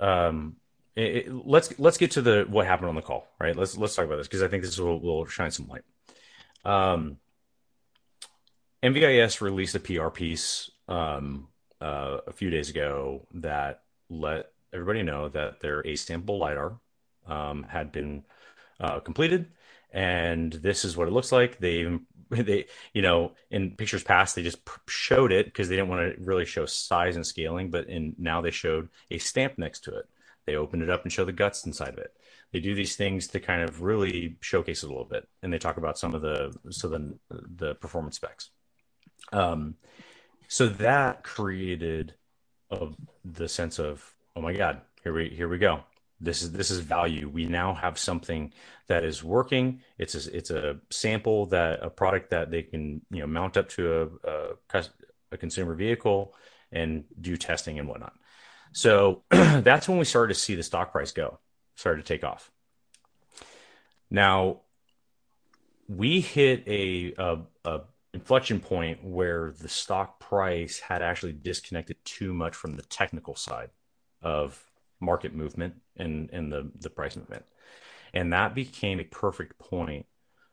um 0.00 0.56
it, 0.96 1.02
it- 1.28 1.46
let's 1.46 1.78
let's 1.78 1.96
get 1.98 2.12
to 2.12 2.22
the 2.22 2.46
what 2.48 2.66
happened 2.66 2.88
on 2.88 2.94
the 2.94 3.02
call, 3.02 3.26
right? 3.40 3.56
Let's 3.56 3.76
let's 3.76 3.94
talk 3.94 4.04
about 4.04 4.16
this 4.16 4.28
because 4.28 4.42
I 4.42 4.48
think 4.48 4.62
this 4.62 4.78
will 4.78 5.00
will 5.00 5.24
shine 5.26 5.50
some 5.50 5.68
light. 5.68 5.82
Um, 6.64 7.16
MVIS 8.82 9.40
released 9.40 9.74
a 9.74 9.80
PR 9.80 10.08
piece 10.08 10.70
um 10.88 11.48
uh, 11.80 12.18
a 12.26 12.32
few 12.32 12.50
days 12.50 12.70
ago 12.70 13.26
that 13.34 13.82
let 14.12 14.52
everybody 14.72 15.02
know 15.02 15.28
that 15.30 15.60
their 15.60 15.86
A 15.86 15.96
sample 15.96 16.38
lidar 16.38 16.78
um 17.26 17.62
had 17.62 17.92
been 17.92 18.24
uh, 18.80 19.00
completed 19.00 19.46
and 19.92 20.52
this 20.54 20.84
is 20.84 20.96
what 20.96 21.06
it 21.08 21.12
looks 21.12 21.32
like. 21.32 21.58
They 21.58 21.72
even 21.80 22.06
they 22.30 22.66
you 22.92 23.02
know 23.02 23.32
in 23.50 23.72
pictures 23.72 24.02
past 24.02 24.34
they 24.34 24.42
just 24.42 24.58
showed 24.88 25.32
it 25.32 25.46
because 25.46 25.68
they 25.68 25.76
didn't 25.76 25.90
want 25.90 26.16
to 26.16 26.22
really 26.22 26.44
show 26.44 26.66
size 26.66 27.16
and 27.16 27.26
scaling, 27.26 27.70
but 27.70 27.88
in 27.88 28.14
now 28.18 28.40
they 28.40 28.50
showed 28.50 28.88
a 29.10 29.18
stamp 29.18 29.58
next 29.58 29.84
to 29.84 29.96
it. 29.96 30.08
They 30.46 30.56
opened 30.56 30.82
it 30.82 30.90
up 30.90 31.02
and 31.04 31.12
show 31.12 31.24
the 31.24 31.32
guts 31.32 31.66
inside 31.66 31.90
of 31.90 31.98
it. 31.98 32.16
They 32.52 32.60
do 32.60 32.74
these 32.74 32.96
things 32.96 33.28
to 33.28 33.40
kind 33.40 33.62
of 33.62 33.82
really 33.82 34.36
showcase 34.40 34.82
it 34.82 34.86
a 34.86 34.88
little 34.88 35.04
bit, 35.04 35.28
and 35.42 35.52
they 35.52 35.58
talk 35.58 35.76
about 35.76 35.98
some 35.98 36.14
of 36.14 36.22
the 36.22 36.54
so 36.70 36.88
the 36.88 37.14
the 37.30 37.74
performance 37.76 38.16
specs. 38.16 38.50
Um, 39.32 39.76
so 40.48 40.68
that 40.68 41.22
created 41.22 42.14
of 42.72 42.96
the 43.24 43.48
sense 43.48 43.78
of 43.78 44.02
oh 44.34 44.40
my 44.40 44.52
god, 44.52 44.80
here 45.04 45.12
we 45.12 45.28
here 45.28 45.48
we 45.48 45.58
go. 45.58 45.84
This 46.20 46.42
is 46.42 46.52
this 46.52 46.70
is 46.70 46.80
value. 46.80 47.28
We 47.28 47.46
now 47.46 47.74
have 47.74 47.98
something 47.98 48.52
that 48.88 49.04
is 49.04 49.22
working. 49.22 49.82
It's 49.98 50.14
a, 50.14 50.36
it's 50.36 50.50
a 50.50 50.78
sample 50.90 51.46
that 51.46 51.82
a 51.82 51.90
product 51.90 52.30
that 52.30 52.50
they 52.50 52.62
can 52.62 53.02
you 53.10 53.20
know 53.20 53.26
mount 53.26 53.56
up 53.56 53.68
to 53.70 54.12
a, 54.24 54.78
a, 54.78 54.84
a 55.32 55.36
consumer 55.36 55.74
vehicle 55.74 56.34
and 56.70 57.04
do 57.20 57.36
testing 57.36 57.78
and 57.78 57.88
whatnot. 57.88 58.14
So 58.72 59.22
that's 59.30 59.88
when 59.88 59.98
we 59.98 60.04
started 60.04 60.34
to 60.34 60.40
see 60.40 60.54
the 60.54 60.62
stock 60.62 60.92
price 60.92 61.12
go, 61.12 61.38
started 61.76 62.04
to 62.04 62.08
take 62.08 62.24
off. 62.24 62.50
Now 64.10 64.60
we 65.88 66.20
hit 66.20 66.64
a, 66.66 67.14
a, 67.18 67.38
a 67.64 67.80
inflection 68.14 68.60
point 68.60 69.02
where 69.02 69.54
the 69.60 69.68
stock 69.68 70.20
price 70.20 70.78
had 70.78 71.02
actually 71.02 71.32
disconnected 71.32 71.96
too 72.04 72.34
much 72.34 72.54
from 72.54 72.76
the 72.76 72.82
technical 72.82 73.34
side 73.34 73.70
of 74.20 74.62
market 75.00 75.34
movement 75.34 75.74
and, 75.96 76.30
and 76.32 76.52
the, 76.52 76.70
the 76.78 76.90
price 76.90 77.16
movement. 77.16 77.44
And 78.14 78.32
that 78.32 78.54
became 78.54 79.00
a 79.00 79.04
perfect 79.04 79.58
point 79.58 80.06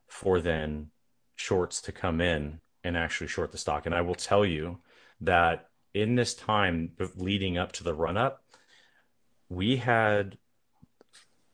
for 0.08 0.40
then 0.40 0.90
shorts 1.36 1.82
to 1.82 1.92
come 1.92 2.22
in 2.22 2.60
and 2.84 2.98
actually 2.98 3.28
short 3.28 3.52
the 3.52 3.58
stock. 3.58 3.86
And 3.86 3.94
I 3.94 4.02
will 4.02 4.16
tell 4.16 4.46
you 4.46 4.80
that 5.22 5.70
in 5.94 6.16
this 6.16 6.34
time 6.34 6.92
leading 7.16 7.58
up 7.58 7.74
to 7.74 7.84
the 7.84 7.94
run 7.94 8.18
up, 8.18 8.44
we 9.50 9.78
had 9.78 10.38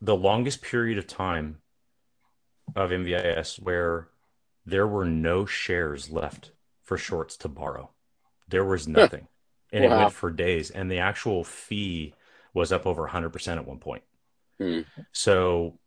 the 0.01 0.15
longest 0.15 0.61
period 0.61 0.97
of 0.97 1.07
time 1.07 1.57
of 2.75 2.91
MVIS 2.91 3.59
where 3.61 4.09
there 4.65 4.87
were 4.87 5.05
no 5.05 5.45
shares 5.45 6.09
left 6.09 6.51
for 6.83 6.97
shorts 6.97 7.37
to 7.37 7.47
borrow. 7.47 7.91
There 8.47 8.65
was 8.65 8.87
nothing. 8.87 9.27
And 9.71 9.83
it 9.83 9.89
went 9.89 10.13
for 10.13 10.31
days. 10.31 10.69
And 10.71 10.89
the 10.89 10.99
actual 10.99 11.43
fee 11.43 12.13
was 12.53 12.71
up 12.71 12.85
over 12.85 13.07
100% 13.07 13.57
at 13.57 13.67
one 13.67 13.79
point. 13.79 14.03
Hmm. 14.59 14.81
So, 15.11 15.79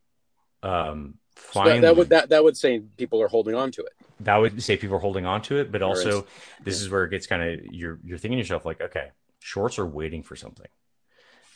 um, 0.63 1.15
So 1.37 1.43
finally, 1.53 1.81
that, 1.81 1.87
that 1.87 1.97
would 1.97 2.09
that 2.11 2.29
that 2.31 2.45
would 2.45 2.57
say 2.57 2.81
people 2.81 3.23
are 3.23 3.29
holding 3.29 3.55
on 3.55 3.71
to 3.73 3.83
it. 3.83 3.93
that 4.21 4.37
would 4.37 4.63
say 4.63 4.77
people 4.77 4.97
are 4.97 5.01
holding 5.01 5.25
on 5.25 5.41
to 5.43 5.57
it, 5.59 5.71
but 5.73 5.81
Whereas- 5.81 6.05
also 6.05 6.27
this 6.65 6.81
is 6.83 6.91
where 6.91 7.05
it 7.05 7.11
gets 7.11 7.27
kind 7.27 7.43
of 7.43 7.65
you're 7.73 7.99
you're 8.05 8.19
thinking 8.19 8.37
to 8.37 8.43
yourself 8.43 8.67
like, 8.67 8.81
okay, 8.81 9.13
shorts 9.41 9.79
are 9.79 9.87
waiting 9.87 10.23
for 10.23 10.37
something. 10.37 10.67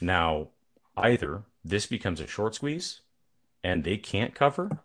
Now, 0.01 0.49
either 0.97 1.43
this 1.65 1.87
becomes 1.87 2.21
a 2.21 2.27
short 2.27 2.55
squeeze 2.55 3.01
and 3.63 3.85
they 3.85 3.97
can't 3.99 4.35
cover, 4.35 4.79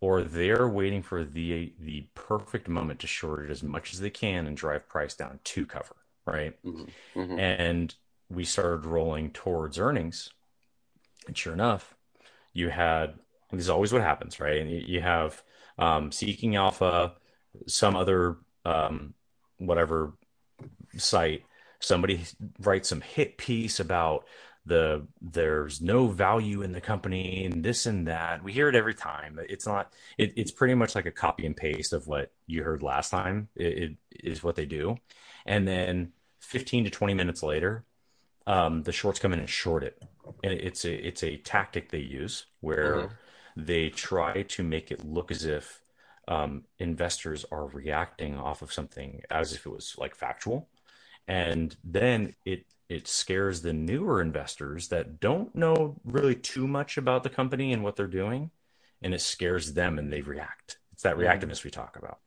or 0.00 0.22
they're 0.22 0.68
waiting 0.68 1.02
for 1.02 1.24
the 1.24 1.72
the 1.78 2.06
perfect 2.14 2.68
moment 2.68 3.00
to 3.00 3.06
short 3.06 3.44
it 3.44 3.50
as 3.50 3.62
much 3.62 3.92
as 3.92 4.00
they 4.00 4.10
can 4.10 4.46
and 4.46 4.56
drive 4.56 4.88
price 4.88 5.14
down 5.14 5.40
to 5.44 5.66
cover, 5.66 5.96
right? 6.26 6.60
Mhm. 6.64 6.90
Mhm. 7.14 7.38
and 7.38 7.94
we 8.30 8.44
started 8.44 8.86
rolling 8.86 9.30
towards 9.30 9.78
earnings. 9.78 10.30
And 11.26 11.36
sure 11.36 11.52
enough, 11.52 11.94
you 12.52 12.68
had 12.70 13.18
this 13.50 13.62
is 13.62 13.70
always 13.70 13.92
what 13.92 14.02
happens, 14.02 14.40
right? 14.40 14.60
And 14.60 14.70
you, 14.70 14.82
you 14.86 15.00
have 15.00 15.42
um, 15.78 16.12
Seeking 16.12 16.56
Alpha, 16.56 17.14
some 17.66 17.96
other 17.96 18.38
um, 18.64 19.14
whatever 19.58 20.14
site. 20.96 21.44
Somebody 21.80 22.24
writes 22.60 22.88
some 22.88 23.00
hit 23.00 23.36
piece 23.38 23.80
about 23.80 24.26
the 24.66 25.06
there's 25.20 25.80
no 25.82 26.06
value 26.06 26.62
in 26.62 26.72
the 26.72 26.80
company 26.80 27.44
and 27.44 27.64
this 27.64 27.86
and 27.86 28.06
that. 28.08 28.42
We 28.42 28.52
hear 28.52 28.68
it 28.68 28.74
every 28.74 28.94
time. 28.94 29.38
It's 29.48 29.66
not. 29.66 29.92
It, 30.18 30.32
it's 30.36 30.50
pretty 30.52 30.74
much 30.74 30.94
like 30.94 31.06
a 31.06 31.10
copy 31.10 31.46
and 31.46 31.56
paste 31.56 31.92
of 31.92 32.06
what 32.06 32.32
you 32.46 32.62
heard 32.62 32.82
last 32.82 33.10
time. 33.10 33.48
It, 33.56 33.96
it 34.10 34.24
is 34.24 34.42
what 34.42 34.56
they 34.56 34.66
do, 34.66 34.96
and 35.46 35.66
then 35.68 36.12
15 36.40 36.84
to 36.84 36.90
20 36.90 37.14
minutes 37.14 37.42
later, 37.42 37.84
um, 38.46 38.82
the 38.82 38.92
shorts 38.92 39.18
come 39.18 39.32
in 39.32 39.40
and 39.40 39.48
short 39.48 39.82
it. 39.82 40.02
And 40.42 40.52
it's 40.52 40.84
a 40.84 40.92
it's 40.94 41.22
a 41.22 41.36
tactic 41.38 41.90
they 41.90 41.98
use 41.98 42.46
where 42.60 42.94
Mhm. 42.96 43.10
they 43.56 43.90
try 43.90 44.42
to 44.42 44.62
make 44.62 44.90
it 44.90 45.04
look 45.04 45.30
as 45.30 45.44
if 45.44 45.82
um, 46.26 46.64
investors 46.78 47.44
are 47.52 47.66
reacting 47.66 48.36
off 48.38 48.62
of 48.62 48.72
something 48.72 49.22
as 49.30 49.52
if 49.52 49.66
it 49.66 49.70
was 49.70 49.94
like 49.98 50.14
factual, 50.14 50.68
and 51.28 51.76
then 51.84 52.34
it 52.44 52.66
it 52.88 53.08
scares 53.08 53.62
the 53.62 53.72
newer 53.72 54.20
investors 54.20 54.88
that 54.88 55.20
don't 55.20 55.54
know 55.54 56.00
really 56.04 56.34
too 56.34 56.66
much 56.66 56.96
about 56.96 57.22
the 57.22 57.30
company 57.30 57.72
and 57.72 57.82
what 57.82 57.96
they're 57.96 58.06
doing, 58.06 58.50
and 59.02 59.14
it 59.14 59.20
scares 59.20 59.72
them 59.72 59.98
and 59.98 60.12
they 60.12 60.20
react. 60.20 60.78
It's 60.92 61.02
that 61.02 61.16
reactiveness 61.16 61.64
we 61.64 61.70
talk 61.70 61.96
about, 61.96 62.18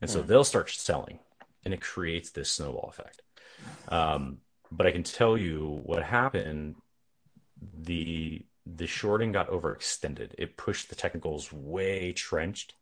and 0.00 0.10
so 0.10 0.22
they'll 0.22 0.44
start 0.44 0.70
selling, 0.70 1.18
and 1.64 1.72
it 1.72 1.80
creates 1.80 2.30
this 2.30 2.50
snowball 2.50 2.88
effect. 2.90 3.22
Um, 3.88 4.38
but 4.70 4.86
I 4.86 4.90
can 4.90 5.02
tell 5.04 5.36
you 5.36 5.80
what 5.84 6.02
happened. 6.02 6.76
The 7.82 8.44
the 8.66 8.86
shorting 8.86 9.32
got 9.32 9.48
overextended. 9.48 10.32
It 10.38 10.56
pushed 10.56 10.88
the 10.88 10.96
technicals 10.96 11.52
way 11.52 12.12
trenched 12.12 12.74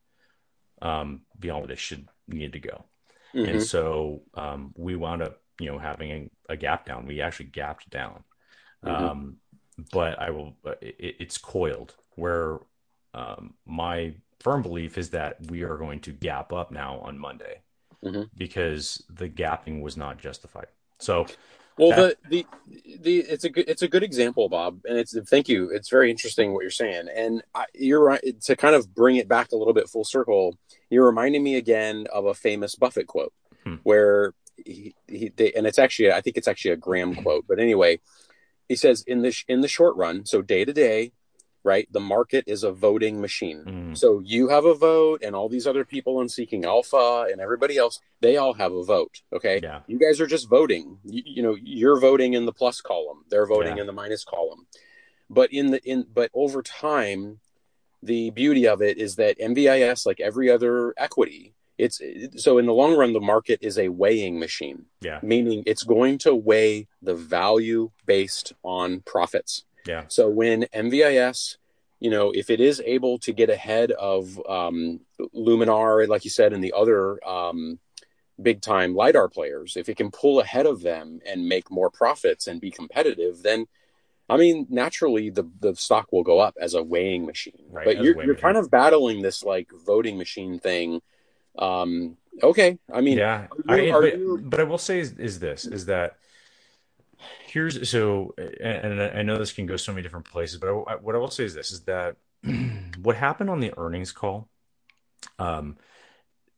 um, 0.80 1.22
beyond 1.38 1.60
where 1.60 1.68
they 1.68 1.76
should 1.76 2.08
need 2.26 2.54
to 2.54 2.60
go. 2.60 2.84
Mhm. 3.34 3.50
And 3.50 3.62
so 3.62 4.22
um, 4.34 4.72
we 4.76 4.96
wound 4.96 5.22
up, 5.22 5.42
you 5.60 5.70
know, 5.70 5.78
having 5.78 6.10
a, 6.48 6.52
a 6.52 6.56
gap 6.56 6.84
down. 6.86 7.06
We 7.06 7.20
actually 7.20 7.46
gapped 7.46 7.90
down. 7.90 8.24
Mhm. 8.84 8.90
Um, 9.00 9.36
but 9.92 10.18
I 10.20 10.30
will, 10.30 10.54
it, 10.80 11.16
it's 11.18 11.38
coiled 11.38 11.94
where 12.16 12.58
um, 13.12 13.54
my 13.66 14.14
firm 14.40 14.62
belief 14.62 14.98
is 14.98 15.10
that 15.10 15.36
we 15.50 15.62
are 15.62 15.76
going 15.76 16.00
to 16.00 16.12
gap 16.12 16.52
up 16.52 16.70
now 16.70 16.98
on 17.00 17.18
Monday 17.18 17.60
Mhm. 18.04 18.28
because 18.36 19.02
the 19.08 19.28
gapping 19.28 19.80
was 19.80 19.96
not 19.96 20.18
justified. 20.18 20.66
So 20.98 21.26
Well, 21.78 21.90
That- 21.90 22.16
the, 22.30 22.46
the 22.68 22.96
the 23.00 23.18
it's 23.20 23.42
a 23.44 23.48
good 23.50 23.68
it's 23.68 23.82
a 23.82 23.88
good 23.88 24.04
example, 24.04 24.48
Bob, 24.48 24.80
and 24.88 24.96
it's 24.96 25.16
thank 25.28 25.48
you. 25.48 25.70
It's 25.70 25.88
very 25.88 26.08
interesting 26.08 26.52
what 26.52 26.60
you're 26.62 26.70
saying, 26.70 27.08
and 27.12 27.42
I, 27.54 27.64
you're 27.74 28.04
right 28.04 28.40
to 28.42 28.54
kind 28.54 28.76
of 28.76 28.94
bring 28.94 29.16
it 29.16 29.26
back 29.26 29.50
a 29.50 29.56
little 29.56 29.72
bit 29.74 29.88
full 29.88 30.04
circle. 30.04 30.56
You're 30.90 31.06
reminding 31.06 31.42
me 31.42 31.56
again 31.56 32.06
of 32.12 32.26
a 32.26 32.34
famous 32.34 32.76
Buffett 32.76 33.08
quote, 33.08 33.32
Hmm. 33.64 33.76
where 33.82 34.34
he, 34.56 34.94
he 35.08 35.30
they, 35.34 35.52
and 35.52 35.66
it's 35.66 35.78
actually 35.78 36.12
I 36.12 36.20
think 36.20 36.36
it's 36.36 36.48
actually 36.48 36.72
a 36.72 36.76
Graham 36.76 37.14
quote, 37.14 37.44
but 37.48 37.58
anyway, 37.58 38.00
he 38.68 38.76
says 38.76 39.02
in 39.06 39.22
the 39.22 39.30
sh- 39.32 39.44
in 39.48 39.60
the 39.60 39.68
short 39.68 39.96
run, 39.96 40.24
so 40.26 40.42
day 40.42 40.64
to 40.64 40.72
day, 40.72 41.12
right? 41.64 41.88
The 41.92 42.00
market 42.00 42.44
is 42.46 42.62
a 42.62 42.72
voting 42.72 43.20
machine. 43.20 43.64
mm, 43.66 43.96
So 43.98 44.20
you 44.24 44.48
have 44.48 44.64
a 44.64 44.74
vote, 44.74 45.22
and 45.22 45.34
all 45.34 45.48
these 45.48 45.66
other 45.66 45.84
people 45.84 46.20
in 46.20 46.28
Seeking 46.28 46.64
Alpha 46.64 47.26
and 47.30 47.40
everybody 47.40 47.76
else, 47.78 48.00
they 48.20 48.36
all 48.36 48.54
have 48.54 48.72
a 48.72 48.84
vote. 48.84 49.22
Okay. 49.32 49.60
yeah, 49.62 49.80
You 49.86 49.98
guys 49.98 50.20
are 50.20 50.26
just 50.26 50.48
voting. 50.48 50.98
You, 51.04 51.22
you 51.24 51.42
know, 51.42 51.56
you're 51.62 51.98
voting 52.00 52.34
in 52.34 52.44
the 52.46 52.52
plus 52.52 52.80
column. 52.80 53.24
They're 53.30 53.46
voting 53.46 53.76
Yeah. 53.76 53.82
in 53.82 53.86
the 53.86 53.92
minus 53.92 54.24
column. 54.24 54.66
But 55.30 55.52
in 55.52 55.70
the 55.70 55.80
in 55.88 56.06
but 56.12 56.30
over 56.34 56.62
time, 56.62 57.40
the 58.02 58.28
beauty 58.30 58.66
of 58.68 58.82
it 58.82 58.98
is 58.98 59.16
that 59.16 59.38
MVIS, 59.38 60.04
like 60.04 60.20
every 60.20 60.50
other 60.50 60.92
equity, 60.98 61.54
it's 61.78 62.00
so 62.36 62.58
in 62.58 62.66
the 62.66 62.72
long 62.72 62.96
run, 62.96 63.12
the 63.12 63.20
market 63.20 63.58
is 63.62 63.78
a 63.78 63.88
weighing 63.88 64.38
machine, 64.38 64.86
yeah, 65.00 65.20
meaning 65.22 65.62
it's 65.66 65.82
going 65.82 66.18
to 66.18 66.34
weigh 66.34 66.88
the 67.02 67.14
value 67.14 67.90
based 68.06 68.52
on 68.62 69.00
profits. 69.00 69.64
yeah, 69.86 70.04
So 70.08 70.28
when 70.28 70.64
MVIS, 70.74 71.56
you 72.00 72.10
know, 72.10 72.30
if 72.30 72.50
it 72.50 72.60
is 72.60 72.82
able 72.84 73.18
to 73.18 73.32
get 73.32 73.50
ahead 73.50 73.90
of 73.92 74.40
um, 74.48 75.00
Luminar, 75.34 76.06
like 76.06 76.24
you 76.24 76.30
said, 76.30 76.52
and 76.52 76.62
the 76.62 76.74
other 76.76 77.26
um, 77.26 77.78
big 78.40 78.60
time 78.60 78.94
LiDAR 78.94 79.28
players, 79.28 79.76
if 79.76 79.88
it 79.88 79.96
can 79.96 80.10
pull 80.10 80.40
ahead 80.40 80.66
of 80.66 80.82
them 80.82 81.20
and 81.26 81.48
make 81.48 81.70
more 81.70 81.90
profits 81.90 82.46
and 82.46 82.60
be 82.60 82.70
competitive, 82.70 83.42
then 83.42 83.66
I 84.28 84.36
mean, 84.36 84.66
naturally 84.70 85.30
the, 85.30 85.48
the 85.60 85.74
stock 85.76 86.10
will 86.10 86.22
go 86.22 86.38
up 86.38 86.56
as 86.60 86.74
a 86.74 86.82
weighing 86.82 87.26
machine. 87.26 87.64
Right, 87.70 87.84
but 87.84 88.02
you're, 88.02 88.22
you're 88.24 88.34
kind 88.34 88.56
of 88.56 88.70
battling 88.70 89.22
this 89.22 89.42
like 89.44 89.68
voting 89.84 90.16
machine 90.16 90.58
thing. 90.58 91.02
Um, 91.58 92.16
okay. 92.42 92.78
I 92.92 93.00
mean, 93.00 93.18
yeah. 93.18 93.46
you- 93.68 93.74
I, 93.74 93.90
but, 93.92 94.18
you- 94.18 94.40
but 94.44 94.60
I 94.60 94.64
will 94.64 94.78
say 94.78 95.00
is, 95.00 95.12
is 95.12 95.38
this 95.38 95.64
is 95.66 95.86
that 95.86 96.16
here's 97.46 97.88
so 97.88 98.34
and, 98.38 99.00
and 99.00 99.00
I 99.18 99.22
know 99.22 99.38
this 99.38 99.52
can 99.52 99.66
go 99.66 99.76
so 99.76 99.92
many 99.92 100.02
different 100.02 100.30
places, 100.30 100.58
but 100.58 100.68
I, 100.68 100.96
what 100.96 101.14
I 101.14 101.18
will 101.18 101.30
say 101.30 101.44
is 101.44 101.54
this 101.54 101.70
is 101.70 101.82
that 101.82 102.16
what 103.02 103.16
happened 103.16 103.50
on 103.50 103.60
the 103.60 103.72
earnings 103.78 104.12
call, 104.12 104.48
um, 105.38 105.76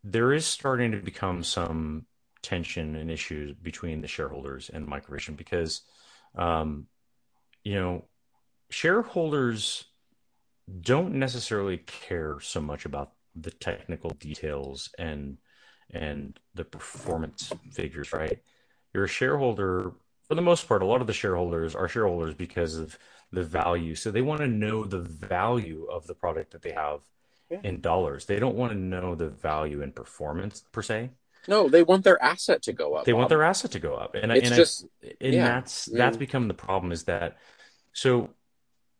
there 0.02 0.32
is 0.32 0.46
starting 0.46 0.92
to 0.92 0.98
become 0.98 1.42
some 1.42 2.06
tension 2.42 2.94
and 2.94 3.10
issues 3.10 3.54
between 3.54 4.00
the 4.00 4.06
shareholders 4.08 4.70
and 4.72 4.86
migration 4.86 5.34
because, 5.34 5.82
um, 6.36 6.86
you 7.64 7.74
know, 7.74 8.04
shareholders 8.70 9.84
don't 10.80 11.14
necessarily 11.14 11.78
care 11.78 12.38
so 12.40 12.60
much 12.60 12.84
about 12.84 13.12
the 13.40 13.50
technical 13.50 14.10
details 14.10 14.90
and 14.98 15.38
and 15.92 16.38
the 16.54 16.64
performance 16.64 17.52
figures, 17.72 18.12
right? 18.12 18.40
You're 18.92 19.04
a 19.04 19.08
shareholder 19.08 19.92
for 20.26 20.34
the 20.34 20.42
most 20.42 20.66
part. 20.66 20.82
A 20.82 20.86
lot 20.86 21.00
of 21.00 21.06
the 21.06 21.12
shareholders 21.12 21.74
are 21.76 21.86
shareholders 21.88 22.34
because 22.34 22.76
of 22.76 22.98
the 23.30 23.44
value, 23.44 23.94
so 23.94 24.10
they 24.10 24.22
want 24.22 24.40
to 24.40 24.48
know 24.48 24.84
the 24.84 25.00
value 25.00 25.84
of 25.90 26.06
the 26.06 26.14
product 26.14 26.50
that 26.52 26.62
they 26.62 26.72
have 26.72 27.00
Yeah. 27.50 27.60
in 27.62 27.80
dollars. 27.80 28.26
They 28.26 28.40
don't 28.40 28.56
want 28.56 28.72
to 28.72 28.78
know 28.78 29.14
the 29.14 29.28
value 29.28 29.80
in 29.82 29.92
performance 29.92 30.64
per 30.72 30.82
se. 30.82 31.10
no, 31.48 31.68
they 31.68 31.84
want 31.84 32.02
their 32.02 32.20
asset 32.20 32.60
to 32.62 32.72
go 32.72 32.94
up. 32.94 33.04
They 33.04 33.12
want 33.12 33.28
their 33.28 33.44
asset 33.44 33.70
to 33.72 33.78
go 33.78 33.94
up, 33.94 34.16
and 34.16 34.32
It's 34.32 34.46
and 34.46 34.54
I- 34.54 34.56
just 34.56 34.86
and 35.20 35.34
yeah. 35.34 35.44
that's 35.46 35.84
that's 35.84 36.16
Yeah. 36.16 36.18
become 36.18 36.48
the 36.48 36.54
problem 36.54 36.90
is 36.90 37.04
that 37.04 37.36
so 37.92 38.30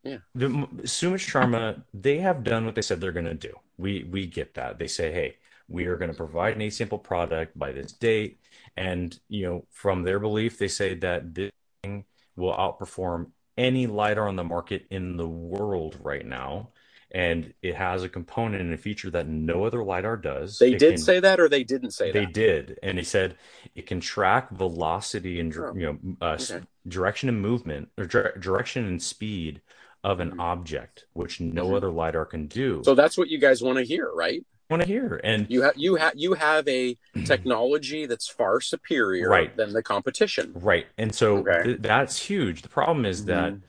Yeah. 0.06 0.18
the 0.34 0.48
Sumit 0.84 1.20
Sharma 1.26 1.82
they 1.92 2.18
have 2.18 2.44
done 2.44 2.64
what 2.64 2.74
they 2.74 2.82
said 2.82 3.00
they're 3.00 3.12
going 3.12 3.24
to 3.26 3.34
do. 3.34 3.54
We 3.78 4.04
we 4.04 4.26
get 4.26 4.54
that. 4.54 4.78
They 4.78 4.86
say 4.86 5.12
hey 5.12 5.36
we 5.68 5.86
are 5.86 5.96
going 5.96 6.10
to 6.10 6.16
provide 6.16 6.54
an 6.54 6.62
A-sample 6.62 6.98
product 6.98 7.58
by 7.58 7.72
this 7.72 7.92
date. 7.92 8.38
And 8.76 9.18
you 9.28 9.46
know 9.46 9.66
from 9.70 10.02
their 10.02 10.18
belief 10.20 10.58
they 10.58 10.68
say 10.68 10.94
that 10.96 11.34
this 11.34 11.50
thing 11.82 12.04
will 12.36 12.54
outperform 12.54 13.30
any 13.58 13.86
lidar 13.86 14.28
on 14.28 14.36
the 14.36 14.44
market 14.44 14.86
in 14.90 15.16
the 15.16 15.28
world 15.28 15.98
right 16.02 16.26
now. 16.26 16.68
And 17.12 17.54
it 17.62 17.74
has 17.76 18.02
a 18.02 18.08
component 18.08 18.60
and 18.62 18.74
a 18.74 18.76
feature 18.76 19.10
that 19.10 19.26
no 19.28 19.64
other 19.64 19.82
lidar 19.82 20.16
does. 20.16 20.58
They 20.58 20.72
It 20.72 20.78
did 20.80 20.94
can- 20.96 20.98
say 20.98 21.20
that, 21.20 21.38
or 21.40 21.48
they 21.48 21.64
didn't 21.64 21.92
say 21.92 22.10
they 22.12 22.20
that. 22.20 22.26
They 22.26 22.32
did, 22.32 22.78
and 22.82 22.98
he 22.98 23.04
said 23.04 23.36
it 23.74 23.86
can 23.86 24.00
track 24.00 24.50
velocity 24.50 25.40
and 25.40 25.56
Oh, 25.56 25.72
you 25.74 25.86
know 25.86 25.98
uh, 26.20 26.36
okay. 26.40 26.60
direction 26.86 27.28
and 27.28 27.40
movement 27.40 27.88
or 27.96 28.04
dir- 28.06 28.36
direction 28.38 28.84
and 28.86 29.00
speed 29.02 29.62
of 30.06 30.20
an 30.20 30.38
object, 30.38 31.04
which 31.14 31.40
no 31.40 31.66
Mhm. 31.66 31.76
other 31.76 31.90
lidar 31.90 32.24
can 32.24 32.46
do. 32.46 32.80
So 32.84 32.94
that's 32.94 33.18
what 33.18 33.28
you 33.28 33.38
guys 33.38 33.60
want 33.60 33.78
to 33.78 33.84
hear, 33.84 34.08
right? 34.14 34.42
want 34.68 34.82
to 34.82 34.88
hear, 34.88 35.20
and 35.22 35.46
You 35.48 35.62
have 35.62 35.74
you 35.76 35.94
have 35.94 36.14
you 36.16 36.34
have 36.34 36.66
a 36.66 36.96
technology 37.24 38.04
that's 38.06 38.26
far 38.28 38.60
superior 38.60 39.28
Right. 39.28 39.56
than 39.56 39.72
the 39.72 39.82
competition. 39.82 40.52
right, 40.54 40.86
and 40.98 41.14
so 41.14 41.38
Okay. 41.38 41.62
th- 41.64 41.78
that's 41.80 42.18
huge. 42.18 42.62
The 42.62 42.68
problem 42.68 43.04
is 43.06 43.24
that 43.26 43.52
Mhm. 43.54 43.62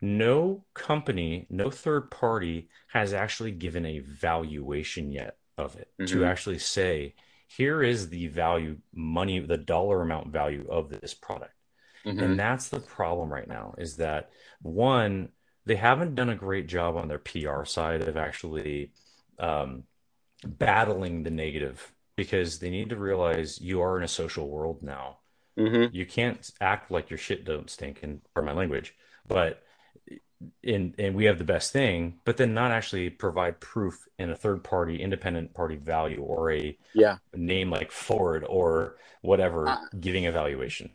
no 0.00 0.64
company, 0.74 1.46
no 1.50 1.68
third 1.70 2.10
party 2.12 2.68
has 2.88 3.12
actually 3.12 3.52
given 3.52 3.84
a 3.86 3.98
valuation 4.00 5.10
yet 5.10 5.36
of 5.58 5.74
it 5.76 5.88
to 6.06 6.18
Mhm. 6.18 6.26
actually 6.30 6.58
say, 6.60 7.14
here 7.48 7.82
is 7.82 8.08
the 8.08 8.28
value, 8.28 8.78
money, 8.94 9.40
the 9.40 9.56
dollar 9.56 10.02
amount 10.02 10.28
value 10.32 10.66
of 10.70 10.90
this 10.90 11.12
product. 11.14 11.54
Mhm. 12.04 12.22
And 12.22 12.38
that's 12.38 12.68
the 12.68 12.80
problem 12.80 13.32
right 13.32 13.48
now 13.48 13.74
is 13.78 13.96
that 13.96 14.30
one, 14.62 15.30
they 15.66 15.76
haven't 15.76 16.14
done 16.14 16.30
a 16.30 16.36
great 16.36 16.66
job 16.68 16.96
on 16.96 17.08
their 17.08 17.18
PR 17.18 17.64
side 17.64 18.02
of 18.02 18.16
actually 18.16 18.92
um, 19.38 19.84
battling 20.46 21.22
the 21.22 21.30
negative 21.30 21.92
because 22.16 22.58
they 22.58 22.70
need 22.70 22.90
to 22.90 22.96
realize 22.96 23.60
you 23.60 23.80
are 23.82 23.98
in 23.98 24.04
a 24.04 24.08
social 24.08 24.48
world 24.48 24.82
now. 24.82 25.18
Mhm. 25.58 25.92
You 25.92 26.06
can't 26.06 26.50
act 26.60 26.90
like 26.90 27.10
your 27.10 27.18
shit 27.18 27.44
don't 27.44 27.70
stink, 27.70 28.02
and 28.02 28.22
pardon 28.34 28.54
my 28.54 28.58
language, 28.58 28.94
but 29.28 29.62
in 30.62 30.94
and 30.98 31.14
we 31.14 31.24
have 31.24 31.38
the 31.38 31.44
best 31.44 31.72
thing, 31.72 32.20
but 32.24 32.36
then 32.36 32.54
not 32.54 32.70
actually 32.70 33.10
provide 33.10 33.60
proof 33.60 34.06
in 34.18 34.30
a 34.30 34.36
third 34.36 34.62
party, 34.62 35.00
independent 35.02 35.54
party 35.54 35.76
value 35.76 36.20
or 36.22 36.52
a 36.52 36.78
Yeah. 36.94 37.18
name 37.34 37.70
like 37.70 37.90
Ford 37.90 38.44
or 38.48 38.96
whatever 39.22 39.68
Uh, 39.68 39.76
giving 40.00 40.24
evaluation, 40.24 40.90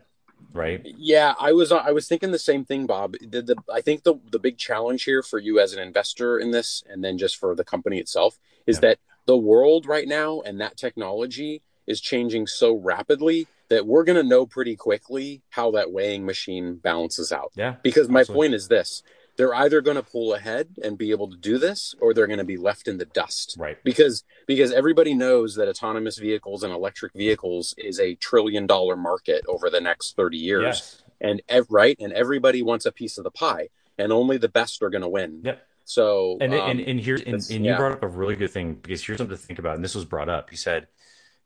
right? 0.53 0.81
Yeah, 0.97 1.33
I 1.39 1.51
was 1.53 1.71
uh, 1.71 1.77
I 1.77 1.91
was 1.91 2.07
thinking 2.07 2.31
the 2.31 2.39
same 2.39 2.65
thing, 2.65 2.85
Bob. 2.85 3.15
The, 3.21 3.41
the 3.41 3.55
I 3.73 3.81
think 3.81 4.03
the 4.03 4.15
the 4.31 4.39
big 4.39 4.57
challenge 4.57 5.03
here 5.03 5.23
for 5.23 5.39
you 5.39 5.59
as 5.59 5.73
an 5.73 5.79
investor 5.79 6.37
in 6.37 6.51
this, 6.51 6.83
and 6.89 7.03
then 7.03 7.17
just 7.17 7.37
for 7.37 7.55
the 7.55 7.63
company 7.63 7.99
itself, 7.99 8.39
is 8.65 8.77
Yeah. 8.77 8.81
that 8.81 8.99
the 9.25 9.37
world 9.37 9.85
right 9.85 10.07
now 10.07 10.41
and 10.41 10.59
that 10.61 10.77
technology 10.77 11.61
is 11.87 12.01
changing 12.01 12.47
so 12.47 12.73
rapidly 12.75 13.47
that 13.69 13.85
we're 13.85 14.03
going 14.03 14.17
to 14.17 14.27
know 14.27 14.45
pretty 14.45 14.75
quickly 14.75 15.41
how 15.49 15.71
that 15.71 15.91
weighing 15.91 16.25
machine 16.25 16.75
balances 16.75 17.31
out. 17.31 17.51
Yeah. 17.55 17.75
Because 17.81 18.09
my 18.09 18.21
absolutely. 18.21 18.47
point 18.47 18.53
is 18.55 18.67
this: 18.67 19.03
they're 19.37 19.55
either 19.55 19.81
going 19.81 19.95
to 19.97 20.03
pull 20.03 20.33
ahead 20.33 20.67
and 20.83 20.97
be 20.97 21.11
able 21.11 21.29
to 21.29 21.37
do 21.37 21.57
this, 21.57 21.95
or 22.01 22.13
they're 22.13 22.27
going 22.27 22.39
to 22.39 22.43
be 22.45 22.57
left 22.57 22.87
in 22.87 22.97
the 22.97 23.05
dust. 23.05 23.55
Right. 23.57 23.77
because 23.83 24.23
because 24.47 24.71
everybody 24.71 25.13
knows 25.13 25.55
that 25.55 25.67
autonomous 25.69 26.17
vehicles 26.17 26.63
and 26.63 26.73
electric 26.73 27.13
vehicles 27.13 27.73
is 27.77 27.99
a 27.99 28.15
trillion 28.15 28.67
dollar 28.67 28.95
market 28.95 29.43
over 29.47 29.69
the 29.69 29.79
next 29.81 30.15
30 30.15 30.37
years 30.37 30.63
Yes. 30.63 31.03
and 31.21 31.41
ev- 31.49 31.67
right 31.69 31.95
and 31.99 32.11
everybody 32.13 32.61
wants 32.61 32.85
a 32.85 32.91
piece 32.91 33.17
of 33.17 33.23
the 33.23 33.31
pie 33.31 33.69
and 33.97 34.11
only 34.11 34.37
the 34.37 34.49
best 34.49 34.81
are 34.83 34.89
going 34.89 35.03
to 35.03 35.07
win 35.09 35.41
Yep. 35.43 35.65
so 35.85 36.37
And 36.41 36.53
um, 36.53 36.69
and 36.71 36.79
and 36.81 36.99
here's 36.99 37.21
and, 37.21 37.35
and 37.35 37.65
you 37.65 37.71
yeah. 37.71 37.77
brought 37.77 37.93
up 37.93 38.03
a 38.03 38.07
really 38.07 38.35
good 38.35 38.51
thing 38.51 38.75
because 38.75 39.03
here's 39.05 39.17
something 39.19 39.37
to 39.37 39.41
think 39.41 39.59
about. 39.59 39.75
And 39.75 39.83
this 39.83 39.95
was 39.95 40.05
brought 40.05 40.29
up. 40.29 40.49
He 40.49 40.55
said, 40.57 40.87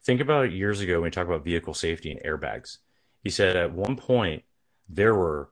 think 0.04 0.22
about 0.22 0.52
years 0.52 0.82
ago 0.82 0.94
when 0.96 1.04
we 1.04 1.12
talk 1.12 1.28
about 1.28 1.44
vehicle 1.44 1.74
safety 1.74 2.12
and 2.12 2.22
airbags. 2.24 2.78
He 3.24 3.30
said 3.30 3.56
at 3.56 3.72
one 3.74 3.96
point 3.98 4.44
there 4.90 5.14
were 5.16 5.50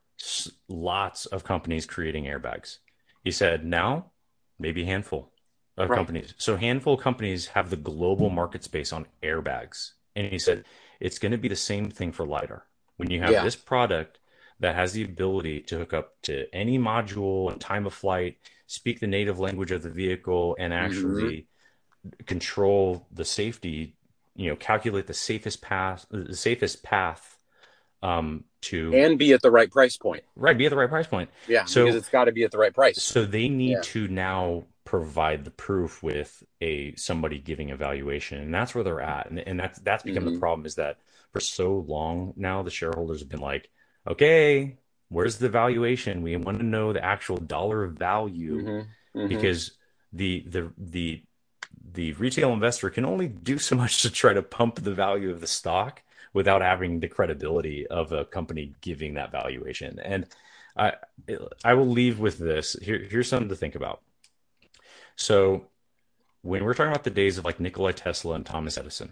lots 0.68 1.26
of 1.26 1.44
companies 1.44 1.86
creating 1.86 2.26
airbags. 2.26 2.78
He 3.24 3.32
said 3.32 3.66
now 3.66 4.12
maybe 4.60 4.84
a 4.84 4.86
handful 4.86 5.32
of 5.78 5.90
Right. 5.90 5.98
companies. 5.98 6.34
So 6.38 6.56
handful 6.56 6.96
of 6.96 7.02
companies 7.02 7.48
have 7.48 7.70
the 7.70 7.76
global 7.76 8.30
market 8.30 8.64
space 8.64 8.94
on 8.94 9.08
airbags. 9.22 9.94
And 10.16 10.28
he 10.28 10.40
said 10.40 10.66
it's 11.00 11.20
going 11.20 11.32
to 11.32 11.38
be 11.38 11.48
the 11.48 11.56
same 11.56 11.90
thing 11.90 12.12
for 12.12 12.26
lidar. 12.26 12.66
When 12.98 13.10
you 13.10 13.22
have 13.22 13.32
Yeah. 13.32 13.44
this 13.44 13.56
product 13.56 14.20
that 14.60 14.76
has 14.76 14.94
the 14.94 15.04
ability 15.04 15.62
to 15.62 15.80
hook 15.80 15.94
up 15.94 16.22
to 16.24 16.48
any 16.54 16.78
module 16.78 17.52
and 17.52 17.60
time 17.60 17.86
of 17.86 17.94
flight, 17.94 18.38
speak 18.68 19.00
the 19.00 19.08
native 19.08 19.40
language 19.40 19.72
of 19.72 19.82
the 19.84 19.90
vehicle, 19.90 20.56
and 20.60 20.74
actually 20.74 21.48
mm-hmm. 22.06 22.24
control 22.26 23.08
the 23.12 23.26
safety. 23.26 23.96
You 24.36 24.50
know, 24.50 24.56
calculate 24.56 25.08
the 25.08 25.14
safest 25.14 25.62
path, 25.62 26.06
the 26.10 26.36
safest 26.36 26.82
path 26.84 27.38
um, 28.04 28.44
to 28.62 28.92
and 28.94 29.18
be 29.18 29.34
at 29.34 29.42
the 29.42 29.50
right 29.52 29.72
price 29.72 29.98
point 29.98 30.24
right, 30.36 30.58
be 30.58 30.66
at 30.66 30.70
the 30.70 30.76
right 30.76 30.90
price 30.90 31.08
point. 31.08 31.30
yeah 31.48 31.64
So- 31.66 31.86
because 31.86 31.96
it's 31.96 32.10
got 32.10 32.26
to 32.26 32.32
be 32.32 32.44
at 32.44 32.52
the 32.52 32.58
right 32.58 32.74
price 32.74 33.02
So 33.02 33.26
they 33.26 33.50
need 33.50 33.72
Yeah. 33.78 33.82
to 33.94 34.08
now 34.08 34.66
provide 34.86 35.46
the 35.46 35.52
proof 35.52 36.04
with 36.04 36.44
a 36.62 36.94
somebody 36.96 37.40
giving 37.40 37.70
evaluation, 37.70 38.40
and 38.42 38.54
that's 38.54 38.76
where 38.76 38.84
they're 38.84 39.02
at. 39.02 39.30
And, 39.30 39.40
and 39.40 39.60
that's 39.60 39.80
that's 39.80 40.04
become 40.04 40.26
the 40.26 40.32
Mhm. 40.32 40.40
problem 40.40 40.66
is 40.66 40.76
that 40.76 40.98
for 41.32 41.40
so 41.40 41.78
long 41.88 42.34
now 42.36 42.62
the 42.62 42.70
shareholders 42.70 43.20
have 43.22 43.30
been 43.30 43.40
like, 43.40 43.70
okay, 44.08 44.78
where's 45.10 45.38
the 45.38 45.50
valuation? 45.50 46.22
We 46.22 46.36
want 46.36 46.58
to 46.60 46.66
know 46.66 46.92
the 46.94 47.04
actual 47.04 47.38
dollar 47.38 47.88
value 47.88 48.58
Mhm, 48.62 48.88
mhm. 49.16 49.30
because 49.30 49.72
the 50.12 50.44
the 50.48 50.72
the 50.78 51.24
the 51.94 52.14
retail 52.14 52.54
investor 52.54 52.90
can 52.90 53.06
only 53.06 53.28
do 53.28 53.58
so 53.58 53.76
much 53.76 54.02
to 54.04 54.10
try 54.12 54.34
to 54.34 54.42
pump 54.44 54.76
the 54.84 54.94
value 54.94 55.32
of 55.32 55.42
the 55.42 55.48
stock 55.48 56.02
without 56.34 56.62
having 56.62 57.00
the 57.00 57.08
credibility 57.08 57.88
of 57.88 58.12
a 58.12 58.26
company 58.26 58.74
giving 58.82 59.14
that 59.16 59.32
valuation. 59.32 60.00
And 60.00 60.26
I 60.76 60.94
I 61.64 61.74
will 61.76 61.88
leave 61.88 62.20
with 62.20 62.38
this. 62.40 62.76
Here, 62.82 62.98
here's 63.10 63.28
something 63.30 63.50
to 63.50 63.56
think 63.56 63.76
about. 63.76 64.02
So 65.16 65.68
when 66.42 66.64
we're 66.64 66.74
talking 66.74 66.92
about 66.92 67.04
the 67.04 67.10
days 67.12 67.38
of 67.38 67.46
like 67.46 67.60
Nikola 67.60 67.94
Tesla 67.94 68.36
and 68.36 68.46
Thomas 68.46 68.78
Edison, 68.78 69.12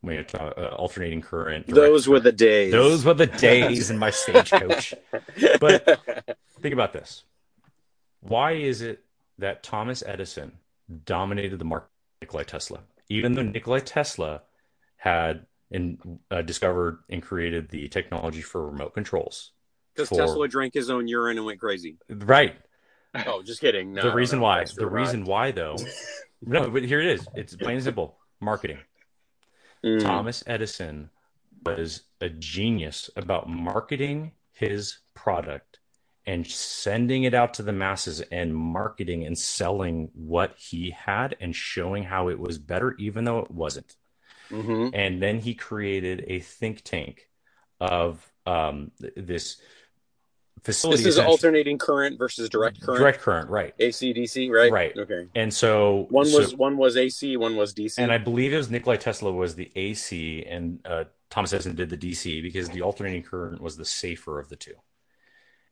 when 0.00 0.14
you're 0.14 0.24
talking, 0.24 0.62
uh, 0.62 0.68
alternating 0.68 1.20
current, 1.22 1.66
those 1.66 2.06
were 2.06 2.20
the 2.20 2.32
days 2.32 2.70
those 2.72 3.04
were 3.04 3.14
the 3.14 3.26
days 3.26 3.90
in 3.90 3.98
my 3.98 4.10
stagecoach. 4.10 4.94
But- 5.60 6.36
Think 6.60 6.74
about 6.74 6.92
this. 6.92 7.24
Why 8.20 8.52
is 8.52 8.82
it 8.82 9.02
that 9.38 9.62
Thomas 9.62 10.02
Edison 10.06 10.58
dominated 11.06 11.58
the 11.58 11.64
market 11.64 11.88
Nikola 12.20 12.44
Tesla? 12.44 12.80
Even 13.08 13.34
though 13.34 13.42
Nikola 13.42 13.80
Tesla 13.80 14.42
had 14.98 15.46
in, 15.70 16.18
uh, 16.30 16.42
discovered 16.42 16.98
and 17.08 17.22
created 17.22 17.68
the 17.70 17.88
technology 17.88 18.42
for 18.42 18.66
remote 18.70 18.94
controls. 18.94 19.52
because 19.94 20.08
for- 20.08 20.16
tesla 20.16 20.48
drank 20.48 20.74
his 20.74 20.90
own 20.90 21.06
urine 21.08 21.36
and 21.36 21.46
went 21.46 21.60
crazy 21.60 21.96
Right. 22.08 22.56
oh 23.26 23.42
just 23.42 23.60
kidding 23.60 23.92
no, 23.94 24.02
the 24.02 24.12
reason 24.14 24.38
no, 24.38 24.44
why. 24.44 24.64
The 24.64 24.86
right. 24.86 25.00
reason 25.00 25.24
why, 25.24 25.50
though. 25.50 25.76
no, 26.42 26.70
but 26.70 26.84
here 26.84 27.00
it 27.00 27.06
is. 27.06 27.26
It's 27.34 27.56
plain 27.56 27.74
and 27.76 27.84
simple 27.84 28.16
marketing. 28.40 28.78
Mm, 29.84 30.00
Thomas 30.02 30.44
Edison 30.46 31.10
was 31.64 32.02
a 32.20 32.28
genius 32.28 33.10
about 33.16 33.48
marketing 33.48 34.32
his 34.52 34.98
product 35.14 35.80
and 36.26 36.46
sending 36.46 37.24
it 37.24 37.34
out 37.34 37.54
to 37.54 37.62
the 37.62 37.72
masses 37.72 38.20
and 38.30 38.54
marketing 38.54 39.24
and 39.24 39.36
selling 39.38 40.10
what 40.14 40.54
he 40.56 40.90
had 40.90 41.36
and 41.40 41.56
showing 41.56 42.04
how 42.04 42.28
it 42.28 42.38
was 42.38 42.58
better, 42.58 42.94
even 42.98 43.24
though 43.24 43.38
it 43.40 43.50
wasn't. 43.50 43.96
Mhm. 44.50 44.90
And 44.94 45.22
then 45.22 45.38
he 45.38 45.54
created 45.54 46.24
a 46.28 46.40
think 46.40 46.82
tank 46.82 47.28
of 47.80 48.30
um, 48.46 48.90
th- 49.00 49.12
this 49.16 49.60
facility. 50.62 51.04
this 51.04 51.14
is 51.14 51.18
alternating 51.18 51.78
current 51.78 52.18
versus 52.18 52.48
direct 52.50 52.80
current 52.82 52.98
direct 53.00 53.20
current, 53.20 53.48
right? 53.48 53.74
ac 53.78 54.12
dc 54.12 54.50
right 54.50 54.70
Right. 54.70 54.94
okay 54.96 55.26
And 55.34 55.52
so 55.54 56.06
one 56.10 56.26
so- 56.26 56.38
was 56.38 56.54
one 56.54 56.76
was 56.76 56.96
ac 56.98 57.36
one 57.38 57.56
was 57.56 57.72
dc 57.72 57.94
and 57.98 58.12
I 58.12 58.18
believe 58.18 58.52
it 58.52 58.58
was 58.58 58.70
Nikolai 58.70 58.96
Tesla 58.96 59.32
was 59.32 59.54
the 59.54 59.70
AC 59.74 60.44
and 60.46 60.80
uh, 60.84 61.04
Thomas 61.30 61.52
Edison 61.54 61.76
did 61.76 61.88
the 61.88 61.96
DC 61.96 62.42
because 62.42 62.68
the 62.68 62.82
alternating 62.82 63.22
current 63.22 63.62
was 63.62 63.76
the 63.76 63.84
safer 63.84 64.38
of 64.40 64.48
the 64.50 64.56
two. 64.56 64.74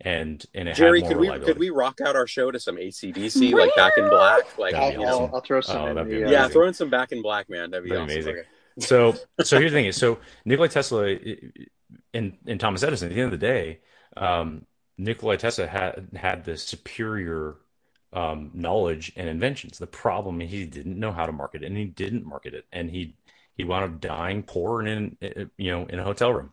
And 0.00 0.44
and 0.54 0.68
it 0.68 0.76
Jerry, 0.76 1.00
had 1.02 1.16
more 1.16 1.32
could 1.32 1.40
we 1.40 1.44
could 1.46 1.58
we 1.58 1.70
rock 1.70 2.00
out 2.00 2.14
our 2.14 2.28
show 2.28 2.52
to 2.52 2.60
some 2.60 2.76
ACDC 2.76 3.52
like 3.52 3.74
Back 3.74 3.94
in 3.98 4.08
Black? 4.08 4.56
Like 4.56 4.74
I'll, 4.74 4.90
be 4.90 4.94
you 4.94 5.00
know, 5.02 5.06
I'll, 5.26 5.30
I'll 5.34 5.40
throw 5.40 5.60
some 5.60 5.76
Oh, 5.76 5.86
in 5.88 5.94
that'd 5.96 6.08
be 6.08 6.20
the, 6.20 6.26
uh, 6.26 6.30
yeah, 6.30 6.38
amazing. 6.38 6.52
throw 6.52 6.66
in 6.68 6.74
some 6.74 6.88
Back 6.90 7.10
in 7.10 7.20
Black, 7.20 7.50
man. 7.50 7.72
That'd 7.72 7.82
be 7.84 7.90
That'd 7.90 8.04
awesome. 8.04 8.14
amazing. 8.16 8.36
Okay. 8.36 8.48
So 8.78 9.20
so 9.42 9.58
here's 9.58 9.72
the 9.72 9.78
thing 9.78 9.86
is 9.86 9.96
so 9.96 10.18
Nikola 10.44 10.68
Tesla 10.68 11.16
and 12.14 12.36
and 12.46 12.60
Thomas 12.60 12.82
Edison 12.82 13.08
at 13.10 13.14
the 13.14 13.20
end 13.20 13.32
of 13.32 13.40
the 13.40 13.46
day, 13.46 13.80
um, 14.16 14.66
Nikola 14.98 15.36
Tesla 15.36 15.66
had 15.66 16.08
had 16.16 16.44
the 16.44 16.56
superior 16.56 17.56
um, 18.12 18.50
knowledge 18.54 19.12
and 19.16 19.28
inventions. 19.28 19.78
The 19.78 19.86
problem 19.86 20.40
he 20.40 20.64
didn't 20.66 20.98
know 20.98 21.12
how 21.12 21.26
to 21.26 21.32
market 21.32 21.62
it, 21.62 21.66
and 21.66 21.76
he 21.76 21.84
didn't 21.86 22.24
market 22.26 22.54
it, 22.54 22.66
and 22.72 22.90
he 22.90 23.16
he 23.56 23.64
wound 23.64 23.84
up 23.84 24.00
dying 24.00 24.42
poor 24.42 24.82
and 24.82 25.16
in 25.20 25.50
you 25.56 25.70
know 25.70 25.86
in 25.86 25.98
a 25.98 26.04
hotel 26.04 26.32
room. 26.32 26.52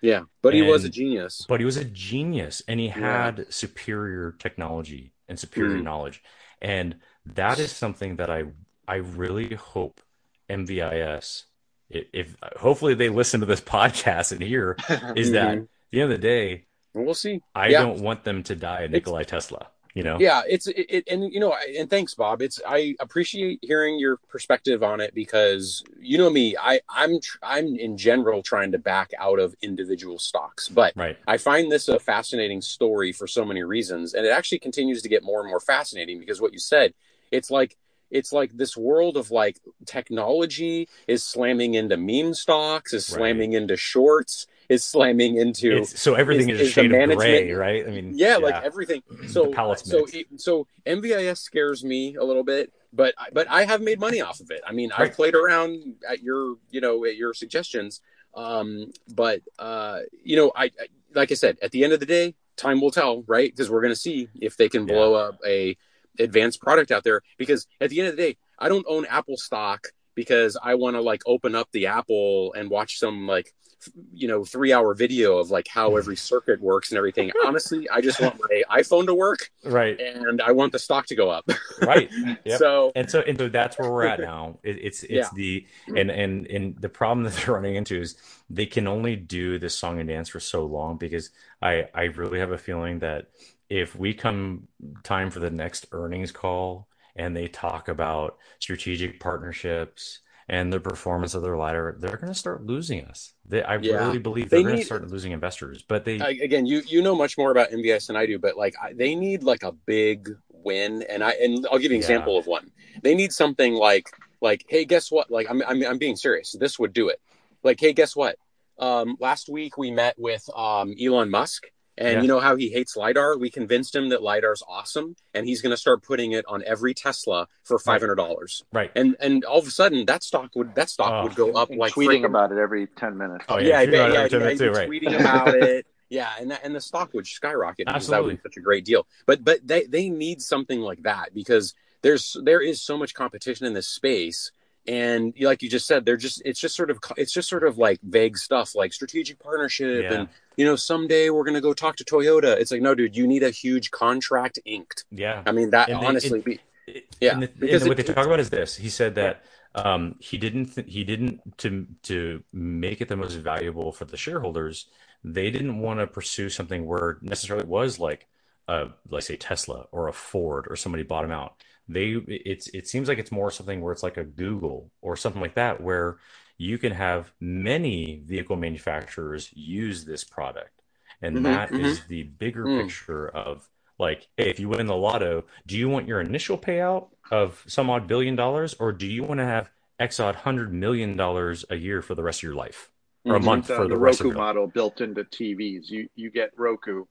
Yeah, 0.00 0.22
but 0.42 0.54
he 0.54 0.62
was 0.62 0.84
a 0.84 0.88
genius. 0.88 1.48
But 1.48 1.60
he 1.60 1.66
was 1.66 1.76
a 1.76 1.84
genius, 1.84 2.62
and 2.68 2.80
he 2.80 2.88
Yeah. 2.94 3.00
had 3.00 3.52
superior 3.52 4.32
technology 4.32 5.12
and 5.28 5.38
superior 5.38 5.78
Mm. 5.78 5.84
knowledge, 5.84 6.22
and 6.60 6.96
that 7.26 7.58
is 7.60 7.72
something 7.72 8.16
that 8.16 8.30
I 8.30 8.44
I 8.86 8.96
really 8.96 9.54
hope 9.54 10.00
MVIS, 10.48 11.44
if, 11.90 12.06
if 12.12 12.36
hopefully 12.56 12.94
they 12.94 13.08
listen 13.08 13.40
to 13.40 13.46
this 13.46 13.60
podcast 13.76 14.32
and 14.32 14.40
hear, 14.42 14.76
is 15.16 15.32
that 15.32 15.58
Mhm. 15.58 15.62
at 15.62 15.68
the 15.92 16.00
end 16.00 16.12
of 16.12 16.20
the 16.20 16.26
day, 16.26 16.64
We'll 16.96 17.14
see. 17.14 17.40
I 17.56 17.68
Yeah. 17.70 17.82
don't 17.82 18.02
want 18.02 18.22
them 18.22 18.44
to 18.44 18.54
die 18.54 18.82
a 18.82 18.88
Nikolai 18.88 19.24
Tesla. 19.24 19.66
You 19.94 20.02
know, 20.04 20.16
Yeah, 20.20 20.42
it's 20.48 20.66
it, 20.66 20.86
it, 20.88 21.04
and 21.08 21.32
you 21.32 21.38
know, 21.40 21.54
and 21.78 21.88
thanks, 21.90 22.14
Bob. 22.14 22.42
It's 22.42 22.60
I 22.66 22.96
appreciate 22.98 23.60
hearing 23.62 23.96
your 23.98 24.16
perspective 24.28 24.82
on 24.82 25.00
it 25.00 25.14
because 25.14 25.84
you 26.00 26.18
know 26.18 26.30
me, 26.30 26.56
I 26.60 26.80
I'm 26.88 27.20
tr- 27.20 27.38
I'm 27.44 27.76
in 27.76 27.96
general 27.96 28.42
trying 28.42 28.72
to 28.72 28.78
back 28.78 29.12
out 29.18 29.38
of 29.38 29.54
individual 29.62 30.18
stocks, 30.18 30.68
but 30.68 30.92
right? 30.96 31.16
I 31.28 31.36
find 31.36 31.70
this 31.70 31.86
a 31.88 32.00
fascinating 32.00 32.60
story 32.60 33.12
for 33.12 33.28
so 33.28 33.44
many 33.44 33.62
reasons, 33.62 34.14
and 34.14 34.26
it 34.26 34.30
actually 34.30 34.58
continues 34.60 35.00
to 35.02 35.08
get 35.08 35.22
more 35.22 35.40
and 35.40 35.48
more 35.48 35.60
fascinating 35.60 36.18
because 36.18 36.40
what 36.40 36.52
you 36.52 36.58
said, 36.58 36.92
it's 37.30 37.50
like 37.52 37.76
it's 38.14 38.32
like 38.32 38.56
this 38.56 38.76
world 38.76 39.16
of 39.18 39.30
like 39.30 39.58
technology 39.84 40.88
is 41.08 41.22
slamming 41.22 41.74
into 41.74 41.96
meme 41.96 42.32
stocks, 42.34 42.92
is 42.92 43.10
Right. 43.10 43.18
slamming 43.18 43.52
into 43.52 43.76
shorts, 43.76 44.46
is 44.68 44.84
slamming 44.84 45.36
into 45.36 45.78
It's, 45.78 46.00
so 46.00 46.14
everything 46.14 46.48
is- 46.48 46.54
is, 46.54 46.60
a 46.60 46.64
is 46.68 46.72
shade 46.72 46.92
of 46.92 47.16
gray, 47.16 47.52
right? 47.52 47.86
I 47.86 47.90
mean, 47.90 48.12
yeah, 48.16 48.36
like 48.36 48.62
everything. 48.62 49.02
So 49.26 49.52
so 49.76 49.98
mixed. 50.00 50.14
it, 50.14 50.26
so 50.36 50.66
MVIS 50.86 51.38
scares 51.38 51.84
me 51.84 52.14
a 52.16 52.24
little 52.24 52.44
bit 52.44 52.72
but 52.92 53.12
but 53.32 53.48
I 53.50 53.64
have 53.64 53.82
made 53.82 53.98
money 53.98 54.20
off 54.20 54.38
of 54.40 54.50
it. 54.52 54.60
I 54.64 54.72
mean, 54.72 54.90
Right. 54.90 55.00
I've 55.10 55.14
played 55.16 55.34
around 55.34 55.96
at 56.08 56.22
your 56.22 56.56
you 56.70 56.80
know 56.80 57.04
at 57.04 57.16
your 57.16 57.34
suggestions. 57.34 58.00
Um, 58.36 58.92
but 59.12 59.40
uh, 59.58 60.00
you 60.22 60.36
know, 60.36 60.52
I, 60.54 60.64
I 60.66 60.86
like 61.14 61.30
I 61.32 61.34
said, 61.34 61.58
at 61.60 61.72
the 61.72 61.82
end 61.84 61.92
of 61.92 61.98
the 62.00 62.06
day, 62.06 62.34
time 62.56 62.80
will 62.80 62.90
tell, 62.92 63.22
right? 63.26 63.50
Because 63.50 63.70
we're 63.70 63.80
going 63.80 63.92
to 63.92 63.98
see 64.08 64.28
if 64.40 64.56
they 64.56 64.68
can 64.68 64.86
blow 64.86 65.14
up 65.14 65.38
a 65.46 65.76
advanced 66.18 66.60
product 66.60 66.90
out 66.90 67.04
there. 67.04 67.22
Because 67.38 67.66
at 67.80 67.90
the 67.90 68.00
end 68.00 68.08
of 68.08 68.16
the 68.16 68.22
day, 68.22 68.36
I 68.58 68.68
don't 68.68 68.86
own 68.88 69.06
Apple 69.06 69.36
stock 69.36 69.88
because 70.14 70.56
I 70.62 70.74
want 70.74 70.96
to 70.96 71.00
like 71.00 71.22
open 71.26 71.54
up 71.54 71.68
the 71.72 71.86
Apple 71.86 72.54
and 72.54 72.70
watch 72.70 72.98
some 72.98 73.26
like 73.26 73.52
f- 73.82 73.92
you 74.12 74.28
know 74.28 74.44
three 74.44 74.72
hour 74.72 74.94
video 74.94 75.38
of 75.38 75.50
like 75.50 75.66
how 75.68 75.90
mm-hmm. 75.90 75.98
every 75.98 76.16
circuit 76.16 76.60
works 76.60 76.90
and 76.90 76.98
everything. 76.98 77.30
Honestly, 77.46 77.88
I 77.90 78.00
just 78.00 78.20
want 78.20 78.40
my 78.40 78.80
iPhone 78.80 79.06
to 79.06 79.14
work 79.14 79.50
Right. 79.64 79.98
and 80.00 80.40
I 80.40 80.52
want 80.52 80.72
the 80.72 80.78
stock 80.78 81.06
to 81.06 81.16
go 81.16 81.30
up. 81.30 81.48
Right. 81.82 82.10
Yep. 82.44 82.58
So 82.58 82.92
and 82.94 83.10
so 83.10 83.20
and 83.22 83.36
so 83.36 83.48
that's 83.48 83.78
where 83.78 83.90
we're 83.90 84.06
at 84.06 84.20
now 84.20 84.58
it, 84.62 84.78
it's 84.80 85.02
it's 85.02 85.12
Yeah. 85.12 85.28
the 85.34 85.66
and 85.88 86.10
and 86.10 86.46
and 86.46 86.76
the 86.80 86.88
problem 86.88 87.24
that 87.24 87.32
they're 87.44 87.54
running 87.54 87.74
into 87.74 88.00
is 88.00 88.16
they 88.48 88.66
can 88.66 88.86
only 88.86 89.16
do 89.16 89.58
this 89.58 89.74
song 89.74 89.98
and 89.98 90.08
dance 90.08 90.28
for 90.28 90.40
so 90.40 90.64
long 90.64 90.96
because 90.96 91.30
i 91.60 91.88
i 91.94 92.04
really 92.04 92.38
have 92.38 92.52
a 92.52 92.58
feeling 92.58 93.00
that 93.00 93.26
if 93.68 93.96
we 93.96 94.14
come 94.14 94.68
time 95.02 95.30
for 95.30 95.40
the 95.40 95.50
next 95.50 95.86
earnings 95.92 96.32
call 96.32 96.88
and 97.16 97.36
they 97.36 97.48
talk 97.48 97.88
about 97.88 98.38
strategic 98.60 99.20
partnerships 99.20 100.20
and 100.48 100.72
the 100.72 100.80
performance 100.80 101.34
of 101.34 101.42
their 101.42 101.56
lidar, 101.56 101.96
they're 101.98 102.16
going 102.16 102.32
to 102.32 102.38
start 102.38 102.64
losing 102.64 103.04
us 103.04 103.32
they, 103.46 103.62
i 103.62 103.74
Yeah. 103.74 104.04
really 104.06 104.18
believe 104.18 104.50
They 104.50 104.58
they're 104.58 104.68
going 104.68 104.78
to 104.78 104.84
start 104.84 105.08
losing 105.10 105.32
investors 105.32 105.82
but 105.86 106.04
they 106.04 106.18
I, 106.20 106.30
again, 106.42 106.66
you 106.66 106.82
you 106.86 107.02
know 107.02 107.14
much 107.16 107.36
more 107.36 107.50
about 107.50 107.70
MVIS 107.70 108.06
than 108.06 108.16
I 108.16 108.26
do, 108.26 108.38
but 108.38 108.56
like 108.56 108.74
I, 108.80 108.92
they 108.92 109.14
need 109.14 109.42
like 109.42 109.62
a 109.62 109.72
big 109.72 110.28
win, 110.52 111.02
and 111.08 111.24
I 111.24 111.30
and 111.32 111.66
I'll 111.70 111.78
give 111.78 111.90
you 111.90 111.96
an 111.96 112.02
Yeah. 112.02 112.06
example 112.08 112.38
of 112.38 112.46
one. 112.46 112.70
They 113.02 113.14
need 113.14 113.32
something 113.32 113.74
like 113.74 114.08
like 114.40 114.64
hey, 114.68 114.84
guess 114.84 115.10
what? 115.10 115.30
Like 115.30 115.48
I'm 115.50 115.62
I'm 115.66 115.82
I'm 115.84 115.98
being 115.98 116.16
serious. 116.16 116.54
This 116.58 116.78
would 116.78 116.92
do 116.92 117.08
it. 117.08 117.20
Like 117.62 117.80
hey, 117.80 117.92
guess 117.92 118.14
what? 118.14 118.36
Um, 118.78 119.16
last 119.20 119.48
week 119.48 119.76
we 119.78 119.90
met 119.90 120.14
with 120.18 120.44
um, 120.54 120.94
Elon 121.00 121.30
Musk. 121.30 121.64
And 121.96 122.14
Yeah. 122.16 122.22
you 122.22 122.28
know 122.28 122.40
how 122.40 122.56
he 122.56 122.70
hates 122.70 122.96
lidar? 122.96 123.38
We 123.38 123.50
convinced 123.50 123.94
him 123.94 124.08
that 124.08 124.20
lidar's 124.22 124.62
awesome, 124.68 125.14
and 125.32 125.46
he's 125.46 125.62
going 125.62 125.70
to 125.70 125.76
start 125.76 126.02
putting 126.02 126.32
it 126.32 126.44
on 126.48 126.62
every 126.66 126.92
Tesla 126.94 127.46
for 127.62 127.78
five 127.78 128.00
hundred 128.00 128.16
dollars. 128.16 128.64
right 128.72 128.90
And 128.96 129.16
and 129.20 129.44
all 129.44 129.58
of 129.60 129.66
a 129.66 129.70
sudden, 129.70 130.04
that 130.06 130.22
stock 130.24 130.50
would 130.56 130.74
that 130.74 130.90
stock 130.90 131.12
Oh. 131.12 131.22
would 131.24 131.36
go 131.36 131.52
up 131.52 131.70
And 131.70 131.78
like 131.78 131.92
tweeting 131.92 132.22
frickin- 132.22 132.24
about 132.26 132.50
it 132.52 132.58
every 132.58 132.88
10 132.88 133.16
minutes. 133.16 133.44
Oh, 133.48 133.58
yeah, 133.58 133.80
yeah, 133.82 133.82
yeah, 133.82 133.86
tweet 133.86 134.14
yeah, 134.14 134.48
yeah, 134.48 134.54
too, 134.56 134.70
right. 134.72 134.88
tweeting 134.90 135.20
about 135.20 135.54
it. 135.62 135.86
Yeah, 136.10 136.30
and 136.38 136.50
that, 136.50 136.60
and 136.64 136.74
the 136.74 136.80
stock 136.80 137.14
would 137.14 137.26
skyrocket 137.26 137.86
because 137.86 138.08
that 138.08 138.22
would 138.22 138.36
be 138.36 138.42
such 138.42 138.56
a 138.56 138.60
great 138.60 138.84
deal. 138.84 139.06
But 139.26 139.44
but 139.44 139.66
they 139.66 139.84
they 139.84 140.10
need 140.10 140.42
something 140.42 140.80
like 140.80 141.02
that 141.04 141.32
because 141.32 141.74
there's 142.02 142.36
there 142.42 142.60
is 142.60 142.82
so 142.82 142.98
much 142.98 143.14
competition 143.14 143.66
in 143.66 143.72
this 143.72 143.88
space, 143.88 144.50
and 144.86 145.32
like 145.40 145.62
you 145.62 145.70
just 145.70 145.86
said, 145.86 146.04
they're 146.04 146.16
just 146.16 146.42
it's 146.44 146.60
just 146.60 146.76
sort 146.76 146.90
of 146.90 146.98
it's 147.16 147.32
just 147.32 147.48
sort 147.48 147.64
of 147.64 147.78
like 147.78 147.98
vague 148.02 148.36
stuff 148.36 148.74
like 148.74 148.92
strategic 148.92 149.38
partnership 149.38 150.02
Yeah. 150.04 150.12
and 150.14 150.28
you 150.56 150.64
know 150.64 150.76
someday 150.76 151.30
we're 151.30 151.44
gonna 151.44 151.60
go 151.60 151.72
talk 151.72 151.96
to 151.96 152.04
Toyota. 152.04 152.56
It's 152.58 152.70
like 152.70 152.82
no, 152.82 152.94
dude, 152.94 153.16
you 153.16 153.26
need 153.26 153.42
a 153.42 153.50
huge 153.50 153.90
contract 153.90 154.58
inked. 154.64 155.04
yeah 155.10 155.42
I 155.46 155.52
mean 155.52 155.70
that 155.70 155.88
And 155.88 156.02
they- 156.02 156.06
honestly, 156.06 156.40
be, 156.40 156.60
It- 156.86 157.06
Yeah, 157.20 157.32
and, 157.34 157.42
the, 157.44 157.46
because 157.48 157.82
and 157.82 157.88
what 157.88 157.96
they 157.96 158.02
talk 158.02 158.26
about 158.26 158.40
is 158.40 158.50
this. 158.50 158.76
He 158.76 158.90
said 158.90 159.14
that 159.14 159.44
um, 159.74 160.16
he 160.20 160.36
didn't 160.38 160.66
th- 160.74 160.86
he 160.92 161.02
didn't 161.02 161.56
to 161.58 161.86
to 162.04 162.42
make 162.52 163.00
it 163.00 163.08
the 163.08 163.16
most 163.16 163.34
valuable 163.36 163.90
for 163.90 164.04
the 164.04 164.16
shareholders. 164.16 164.86
They 165.24 165.50
didn't 165.50 165.78
want 165.80 166.00
to 166.00 166.06
pursue 166.06 166.50
something 166.50 166.84
where 166.86 167.16
necessarily 167.22 167.64
it 167.64 167.68
was 167.68 167.98
like 167.98 168.26
a 168.68 168.88
let's 169.08 169.26
say 169.26 169.36
Tesla 169.36 169.86
or 169.92 170.08
a 170.08 170.12
Ford 170.12 170.66
or 170.68 170.76
somebody 170.76 171.02
bought 171.04 171.22
them 171.22 171.30
out. 171.32 171.54
They 171.88 172.12
it's 172.28 172.68
it 172.68 172.88
seems 172.88 173.08
like 173.08 173.18
it's 173.18 173.32
more 173.32 173.50
something 173.50 173.80
where 173.80 173.92
it's 173.92 174.02
like 174.02 174.16
a 174.16 174.24
Google 174.24 174.90
or 175.02 175.16
something 175.16 175.42
like 175.42 175.54
that 175.54 175.80
where 175.80 176.18
you 176.58 176.78
can 176.78 176.92
have 176.92 177.32
many 177.40 178.22
vehicle 178.24 178.56
manufacturers 178.56 179.50
use 179.54 180.04
this 180.04 180.24
product, 180.24 180.82
and 181.22 181.44
Mhm, 181.44 181.44
that 181.44 181.76
is 181.76 182.00
mhm. 182.00 182.04
the 182.06 182.22
bigger 182.24 182.66
Mm. 182.66 182.68
picture 182.68 183.28
of 183.28 183.68
like, 183.98 184.28
hey, 184.36 184.50
if 184.50 184.58
you 184.60 184.68
win 184.68 184.86
the 184.86 184.96
lotto, 184.96 185.44
do 185.66 185.76
you 185.76 185.88
want 185.88 186.08
your 186.08 186.20
initial 186.20 186.58
payout 186.58 187.08
of 187.30 187.62
some 187.66 187.90
odd 187.90 188.06
billion 188.06 188.36
dollars, 188.36 188.74
or 188.80 188.92
do 188.92 189.06
you 189.06 189.22
want 189.24 189.38
to 189.38 189.44
have 189.44 189.70
X 189.98 190.18
odd 190.20 190.36
hundred 190.36 190.72
million 190.72 191.16
dollars 191.16 191.64
a 191.70 191.76
year 191.76 192.02
for 192.02 192.14
the 192.14 192.22
rest 192.22 192.40
of 192.40 192.44
your 192.44 192.54
life, 192.54 192.90
or 193.28 193.36
a 193.36 193.40
Mhm. 193.40 193.40
month 193.40 193.66
the, 193.66 193.84
for 193.84 193.86
the, 193.86 193.96
the 193.96 193.98
rest 193.98 194.20
of 194.20 194.24
Roku 194.24 194.30
your 194.30 194.36
life? 194.36 194.46
model 194.46 194.66
built 194.66 195.00
into 195.00 195.24
TVs. 195.24 195.88
You 195.90 196.08
you 196.14 196.30
get 196.30 196.50
Roku 196.56 197.04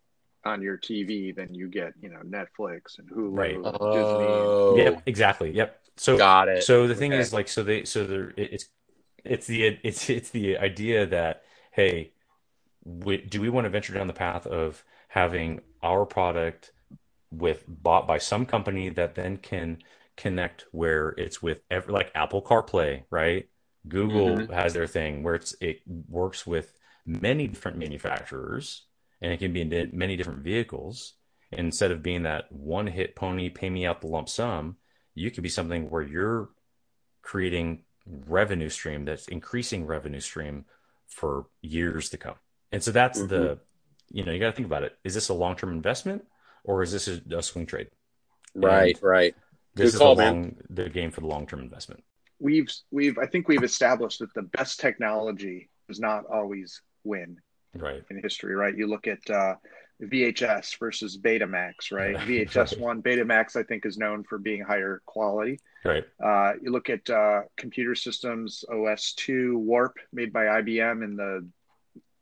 on 0.46 0.62
your 0.62 0.78
TV, 0.78 1.36
then 1.36 1.54
you 1.54 1.68
get 1.70 1.94
you 2.02 2.10
know 2.10 2.20
Netflix 2.26 3.00
and 3.00 3.10
Hulu, 3.10 3.38
Right. 3.38 3.56
and 3.56 3.80
Disney. 3.92 4.28
oh, 4.28 4.76
Yep, 4.76 5.04
exactly. 5.06 5.52
Yep. 5.52 5.80
So, 5.98 6.18
got 6.18 6.48
it. 6.50 6.64
so 6.64 6.88
the 6.88 6.96
thing 6.96 7.14
Okay. 7.14 7.22
is, 7.22 7.34
like, 7.34 7.48
so 7.48 7.64
they, 7.64 7.86
so 7.86 8.06
there, 8.06 8.34
it's, 8.38 8.68
it's 9.24 9.48
the, 9.48 9.64
it's, 9.84 10.10
it's 10.10 10.30
the 10.32 10.58
idea 10.58 11.06
that, 11.06 11.44
hey, 11.72 12.14
we, 12.84 13.18
do 13.18 13.42
we 13.42 13.50
want 13.50 13.66
to 13.66 13.70
venture 13.70 13.94
down 13.94 14.08
the 14.08 14.14
path 14.14 14.48
of 14.48 14.84
having 15.08 15.62
our 15.82 16.06
product 16.06 16.72
with 17.32 17.64
bought 17.68 18.08
by 18.08 18.18
some 18.18 18.46
company 18.46 18.90
that 18.90 19.16
then 19.16 19.38
can 19.38 19.80
connect 20.18 20.66
where 20.72 21.10
it's 21.18 21.42
with 21.42 21.62
every, 21.72 21.94
like 21.94 22.12
Apple 22.16 22.42
CarPlay, 22.42 23.04
right? 23.10 23.48
Google 23.88 24.48
Mhm. 24.48 24.54
has 24.54 24.74
their 24.74 24.88
thing 24.88 25.24
where 25.24 25.36
it's 25.36 25.56
it 25.60 25.82
works 26.08 26.46
with 26.48 26.74
many 27.06 27.48
different 27.48 27.78
manufacturers 27.78 28.86
and 29.24 29.32
it 29.32 29.40
can 29.40 29.54
be 29.54 29.62
in 29.62 29.90
many 29.94 30.18
different 30.18 30.44
vehicles. 30.44 31.14
Instead 31.52 31.92
of 31.92 32.04
being 32.04 32.24
that 32.24 32.52
one 32.52 32.88
hit 32.88 33.16
pony, 33.16 33.50
pay 33.50 33.70
me 33.70 33.86
out 33.86 34.02
the 34.02 34.08
lump 34.08 34.28
sum, 34.28 34.76
you 35.16 35.32
could 35.32 35.44
be 35.44 35.50
something 35.50 35.90
where 35.90 36.02
you're 36.02 36.50
creating 37.22 37.86
revenue 38.06 38.70
stream 38.70 39.06
that's 39.06 39.28
increasing 39.30 39.86
revenue 39.86 40.20
stream 40.20 40.66
for 41.08 41.46
years 41.62 42.10
to 42.10 42.18
come. 42.18 42.36
And 42.72 42.84
so 42.84 42.92
that's 42.92 43.20
the, 43.20 43.38
mm-hmm. 43.38 44.18
you 44.18 44.26
know, 44.26 44.32
you 44.34 44.40
got 44.40 44.48
to 44.48 44.52
think 44.52 44.66
about 44.66 44.84
it. 44.84 44.98
Is 45.06 45.14
this 45.14 45.30
a 45.30 45.34
long 45.34 45.56
term 45.56 45.72
investment 45.72 46.26
or 46.66 46.84
is 46.84 46.92
this 46.92 47.08
a, 47.08 47.22
a 47.38 47.42
swing 47.42 47.66
trade? 47.66 47.88
right, 48.56 48.98
right. 49.02 49.36
This 49.76 49.92
Good 49.92 49.96
is 49.96 50.00
call, 50.00 50.16
the 50.16 50.24
man. 50.24 50.34
long 50.34 50.56
the 50.70 50.90
game 50.90 51.12
for 51.12 51.22
the 51.22 51.28
long 51.28 51.48
term 51.48 51.62
investment. 51.62 52.04
We've 52.40 52.70
we've 52.92 53.18
I 53.18 53.26
think 53.26 53.48
we've 53.48 53.64
established 53.64 54.20
that 54.20 54.34
the 54.34 54.44
best 54.44 54.80
technology 54.80 55.70
does 55.88 56.00
not 56.00 56.26
always 56.26 56.82
win 57.04 57.38
Right. 57.76 58.04
in 58.10 58.22
history, 58.22 58.56
right? 58.56 58.76
You 58.76 58.88
look 58.88 59.08
at 59.08 59.30
uh, 59.30 59.56
VHS 60.02 60.78
versus 60.80 61.18
Betamax, 61.18 61.92
right? 61.92 62.16
VHS 62.28 62.80
one, 62.80 63.02
Betamax 63.02 63.56
I 63.56 63.64
think 63.64 63.86
is 63.86 63.98
known 63.98 64.24
for 64.24 64.38
being 64.38 64.64
higher 64.64 65.02
quality. 65.06 65.60
Right. 65.84 66.06
Uh, 66.24 66.54
you 66.62 66.72
look 66.72 66.90
at 66.90 67.10
uh, 67.10 67.42
computer 67.58 67.96
systems, 67.96 68.64
OS 68.72 69.14
two, 69.14 69.58
Warp, 69.60 69.98
made 70.12 70.32
by 70.32 70.46
IBM 70.46 71.04
in 71.04 71.16
the 71.16 71.48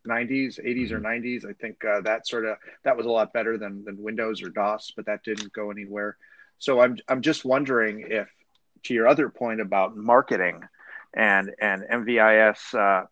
90s, 0.07 0.59
80s 0.63 0.91
or 0.91 0.99
90s. 0.99 1.45
I 1.47 1.53
think 1.53 1.83
uh, 1.85 2.01
that 2.01 2.27
sort 2.27 2.45
of 2.45 2.57
that 2.83 2.97
was 2.97 3.05
a 3.05 3.09
lot 3.09 3.33
better 3.33 3.57
than 3.57 3.83
than 3.83 4.01
Windows 4.01 4.41
or 4.41 4.49
DOS, 4.49 4.93
but 4.95 5.05
that 5.05 5.23
didn't 5.23 5.53
go 5.53 5.71
anywhere. 5.71 6.17
So 6.59 6.81
I'm 6.81 6.97
I'm 7.07 7.21
just 7.21 7.45
wondering 7.45 8.05
if, 8.07 8.27
to 8.83 8.93
your 8.93 9.07
other 9.07 9.29
point 9.29 9.61
about 9.61 9.95
marketing, 9.95 10.61
and 11.15 11.51
and 11.59 11.83
MVIS 11.83 12.73
uh, 12.73 13.05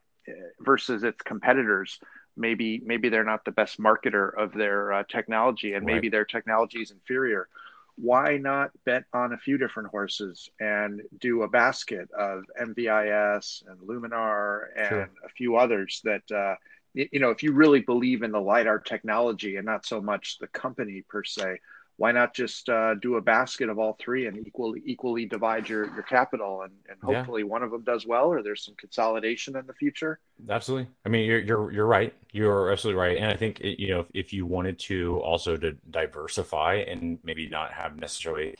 versus 0.59 1.03
its 1.03 1.21
competitors, 1.21 1.99
maybe 2.37 2.81
maybe 2.85 3.09
they're 3.09 3.23
not 3.23 3.45
the 3.45 3.51
best 3.51 3.79
marketer 3.79 4.31
of 4.37 4.53
their 4.53 4.93
uh, 4.93 5.03
technology, 5.09 5.73
and 5.73 5.85
maybe 5.85 6.09
their 6.09 6.25
technology 6.25 6.81
is 6.81 6.91
inferior. 6.91 7.47
Why 7.95 8.37
not 8.37 8.71
bet 8.85 9.03
on 9.13 9.33
a 9.33 9.37
few 9.37 9.57
different 9.57 9.89
horses 9.89 10.49
and 10.59 11.01
do 11.19 11.41
a 11.43 11.49
basket 11.49 12.09
of 12.17 12.45
MVIS 12.61 13.63
and 13.67 13.77
Luminar 13.79 14.67
and 14.77 14.87
Sure. 14.87 15.09
a 15.25 15.29
few 15.29 15.57
others 15.57 16.01
that 16.05 16.31
uh, 16.31 16.55
you 16.93 17.19
know 17.19 17.29
if 17.29 17.43
you 17.43 17.51
really 17.53 17.81
believe 17.81 18.23
in 18.23 18.31
the 18.31 18.39
lidar 18.39 18.79
technology 18.79 19.57
and 19.57 19.65
not 19.65 19.85
so 19.85 20.01
much 20.01 20.37
the 20.39 20.47
company 20.47 21.03
per 21.09 21.23
se 21.23 21.59
why 21.99 22.11
not 22.13 22.33
just 22.33 22.69
uh, 22.69 22.95
do 22.95 23.15
a 23.17 23.21
basket 23.21 23.69
of 23.69 23.77
all 23.79 23.97
three 23.99 24.27
and 24.27 24.47
equally 24.47 24.81
equally 24.85 25.25
divide 25.25 25.69
your, 25.69 25.85
your 25.93 26.03
capital 26.03 26.63
and, 26.63 26.73
and 26.89 26.97
Yeah. 27.07 27.07
hopefully 27.17 27.43
one 27.43 27.63
of 27.63 27.71
them 27.71 27.83
does 27.83 28.07
well 28.07 28.27
or 28.27 28.41
there's 28.43 28.65
some 28.65 28.75
consolidation 28.75 29.55
in 29.57 29.67
the 29.67 29.73
future 29.73 30.19
Absolutely. 30.49 30.89
I 31.05 31.09
mean, 31.09 31.25
you're 31.27 31.39
you're 31.39 31.71
you're 31.71 31.85
right. 31.85 32.13
You're 32.31 32.71
absolutely 32.71 33.01
right. 33.01 33.17
And 33.17 33.25
I 33.25 33.35
think 33.35 33.59
it, 33.59 33.81
you 33.81 33.89
know, 33.89 33.99
if, 34.01 34.07
if 34.13 34.33
you 34.33 34.45
wanted 34.45 34.79
to 34.79 35.19
also 35.19 35.57
to 35.57 35.73
diversify 35.89 36.75
and 36.87 37.19
maybe 37.23 37.49
not 37.49 37.73
have 37.73 37.97
necessarily, 37.97 38.55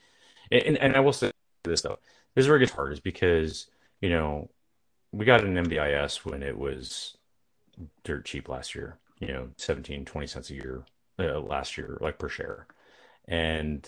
and 0.52 0.78
and 0.78 0.96
I 0.96 1.00
will 1.00 1.14
say 1.14 1.32
this 1.64 1.82
though, 1.82 2.00
this 2.36 2.44
is 2.44 2.50
where 2.50 2.58
it 2.58 2.62
gets 2.62 2.74
hard 2.74 2.94
is 2.94 3.00
because 3.00 3.68
you 4.02 4.10
know 4.10 4.50
we 5.14 5.26
got 5.26 5.44
an 5.44 5.58
MVIS 5.58 6.26
when 6.26 6.44
it 6.44 6.58
was 6.58 7.18
dirt 8.04 8.26
cheap 8.26 8.50
last 8.50 8.76
year. 8.76 8.98
You 9.20 9.30
know, 9.30 9.50
17, 9.58 10.06
20 10.06 10.28
cents 10.28 10.50
a 10.50 10.56
year 10.56 10.86
uh, 11.20 11.40
last 11.42 11.78
year, 11.78 11.98
like 12.02 12.18
per 12.20 12.30
share, 12.30 12.68
and 13.30 13.88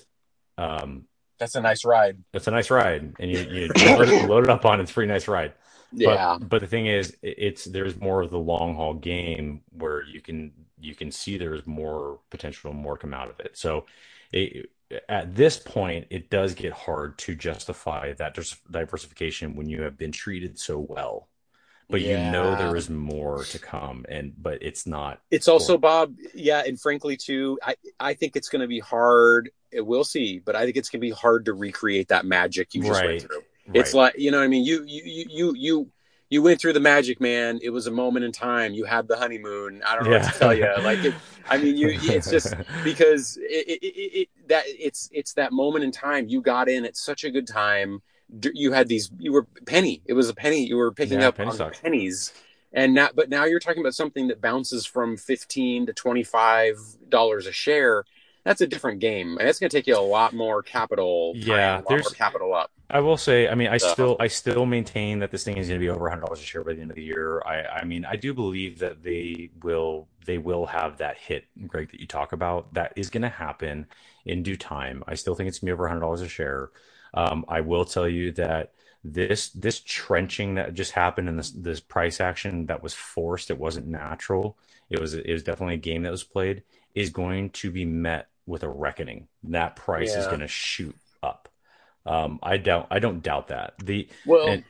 um, 0.57 1.05
That's 1.39 1.55
a 1.55 1.61
nice 1.61 1.83
ride. 1.83 2.19
That's 2.31 2.47
a 2.47 2.51
nice 2.51 2.69
ride, 2.69 3.15
and 3.19 3.31
you 3.31 3.39
you 3.39 3.67
load 3.85 4.07
it, 4.07 4.29
load 4.29 4.43
it 4.45 4.49
up 4.49 4.65
on. 4.65 4.79
It's 4.79 4.91
a 4.91 4.93
pretty 4.93 5.11
nice 5.11 5.27
ride. 5.27 5.53
Yeah. 5.91 6.37
But, 6.39 6.47
but 6.49 6.61
the 6.61 6.67
thing 6.67 6.85
is, 6.85 7.17
it's 7.21 7.65
there's 7.65 7.99
more 7.99 8.21
of 8.21 8.29
the 8.29 8.39
long 8.39 8.75
haul 8.75 8.93
game 8.93 9.61
where 9.71 10.03
you 10.05 10.21
can 10.21 10.51
you 10.79 10.95
can 10.95 11.11
see 11.11 11.37
there's 11.37 11.65
more 11.67 12.19
potential, 12.29 12.71
more 12.71 12.97
come 12.97 13.13
out 13.13 13.29
of 13.29 13.39
it. 13.39 13.57
So, 13.57 13.85
it, 14.31 14.69
at 15.09 15.35
this 15.35 15.57
point, 15.57 16.07
it 16.09 16.29
does 16.29 16.53
get 16.53 16.73
hard 16.73 17.17
to 17.19 17.35
justify 17.35 18.13
that 18.13 18.37
diversification 18.69 19.55
when 19.55 19.67
you 19.67 19.81
have 19.81 19.97
been 19.97 20.11
treated 20.11 20.59
so 20.59 20.79
well. 20.79 21.27
But 21.91 22.01
you 22.01 22.17
know 22.17 22.55
there 22.55 22.75
is 22.75 22.89
more 22.89 23.43
to 23.43 23.59
come, 23.59 24.05
and 24.09 24.33
but 24.41 24.59
it's 24.61 24.87
not. 24.87 25.21
It's 25.29 25.47
also 25.47 25.77
Bob, 25.77 26.15
yeah, 26.33 26.63
and 26.65 26.79
frankly 26.79 27.17
too, 27.17 27.59
I 27.63 27.75
I 27.99 28.13
think 28.13 28.35
it's 28.35 28.49
going 28.49 28.61
to 28.61 28.67
be 28.67 28.79
hard. 28.79 29.51
We'll 29.73 30.03
see, 30.03 30.39
but 30.39 30.55
I 30.55 30.65
think 30.65 30.77
it's 30.77 30.89
going 30.89 30.99
to 30.99 31.07
be 31.07 31.11
hard 31.11 31.45
to 31.45 31.53
recreate 31.53 32.09
that 32.09 32.25
magic 32.25 32.73
you 32.73 32.81
just 32.81 32.99
Right. 32.99 33.07
went 33.07 33.21
through. 33.21 33.41
It's 33.73 33.93
right. 33.93 34.01
like 34.01 34.17
you 34.17 34.31
know, 34.31 34.37
what 34.39 34.43
I 34.43 34.47
mean, 34.47 34.65
you 34.65 34.83
you 34.85 35.03
you 35.05 35.25
you 35.29 35.53
you 35.55 35.91
you 36.31 36.41
went 36.41 36.61
through 36.61 36.73
the 36.73 36.79
magic, 36.79 37.19
man. 37.19 37.59
It 37.61 37.69
was 37.71 37.87
a 37.87 37.91
moment 37.91 38.23
in 38.23 38.31
time. 38.31 38.73
You 38.73 38.85
had 38.85 39.07
the 39.07 39.17
honeymoon. 39.17 39.83
I 39.85 39.95
don't 39.95 40.05
know 40.05 40.11
what 40.11 40.31
to 40.31 40.39
tell 40.39 40.53
you. 40.53 40.65
Like, 40.81 41.03
it, 41.03 41.13
I 41.49 41.57
mean, 41.57 41.75
you. 41.75 41.89
It's 42.03 42.31
just 42.31 42.55
because 42.85 43.37
it, 43.37 43.67
it, 43.67 43.83
it, 43.83 44.19
it 44.21 44.29
that 44.47 44.63
it's 44.65 45.09
it's 45.11 45.33
that 45.33 45.51
moment 45.51 45.83
in 45.83 45.91
time. 45.91 46.29
You 46.29 46.41
got 46.41 46.69
in 46.69 46.85
at 46.85 46.95
such 46.95 47.25
a 47.25 47.31
good 47.31 47.47
time. 47.47 48.01
You 48.53 48.71
had 48.71 48.87
these. 48.87 49.11
You 49.19 49.33
were 49.33 49.43
penny. 49.65 50.01
It 50.05 50.13
was 50.13 50.29
a 50.29 50.33
penny. 50.33 50.65
You 50.65 50.77
were 50.77 50.91
picking 50.91 51.19
Yeah, 51.19 51.29
up 51.29 51.35
penny 51.37 51.51
pennies. 51.81 52.33
And 52.73 52.93
now, 52.93 53.09
but 53.13 53.29
now 53.29 53.43
you're 53.43 53.59
talking 53.59 53.81
about 53.81 53.95
something 53.95 54.29
that 54.29 54.39
bounces 54.39 54.85
from 54.85 55.17
fifteen 55.17 55.85
to 55.87 55.93
twenty 55.93 56.23
five 56.23 56.77
dollars 57.09 57.45
a 57.47 57.51
share. 57.51 58.05
That's 58.43 58.61
a 58.61 58.65
different 58.67 59.01
game, 59.01 59.37
and 59.37 59.47
it's 59.47 59.59
going 59.59 59.69
to 59.69 59.77
take 59.77 59.85
you 59.85 59.95
a 59.95 59.99
lot 59.99 60.33
more 60.33 60.63
capital. 60.63 61.33
time, 61.33 61.43
Yeah, 61.43 61.75
a 61.75 61.77
lot 61.77 61.89
there's- 61.89 62.05
more 62.05 62.15
capital 62.15 62.55
up. 62.55 62.71
I 62.89 62.99
will 62.99 63.15
say, 63.15 63.47
I 63.47 63.53
mean, 63.55 63.67
I 63.69 63.77
So- 63.77 63.87
still, 63.93 64.17
I 64.19 64.27
still 64.27 64.65
maintain 64.65 65.19
that 65.19 65.29
this 65.31 65.43
thing 65.45 65.57
is 65.57 65.67
going 65.67 65.79
to 65.79 65.83
be 65.85 65.89
over 65.89 66.09
hundred 66.09 66.25
dollars 66.25 66.39
a 66.39 66.43
share 66.43 66.63
by 66.63 66.73
the 66.73 66.81
end 66.81 66.89
of 66.91 66.95
the 66.95 67.03
year. 67.03 67.41
I, 67.45 67.61
I 67.81 67.83
mean, 67.85 68.03
I 68.03 68.15
do 68.15 68.33
believe 68.33 68.79
that 68.79 69.03
they 69.03 69.51
will, 69.61 70.07
they 70.25 70.37
will 70.39 70.65
have 70.65 70.97
that 70.97 71.17
hit, 71.17 71.45
Greg, 71.67 71.91
that 71.91 71.99
you 72.01 72.07
talk 72.07 72.33
about. 72.33 72.73
That 72.73 72.93
is 72.95 73.09
going 73.11 73.21
to 73.21 73.29
happen 73.29 73.85
in 74.25 74.41
due 74.43 74.57
time. 74.57 75.03
I 75.07 75.13
still 75.15 75.35
think 75.35 75.47
it's 75.47 75.59
going 75.59 75.67
to 75.67 75.71
be 75.71 75.73
over 75.73 75.87
hundred 75.87 76.01
dollars 76.01 76.21
a 76.21 76.27
share. 76.27 76.71
Um, 77.13 77.45
I 77.47 77.61
will 77.61 77.85
tell 77.85 78.07
you 78.07 78.31
that 78.33 78.71
this, 79.03 79.49
this 79.49 79.79
trenching 79.79 80.55
that 80.55 80.73
just 80.73 80.91
happened 80.91 81.27
and 81.29 81.39
this, 81.39 81.51
this 81.51 81.79
price 81.79 82.21
action 82.21 82.67
that 82.67 82.83
was 82.83 82.93
forced, 82.93 83.49
it 83.49 83.57
wasn't 83.57 83.87
natural. 83.87 84.57
It 84.89 84.99
was, 84.99 85.13
it 85.13 85.31
was 85.31 85.43
definitely 85.43 85.75
a 85.75 85.77
game 85.77 86.03
that 86.03 86.11
was 86.11 86.23
played. 86.23 86.63
Is 86.93 87.09
going 87.09 87.51
to 87.51 87.71
be 87.71 87.85
met 87.85 88.27
with 88.45 88.63
a 88.63 88.69
reckoning. 88.69 89.27
That 89.43 89.75
price 89.75 90.13
is 90.13 90.27
going 90.27 90.41
to 90.41 90.47
shoot 90.47 90.95
up. 91.23 91.47
Um, 92.05 92.39
I 92.43 92.57
doubt. 92.57 92.87
I 92.91 92.99
don't 92.99 93.21
doubt 93.23 93.47
that. 93.47 93.75
The 93.81 94.09
Well, 94.25 94.47
and 94.47 94.63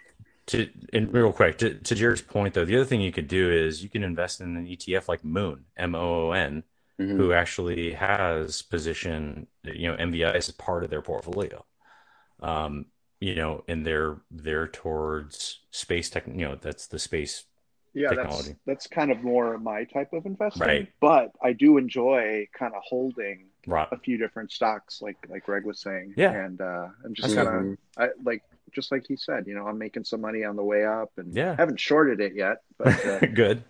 to 0.48 0.70
and 0.94 1.12
real 1.14 1.32
quick 1.32 1.58
to, 1.60 1.74
to 1.76 1.96
Jerry's 1.96 2.22
point 2.22 2.54
though, 2.54 2.66
the 2.66 2.76
other 2.76 2.86
thing 2.86 3.02
you 3.02 3.12
could 3.12 3.28
do 3.28 3.50
is 3.52 3.82
you 3.82 3.90
can 3.90 4.04
invest 4.04 4.42
in 4.42 4.56
an 4.56 4.68
ETF 4.68 5.08
like 5.08 5.24
Moon 5.24 5.66
M 5.78 5.96
O 5.96 6.28
O 6.28 6.32
N, 6.32 6.64
Mhm. 7.00 7.18
who 7.18 7.34
actually 7.34 7.94
has 7.94 8.62
position 8.62 9.48
you 9.64 9.90
know 9.90 9.98
MVI 9.98 10.36
as 10.36 10.52
part 10.52 10.84
of 10.84 10.90
their 10.90 11.02
portfolio. 11.02 11.66
Um, 12.42 12.88
you 13.20 13.36
know, 13.36 13.64
and 13.68 13.86
they're 13.86 14.18
they're 14.32 14.68
towards 14.68 15.60
space 15.72 16.10
tech. 16.10 16.28
You 16.28 16.34
know, 16.34 16.56
that's 16.60 16.88
the 16.88 17.00
space. 17.00 17.46
Yeah, 17.94 18.14
that's 18.14 18.20
technology. 18.20 18.56
that's 18.66 18.88
kind 18.88 19.12
of 19.12 19.22
more 19.22 19.58
my 19.58 19.84
type 19.84 20.14
of 20.14 20.26
investing. 20.26 20.62
Right. 20.66 20.88
But 21.02 21.32
I 21.44 21.52
do 21.54 21.78
enjoy 21.78 22.48
kind 22.58 22.74
of 22.74 22.82
holding 22.86 23.48
Right. 23.68 23.88
a 23.92 23.98
few 23.98 24.18
different 24.18 24.52
stocks, 24.52 25.02
like 25.02 25.18
like 25.30 25.44
Greg 25.44 25.66
was 25.66 25.82
saying. 25.82 26.14
Yeah. 26.18 26.32
And 26.32 26.60
uh, 26.62 26.88
I'm 27.06 27.14
just 27.14 27.36
kind 27.36 27.48
of 27.48 27.78
I 27.98 28.10
like 28.24 28.44
just 28.74 28.92
like 28.92 29.06
he 29.08 29.18
said, 29.18 29.46
you 29.46 29.54
know, 29.54 29.68
I'm 29.68 29.78
making 29.78 30.06
some 30.06 30.22
money 30.22 30.44
on 30.46 30.56
the 30.56 30.64
way 30.64 30.86
up, 30.86 31.12
and 31.18 31.36
Yeah. 31.36 31.52
I 31.52 31.56
haven't 31.56 31.80
shorted 31.80 32.22
it 32.22 32.34
yet. 32.34 32.58
But 32.78 33.06
uh, 33.06 33.20
good. 33.34 33.64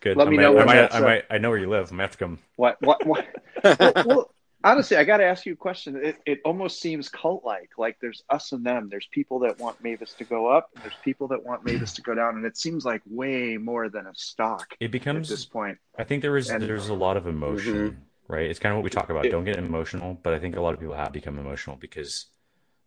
Good. 0.00 0.16
Let 0.16 0.28
I 0.28 0.30
me 0.30 0.36
might, 0.36 0.42
know 0.42 0.58
I 0.58 0.64
might, 0.64 0.94
I 0.94 0.98
uh, 0.98 1.00
might. 1.00 1.24
I 1.30 1.38
know 1.38 1.48
where 1.50 1.58
you 1.58 1.68
live. 1.68 1.90
I'm 1.90 1.96
gonna 1.96 2.02
have 2.02 2.12
to 2.12 2.18
come. 2.18 2.38
what 2.56 2.76
what 2.82 3.04
what? 3.06 3.26
well, 3.64 3.92
well, 4.04 4.34
honestly, 4.64 4.96
I 4.96 5.04
got 5.04 5.18
to 5.18 5.24
ask 5.24 5.46
you 5.46 5.52
a 5.52 5.56
question. 5.56 6.00
It, 6.02 6.16
it 6.26 6.40
almost 6.44 6.80
seems 6.80 7.08
cult 7.08 7.44
like. 7.44 7.70
Like 7.78 7.98
there's 8.00 8.22
us 8.30 8.52
and 8.52 8.64
them. 8.64 8.88
There's 8.90 9.06
people 9.10 9.38
that 9.40 9.58
want 9.58 9.82
Mavis 9.82 10.14
to 10.14 10.24
go 10.24 10.46
up, 10.48 10.70
and 10.74 10.82
there's 10.84 10.94
people 11.04 11.28
that 11.28 11.44
want 11.44 11.64
Mavis 11.64 11.92
to 11.94 12.02
go 12.02 12.14
down, 12.14 12.36
and 12.36 12.44
it 12.44 12.56
seems 12.56 12.84
like 12.84 13.02
way 13.06 13.56
more 13.56 13.88
than 13.88 14.06
a 14.06 14.14
stock 14.14 14.74
It 14.80 14.90
becomes 14.90 15.06
at 15.06 15.12
becomes. 15.14 15.28
this 15.28 15.44
point. 15.44 15.78
I 15.98 16.04
think 16.04 16.22
there 16.22 16.36
is 16.36 16.50
And- 16.50 16.62
there's 16.62 16.88
a 16.88 16.94
lot 16.94 17.16
of 17.16 17.26
emotion, 17.26 17.74
mm-hmm. 17.74 18.32
right? 18.32 18.48
It's 18.50 18.58
kind 18.58 18.72
of 18.72 18.78
what 18.78 18.84
we 18.84 18.90
talk 18.90 19.10
about. 19.10 19.26
It- 19.26 19.30
Don't 19.30 19.44
get 19.44 19.56
emotional, 19.58 20.18
but 20.22 20.34
I 20.34 20.38
think 20.38 20.56
a 20.56 20.60
lot 20.60 20.74
of 20.74 20.80
people 20.80 20.94
have 20.94 21.12
become 21.12 21.38
emotional 21.38 21.76
because 21.76 22.26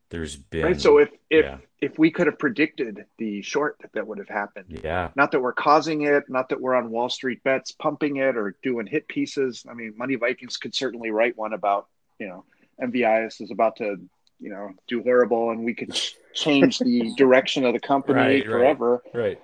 there's 0.10 0.36
been 0.36 0.64
Right. 0.64 0.82
So 0.82 0.98
if 1.00 1.10
if 1.30 1.46
yeah. 1.46 1.58
if 1.82 1.98
we 1.98 2.12
could 2.12 2.28
have 2.28 2.38
predicted 2.40 3.06
the 3.18 3.42
short 3.42 3.78
that 3.94 4.06
would 4.08 4.18
have 4.20 4.30
happened, 4.30 4.80
yeah, 4.84 5.10
not 5.16 5.32
that 5.32 5.42
we're 5.42 5.54
causing 5.54 6.04
it, 6.04 6.24
not 6.30 6.50
that 6.50 6.62
we're 6.62 6.76
on 6.76 6.90
Wall 6.92 7.10
Street 7.10 7.44
bets 7.44 7.72
pumping 7.72 8.18
it 8.18 8.38
or 8.38 8.56
doing 8.64 8.86
hit 8.86 9.08
pieces. 9.08 9.66
I 9.70 9.74
mean, 9.74 9.94
Money 9.98 10.16
Vikings 10.16 10.58
could 10.58 10.76
certainly 10.76 11.12
write 11.12 11.38
one 11.38 11.54
about 11.54 11.88
you 12.20 12.28
know 12.28 12.46
MVIS 12.82 13.42
is 13.42 13.52
about 13.52 13.78
to 13.78 13.98
you 14.40 14.50
know 14.50 14.72
do 14.88 15.02
horrible, 15.02 15.52
and 15.52 15.64
we 15.66 15.74
could 15.74 16.00
change 16.34 16.80
the 16.80 17.14
direction 17.18 17.66
of 17.66 17.74
the 17.74 17.80
company 17.80 18.20
Right, 18.20 18.36
right. 18.40 18.46
forever. 18.46 19.04
right. 19.14 19.42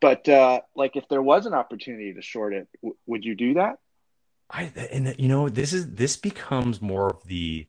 But 0.00 0.28
uh, 0.28 0.62
like, 0.74 0.96
if 0.96 1.08
there 1.08 1.22
was 1.22 1.46
an 1.46 1.54
opportunity 1.54 2.12
to 2.14 2.22
short 2.22 2.54
it, 2.54 2.66
w- 2.82 2.96
would 3.06 3.24
you 3.24 3.36
do 3.36 3.54
that? 3.54 3.78
I 4.50 4.72
and 4.90 5.14
you 5.18 5.28
know 5.28 5.48
this 5.48 5.72
is 5.72 5.94
this 5.94 6.16
becomes 6.16 6.82
more 6.82 7.08
of 7.10 7.24
the 7.26 7.66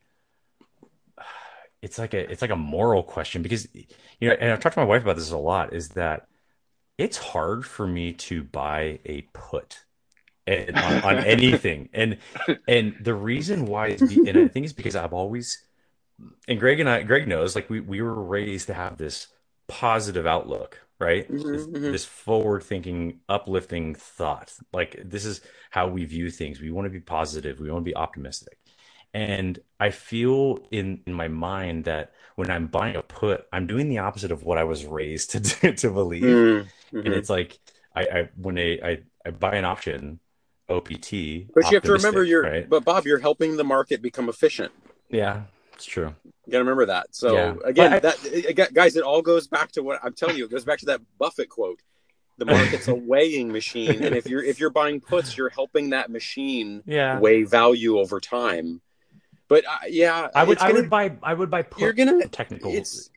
it's 1.83 1.99
like 1.99 2.13
a 2.13 2.31
it's 2.31 2.41
like 2.41 2.51
a 2.51 2.55
moral 2.55 3.03
question 3.03 3.43
because 3.43 3.67
you 3.73 4.29
know 4.29 4.35
and 4.39 4.51
I've 4.51 4.61
talked 4.61 4.75
to 4.75 4.79
my 4.79 4.85
wife 4.85 5.03
about 5.03 5.17
this 5.17 5.31
a 5.31 5.37
lot 5.37 5.73
is 5.73 5.89
that 5.89 6.27
it's 6.97 7.17
hard 7.17 7.65
for 7.65 7.85
me 7.85 8.13
to 8.13 8.43
buy 8.43 8.99
a 9.05 9.23
put 9.33 9.83
and, 10.47 10.77
on, 10.77 11.03
on 11.03 11.19
anything. 11.25 11.89
And 11.93 12.19
and 12.67 12.95
the 13.01 13.13
reason 13.13 13.65
why 13.65 13.87
is 13.89 14.03
be, 14.03 14.21
and 14.25 14.37
I 14.37 14.47
think 14.47 14.63
it's 14.65 14.73
because 14.73 14.95
I've 14.95 15.13
always 15.13 15.61
and 16.47 16.59
Greg 16.59 16.79
and 16.79 16.89
I 16.89 17.03
Greg 17.03 17.27
knows 17.27 17.55
like 17.55 17.69
we 17.69 17.81
we 17.81 18.01
were 18.01 18.23
raised 18.23 18.67
to 18.67 18.73
have 18.73 18.97
this 18.97 19.27
positive 19.67 20.25
outlook 20.25 20.79
right? 20.99 21.29
Mhm, 21.29 21.51
this, 21.51 21.67
mhm. 21.67 21.91
this 21.91 22.05
forward 22.05 22.63
thinking 22.63 23.19
uplifting 23.27 23.93
thought. 23.93 24.53
Like 24.71 24.95
this 25.03 25.25
is 25.25 25.41
how 25.69 25.89
we 25.89 26.05
view 26.05 26.29
things. 26.31 26.61
We 26.61 26.71
want 26.71 26.85
to 26.85 26.89
be 26.89 27.01
positive. 27.01 27.59
We 27.59 27.69
want 27.69 27.83
to 27.83 27.89
be 27.91 27.95
optimistic 27.95 28.57
and 29.13 29.59
i 29.79 29.89
feel 29.89 30.59
in 30.71 31.01
in 31.05 31.13
my 31.13 31.27
mind 31.27 31.85
that 31.85 32.13
when 32.35 32.49
i'm 32.49 32.67
buying 32.67 32.95
a 32.95 33.01
put 33.03 33.45
i'm 33.53 33.67
doing 33.67 33.89
the 33.89 33.99
opposite 33.99 34.31
of 34.31 34.43
what 34.43 34.57
i 34.57 34.63
was 34.63 34.85
raised 34.85 35.31
to 35.31 35.39
do, 35.61 35.73
to 35.73 35.89
believe 35.91 36.23
Mm, 36.25 36.67
and 37.05 37.13
mhm. 37.13 37.17
it's 37.17 37.29
like 37.29 37.59
i 37.95 38.01
i 38.03 38.29
when 38.37 38.57
I, 38.57 38.79
I 38.83 38.97
i 39.25 39.31
buy 39.31 39.55
an 39.55 39.65
option 39.65 40.19
opt 40.69 40.89
But 41.53 41.69
you 41.69 41.75
have 41.75 41.83
to 41.83 41.91
remember, 41.91 42.23
you're. 42.23 42.43
right 42.43 42.69
But 42.69 42.85
Bob, 42.85 43.05
you're 43.05 43.19
helping 43.19 43.57
the 43.57 43.63
market 43.63 44.01
become 44.01 44.29
efficient. 44.29 44.71
yeah 45.09 45.43
it's 45.73 45.85
true 45.85 46.13
You 46.25 46.51
got 46.51 46.57
to 46.59 46.63
remember 46.63 46.85
that. 46.87 47.07
So 47.15 47.35
Yeah. 47.35 47.53
again, 47.65 47.91
But 47.91 48.01
that 48.03 48.73
guys, 48.73 48.95
it 48.95 49.03
all 49.03 49.21
goes 49.21 49.47
back 49.47 49.71
to 49.73 49.83
what 49.83 49.99
I'm 50.03 50.13
telling 50.13 50.37
you. 50.37 50.45
It 50.45 50.51
goes 50.51 50.65
back 50.65 50.79
to 50.79 50.85
that 50.87 51.01
Buffett 51.17 51.49
quote. 51.49 51.79
The 52.37 52.45
market's 52.45 52.87
a 52.87 52.95
weighing 52.95 53.51
machine, 53.51 54.03
and 54.03 54.15
if 54.15 54.27
you're 54.27 54.43
if 54.43 54.59
you're 54.59 54.71
buying 54.71 55.01
puts, 55.01 55.37
you're 55.37 55.49
helping 55.49 55.91
that 55.91 56.09
machine 56.09 56.83
yeah 56.85 57.19
weigh 57.19 57.43
value 57.43 57.99
over 57.99 58.19
time. 58.19 58.81
But 59.53 59.65
uh, 59.67 59.77
yeah, 59.87 60.29
i 60.33 60.43
would 60.43 60.57
i 60.57 60.67
gonna- 60.69 60.81
would 60.81 60.89
buy 60.89 61.05
i 61.21 61.33
would 61.39 61.51
buy 61.55 61.63
You're 61.77 61.93
gonna- 61.93 62.27
technical 62.27 62.71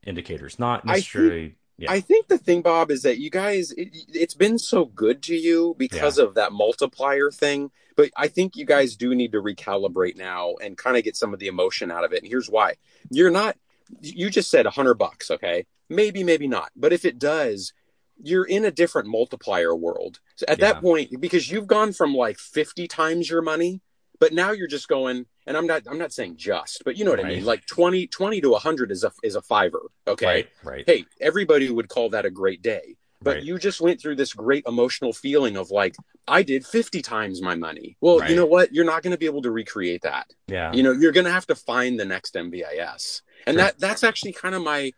indicators 0.05 0.59
not 0.59 0.82
I 0.87 1.01
think- 1.01 1.55
yeah 1.78 1.91
I 1.97 2.01
think 2.01 2.28
the 2.28 2.39
thing, 2.47 2.61
Bob, 2.62 2.91
is 2.91 3.03
that 3.03 3.18
you 3.18 3.30
guys, 3.30 3.70
it, 3.72 3.89
it's 4.24 4.34
been 4.45 4.59
so 4.59 4.80
good 4.87 5.22
to 5.28 5.34
you 5.47 5.74
because 5.78 6.16
of 6.24 6.34
that 6.34 6.51
multiplier 6.53 7.30
thing. 7.30 7.70
But 7.97 8.11
I 8.16 8.28
think 8.28 8.57
you 8.57 8.64
guys 8.66 8.97
do 8.97 9.14
need 9.14 9.32
to 9.32 9.41
recalibrate 9.43 10.16
now 10.16 10.55
and 10.62 10.76
kind 10.84 10.97
of 10.99 11.05
get 11.05 11.16
some 11.16 11.32
of 11.34 11.39
the 11.41 11.49
emotion 11.55 11.91
out 11.91 12.05
of 12.05 12.12
it. 12.14 12.22
And 12.22 12.28
here's 12.32 12.49
why: 12.57 12.74
you're 13.11 13.30
not. 13.30 13.57
You 14.01 14.28
just 14.30 14.51
said 14.51 14.64
a 14.66 14.70
hundred 14.78 14.95
bucks, 14.95 15.30
okay? 15.30 15.59
Maybe, 15.89 16.24
maybe 16.24 16.49
not. 16.49 16.70
But 16.76 16.93
if 16.93 17.05
it 17.05 17.18
does, 17.18 17.72
you're 18.30 18.45
in 18.57 18.64
a 18.64 18.70
different 18.70 19.09
multiplier 19.09 19.74
world. 19.87 20.20
So 20.34 20.45
at 20.49 20.59
Yeah. 20.59 20.72
that 20.72 20.82
point, 20.82 21.20
because 21.20 21.51
you've 21.51 21.66
gone 21.76 21.93
from 21.93 22.14
like 22.14 22.39
fifty 22.39 22.87
times 22.89 23.28
your 23.30 23.43
money, 23.43 23.80
but 24.19 24.33
now 24.33 24.53
you're 24.53 24.69
just 24.69 24.89
going. 24.89 25.27
And 25.47 25.57
I'm 25.57 25.67
not. 25.67 25.83
I'm 25.89 25.99
not 25.99 26.12
saying 26.12 26.37
just, 26.37 26.83
but 26.85 26.97
you 26.97 27.05
know 27.05 27.12
what 27.12 27.21
I 27.21 27.29
mean. 27.29 27.45
Like 27.45 27.64
20, 27.67 28.09
20 28.09 28.41
to 28.41 28.55
hundred 28.55 28.91
is 28.91 29.05
a 29.05 29.12
is 29.23 29.37
a 29.37 29.43
fiver. 29.43 29.83
Okay 30.09 30.27
right 30.27 30.49
right 30.64 30.85
hey, 30.87 31.05
everybody 31.21 31.71
would 31.71 31.89
call 31.89 32.11
that 32.11 32.25
a 32.25 32.31
great 32.31 32.62
day. 32.62 32.97
But 33.23 33.37
Right. 33.37 33.45
you 33.45 33.59
just 33.59 33.81
went 33.81 34.01
through 34.01 34.17
this 34.17 34.33
great 34.35 34.64
emotional 34.67 35.12
feeling 35.12 35.57
of 35.57 35.71
like, 35.71 35.97
I 36.29 36.43
did 36.43 36.67
50 36.67 37.01
times 37.01 37.41
my 37.41 37.55
money. 37.55 37.97
Well, 38.01 38.19
Right. 38.19 38.31
you 38.31 38.37
know 38.37 38.45
what? 38.45 38.75
You're 38.75 38.85
not 38.85 39.03
going 39.03 39.12
to 39.12 39.19
be 39.19 39.25
able 39.27 39.43
to 39.43 39.51
recreate 39.51 40.03
that. 40.03 40.27
yeah 40.49 40.73
You 40.73 40.83
know, 40.83 40.93
you're 40.93 41.12
going 41.12 41.25
to 41.25 41.33
have 41.33 41.47
to 41.47 41.55
find 41.55 41.99
the 41.99 42.05
next 42.05 42.35
MVIS. 42.35 43.23
And 43.47 43.55
Sure. 43.55 43.64
that 43.64 43.79
that's 43.79 44.05
actually 44.05 44.33
kind 44.33 44.55
of 44.55 44.62
my 44.62 44.93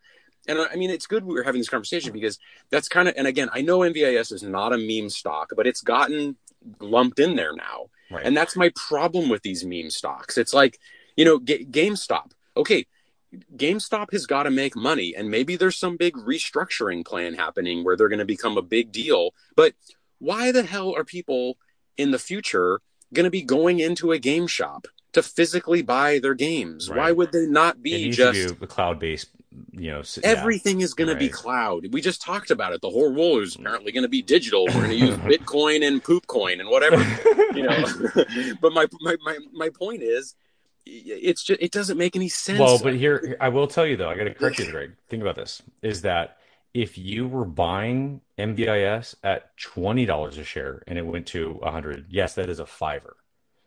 and 0.49 0.59
I 0.59 0.67
I 0.73 0.77
mean, 0.77 0.91
it's 0.91 1.07
good 1.07 1.25
we 1.25 1.39
are 1.39 1.43
having 1.43 1.61
this 1.61 1.69
conversation 1.69 2.13
because 2.13 2.39
that's 2.71 2.89
kind 2.89 3.07
of, 3.09 3.15
and 3.17 3.27
again, 3.27 3.51
I 3.53 3.61
know 3.61 3.81
MVIS 3.81 4.33
is 4.33 4.43
not 4.43 4.73
a 4.73 4.79
meme 4.79 5.11
stock, 5.11 5.53
but 5.55 5.67
it's 5.67 5.83
gotten 5.83 6.37
lumped 6.81 7.19
in 7.21 7.37
there 7.37 7.55
now. 7.55 7.91
Right 8.11 8.25
And 8.25 8.37
that's 8.37 8.57
my 8.57 8.71
problem 8.75 9.29
with 9.29 9.43
these 9.43 9.65
meme 9.65 9.91
stocks. 9.91 10.39
It's 10.39 10.55
like, 10.55 10.79
you 11.17 11.25
know, 11.25 11.39
Ga- 11.39 11.65
GameStop. 11.65 12.33
Okay, 12.57 12.87
GameStop 13.57 14.13
has 14.13 14.27
got 14.27 14.45
to 14.45 14.51
make 14.51 14.75
money, 14.75 15.15
and 15.17 15.31
maybe 15.31 15.57
there's 15.57 15.77
some 15.77 15.97
big 15.97 16.15
restructuring 16.15 17.05
plan 17.05 17.35
happening 17.35 17.85
where 17.85 17.97
they're 17.97 18.09
going 18.09 18.19
to 18.19 18.25
become 18.25 18.57
a 18.57 18.63
big 18.63 18.93
deal. 18.93 19.35
But 19.55 19.75
why 20.19 20.53
the 20.53 20.63
hell 20.63 20.95
are 20.97 21.05
people 21.05 21.59
in 21.97 22.11
the 22.11 22.19
future 22.19 22.81
going 23.13 23.25
to 23.25 23.31
be 23.31 23.43
going 23.43 23.81
into 23.81 24.13
a 24.13 24.19
game 24.19 24.47
shop 24.47 24.87
to 25.13 25.23
physically 25.23 25.83
buy 25.83 26.19
their 26.19 26.35
games? 26.35 26.89
Right. 26.89 26.99
Why 26.99 27.13
would 27.13 27.33
they 27.33 27.47
not 27.47 27.83
be 27.83 28.11
just 28.11 28.59
be 28.59 28.65
a 28.65 28.69
cloud 28.69 28.99
based, 28.99 29.29
you 29.73 29.91
know. 29.91 30.01
s- 30.01 30.19
yeah. 30.23 30.31
everything 30.31 30.81
is 30.81 30.95
going 30.95 31.09
to 31.09 31.15
be 31.17 31.29
cloud? 31.29 31.93
We 31.93 32.01
just 32.01 32.21
talked 32.23 32.51
about 32.51 32.73
it. 32.73 32.81
The 32.83 32.91
whole 32.91 33.13
world 33.13 33.43
is 33.43 33.57
apparently 33.57 33.93
going 33.93 34.03
to 34.03 34.09
be 34.09 34.23
digital. 34.23 34.67
We're 34.67 34.73
going 34.87 34.91
to 34.91 34.97
use 34.97 35.17
Bitcoin 35.19 35.87
and 35.87 36.03
poop 36.03 36.27
coin 36.27 36.61
and 36.61 36.69
whatever 36.69 36.97
you 37.55 37.63
know 37.63 37.85
but 38.61 38.73
my, 38.73 38.87
my 39.01 39.17
my 39.25 39.39
my 39.53 39.69
point 39.71 40.03
is 40.03 40.35
it's 40.87 41.43
just 41.43 41.61
it 41.61 41.71
doesn't 41.71 41.99
make 41.99 42.17
any 42.17 42.29
sense 42.29 42.59
Well, 42.61 42.79
but 42.83 42.95
here 42.95 43.37
I 43.41 43.49
will 43.51 43.67
tell 43.67 43.87
you 43.87 43.97
though, 43.97 44.09
I 44.09 44.17
got 44.17 44.25
to 44.25 44.35
correct 44.35 44.59
you, 44.59 44.71
Greg. 44.71 44.93
Think 45.09 45.23
about 45.23 45.37
this: 45.37 45.63
is 45.83 46.03
that 46.03 46.39
if 46.75 46.97
you 46.99 47.27
were 47.29 47.45
buying 47.45 48.21
MVIS 48.39 49.15
at 49.23 49.57
twenty 49.59 50.07
dollars 50.07 50.39
a 50.39 50.45
share 50.45 50.83
and 50.87 50.99
it 50.99 51.05
went 51.07 51.27
to 51.29 51.59
a 51.63 51.71
hundred, 51.71 52.07
yes, 52.11 52.35
that 52.37 52.49
is 52.49 52.59
a 52.59 52.67
fiver. 52.67 53.17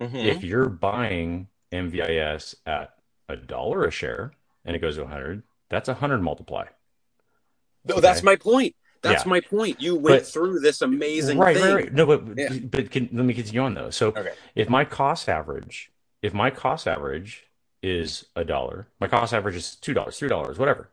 Mhm. 0.01 0.25
If 0.25 0.43
you're 0.43 0.69
buying 0.69 1.47
MVIS 1.71 2.55
at 2.65 2.93
a 3.29 3.35
dollar 3.35 3.85
a 3.85 3.91
share 3.91 4.31
and 4.65 4.75
it 4.75 4.79
goes 4.79 4.95
to 4.95 5.03
a 5.03 5.07
hundred, 5.07 5.43
that's 5.71 5.89
a 5.89 5.95
hundred 5.95 6.21
multiply. 6.21 6.65
no 7.85 7.99
that's 7.99 8.21
my 8.21 8.35
point 8.35 8.75
that's 9.01 9.25
Yeah. 9.25 9.29
my 9.29 9.39
point 9.39 9.81
you 9.81 9.95
went 9.95 10.21
But- 10.21 10.27
through 10.27 10.59
this 10.59 10.83
amazing 10.83 11.39
right, 11.39 11.57
thing 11.57 11.65
right, 11.73 11.83
right. 11.85 11.93
No, 11.93 12.05
but 12.05 12.37
Yeah. 12.37 12.53
but 12.59 12.91
can, 12.91 13.09
let 13.11 13.25
me 13.25 13.33
continue 13.33 13.61
on 13.61 13.73
though. 13.73 13.89
So 13.89 14.09
Okay. 14.09 14.33
if 14.53 14.69
my 14.69 14.85
cost 14.85 15.27
average, 15.27 15.91
if 16.21 16.35
my 16.35 16.51
cost 16.51 16.87
average 16.87 17.47
is 17.81 18.25
a 18.35 18.45
dollar, 18.45 18.87
my 18.99 19.07
cost 19.07 19.33
average 19.33 19.55
is 19.55 19.75
two 19.75 19.95
dollars, 19.95 20.19
three 20.19 20.29
dollars, 20.29 20.59
whatever, 20.59 20.91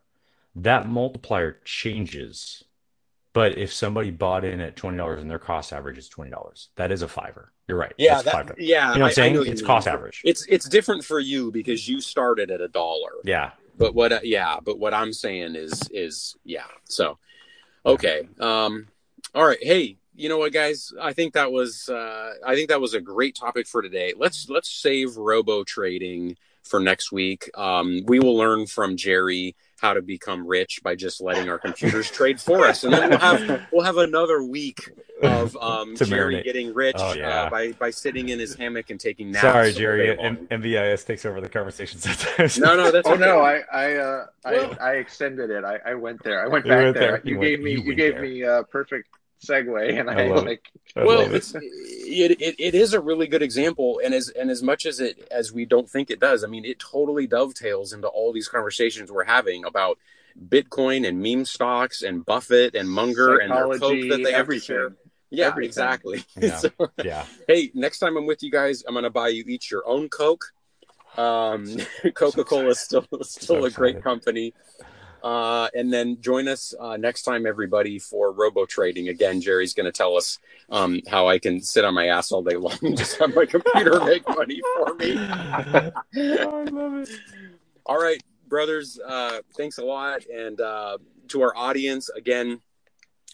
that 0.55 0.87
multiplier 0.87 1.59
changes. 1.65 2.63
But 3.33 3.59
if 3.59 3.71
somebody 3.71 4.09
bought 4.09 4.43
in 4.43 4.59
at 4.59 4.75
twenty 4.75 4.97
dollars 4.97 5.21
and 5.21 5.29
their 5.29 5.37
cost 5.37 5.71
average 5.71 5.99
is 5.99 6.09
twenty 6.09 6.31
dollars, 6.31 6.69
that 6.77 6.91
is 6.91 7.03
a 7.03 7.07
fiver. 7.07 7.51
You're 7.67 7.77
right. 7.77 7.93
yeah 7.99 8.23
that, 8.23 8.55
yeah 8.59 8.93
You 8.93 8.95
know 8.97 9.01
what 9.03 9.07
I'm 9.09 9.13
saying? 9.13 9.33
know 9.33 9.39
what 9.41 9.45
you 9.45 9.51
It's 9.53 9.61
mean. 9.61 9.67
cost 9.67 9.87
average. 9.87 10.21
it's 10.25 10.43
it's 10.47 10.67
different 10.67 11.05
for 11.05 11.19
you 11.19 11.51
because 11.51 11.87
you 11.87 12.01
started 12.01 12.49
at 12.49 12.59
a 12.61 12.67
dollar 12.67 13.11
Yeah. 13.23 13.51
But 13.79 13.95
what 13.95 14.11
uh, 14.11 14.19
yeah 14.23 14.59
but 14.63 14.77
what 14.77 14.93
i'm 14.93 15.11
saying 15.11 15.55
is 15.55 15.89
is 15.91 16.35
yeah 16.43 16.67
so 16.83 17.17
okay 17.85 18.27
um 18.39 18.87
all 19.33 19.45
right 19.45 19.63
hey 19.63 19.97
you 20.19 20.27
know 20.27 20.37
what 20.37 20.51
guys? 20.51 20.91
I 21.01 21.13
think 21.13 21.33
that 21.33 21.49
was 21.51 21.87
uh 21.87 22.33
i 22.45 22.53
think 22.53 22.69
that 22.69 22.81
was 22.81 22.93
a 22.93 23.01
great 23.01 23.35
topic 23.35 23.67
for 23.67 23.81
today. 23.81 24.13
Let's 24.15 24.49
let's 24.49 24.69
save 24.69 25.15
robo 25.15 25.63
trading 25.63 26.35
for 26.63 26.79
next 26.81 27.11
week. 27.11 27.49
Um 27.55 28.03
we 28.05 28.19
will 28.19 28.35
learn 28.35 28.67
from 28.67 28.97
jerry 28.97 29.55
how 29.79 29.93
to 29.93 30.01
become 30.01 30.45
rich 30.45 30.81
by 30.83 30.95
just 30.95 31.21
letting 31.21 31.49
our 31.49 31.57
computers 31.57 32.09
trade 32.11 32.39
for 32.39 32.65
us 32.65 32.83
and 32.83 32.93
then 32.93 33.09
we'll 33.09 33.19
have 33.19 33.61
we'll 33.71 33.85
have 33.85 33.97
another 33.97 34.43
week 34.43 34.91
of 35.21 35.55
um 35.57 35.95
jerry 35.97 36.35
marinate. 36.35 36.43
getting 36.43 36.73
rich 36.73 36.95
Oh, 36.99 37.13
yeah. 37.13 37.43
uh, 37.43 37.49
by 37.49 37.71
by 37.73 37.89
sitting 37.89 38.29
in 38.29 38.39
his 38.39 38.55
hammock 38.55 38.89
and 38.89 38.99
taking 38.99 39.31
naps 39.31 39.41
Sorry, 39.41 39.73
Jerry. 39.73 40.15
day. 40.15 40.21
M- 40.21 40.47
MVIS 40.51 41.05
takes 41.05 41.25
over 41.25 41.41
the 41.41 41.49
conversation 41.49 41.99
sometimes. 41.99 42.57
no 42.57 42.75
no 42.75 42.91
that's 42.91 43.07
Oh 43.07 43.13
okay. 43.13 43.21
no, 43.25 43.39
I 43.41 43.61
I 43.71 43.95
uh, 43.95 44.25
Well- 44.45 44.75
I, 44.79 44.91
I 44.91 44.93
extended 44.95 45.49
it. 45.49 45.63
I, 45.63 45.79
I 45.85 45.93
went 45.95 46.23
there. 46.23 46.43
I 46.43 46.47
went 46.47 46.65
back 46.65 46.83
went 46.83 46.95
there. 46.95 47.11
there. 47.11 47.21
You, 47.23 47.35
You 47.35 47.41
gave 47.41 47.59
me 47.61 47.71
you 47.71 47.81
you, 47.81 47.95
gave 47.95 48.13
there. 48.13 48.21
me 48.21 48.41
a 48.43 48.63
perfect 48.63 49.07
segue, 49.45 49.99
and 49.99 50.09
I 50.09 50.23
I, 50.23 50.27
love 50.27 50.45
it. 50.45 50.49
like 50.49 50.71
I 50.95 51.03
well 51.03 51.19
love 51.19 51.33
it. 51.33 51.37
it's 51.37 51.53
it, 51.55 52.41
it, 52.41 52.55
it 52.59 52.75
is 52.75 52.93
a 52.93 52.99
really 52.99 53.27
good 53.27 53.41
example 53.41 54.01
and 54.03 54.13
as 54.13 54.29
and 54.29 54.49
as 54.49 54.61
much 54.61 54.85
as 54.85 54.99
it 54.99 55.27
as 55.31 55.51
we 55.53 55.65
don't 55.65 55.89
think 55.89 56.09
it 56.11 56.19
does 56.19 56.43
i 56.43 56.47
mean 56.47 56.65
it 56.65 56.79
totally 56.79 57.25
dovetails 57.27 57.93
into 57.93 58.07
all 58.07 58.33
these 58.33 58.47
conversations 58.49 59.11
we're 59.11 59.23
having 59.23 59.63
about 59.65 59.97
bitcoin 60.47 61.07
and 61.07 61.21
meme 61.21 61.45
stocks 61.45 62.01
and 62.01 62.25
buffett 62.25 62.75
and 62.75 62.89
munger 62.89 63.37
and 63.37 63.51
their 63.51 63.67
coke 63.79 63.79
that 64.09 64.21
they 64.23 64.31
have 64.31 64.31
to 64.31 64.35
everything. 64.35 64.65
share 64.65 64.93
yeah 65.29 65.47
Everything. 65.47 65.67
exactly 65.69 66.23
Yeah. 66.35 66.57
So, 66.57 66.69
yeah. 67.03 67.25
hey 67.47 67.71
next 67.73 67.99
time 67.99 68.17
i'm 68.17 68.25
with 68.25 68.43
you 68.43 68.51
guys 68.51 68.83
i'm 68.87 68.93
gonna 68.93 69.09
buy 69.09 69.29
you 69.29 69.43
each 69.47 69.71
your 69.71 69.87
own 69.87 70.09
coke 70.09 70.45
um 71.17 71.65
coca-cola 72.13 72.67
is 72.69 72.79
still 72.79 73.05
still 73.21 73.61
So 73.61 73.65
a 73.65 73.69
great 73.71 73.97
excited. 73.97 74.03
company 74.03 74.53
uh, 75.23 75.69
and 75.75 75.91
then 75.91 76.19
join 76.21 76.47
us 76.47 76.73
uh, 76.79 76.97
next 76.97 77.23
time, 77.23 77.45
everybody, 77.45 77.99
for 77.99 78.31
robo 78.31 78.65
trading. 78.65 79.09
Again, 79.09 79.41
Jerry's 79.41 79.73
going 79.73 79.85
to 79.85 79.91
tell 79.91 80.15
us 80.15 80.39
um, 80.69 81.01
how 81.07 81.27
I 81.27 81.39
can 81.39 81.61
sit 81.61 81.85
on 81.85 81.93
my 81.93 82.07
ass 82.07 82.31
all 82.31 82.41
day 82.41 82.55
long 82.55 82.77
and 82.81 82.97
just 82.97 83.17
have 83.17 83.35
my 83.35 83.45
computer 83.45 83.99
make 84.05 84.27
money 84.27 84.61
for 84.75 84.93
me. 84.95 85.17
I 85.17 85.91
love 86.71 87.01
it. 87.01 87.09
All 87.85 88.01
right, 88.01 88.21
brothers, 88.47 88.99
uh, 89.05 89.39
thanks 89.57 89.77
a 89.77 89.83
lot. 89.83 90.25
And 90.25 90.59
uh, 90.61 90.97
to 91.29 91.41
our 91.41 91.55
audience, 91.55 92.09
again, 92.09 92.61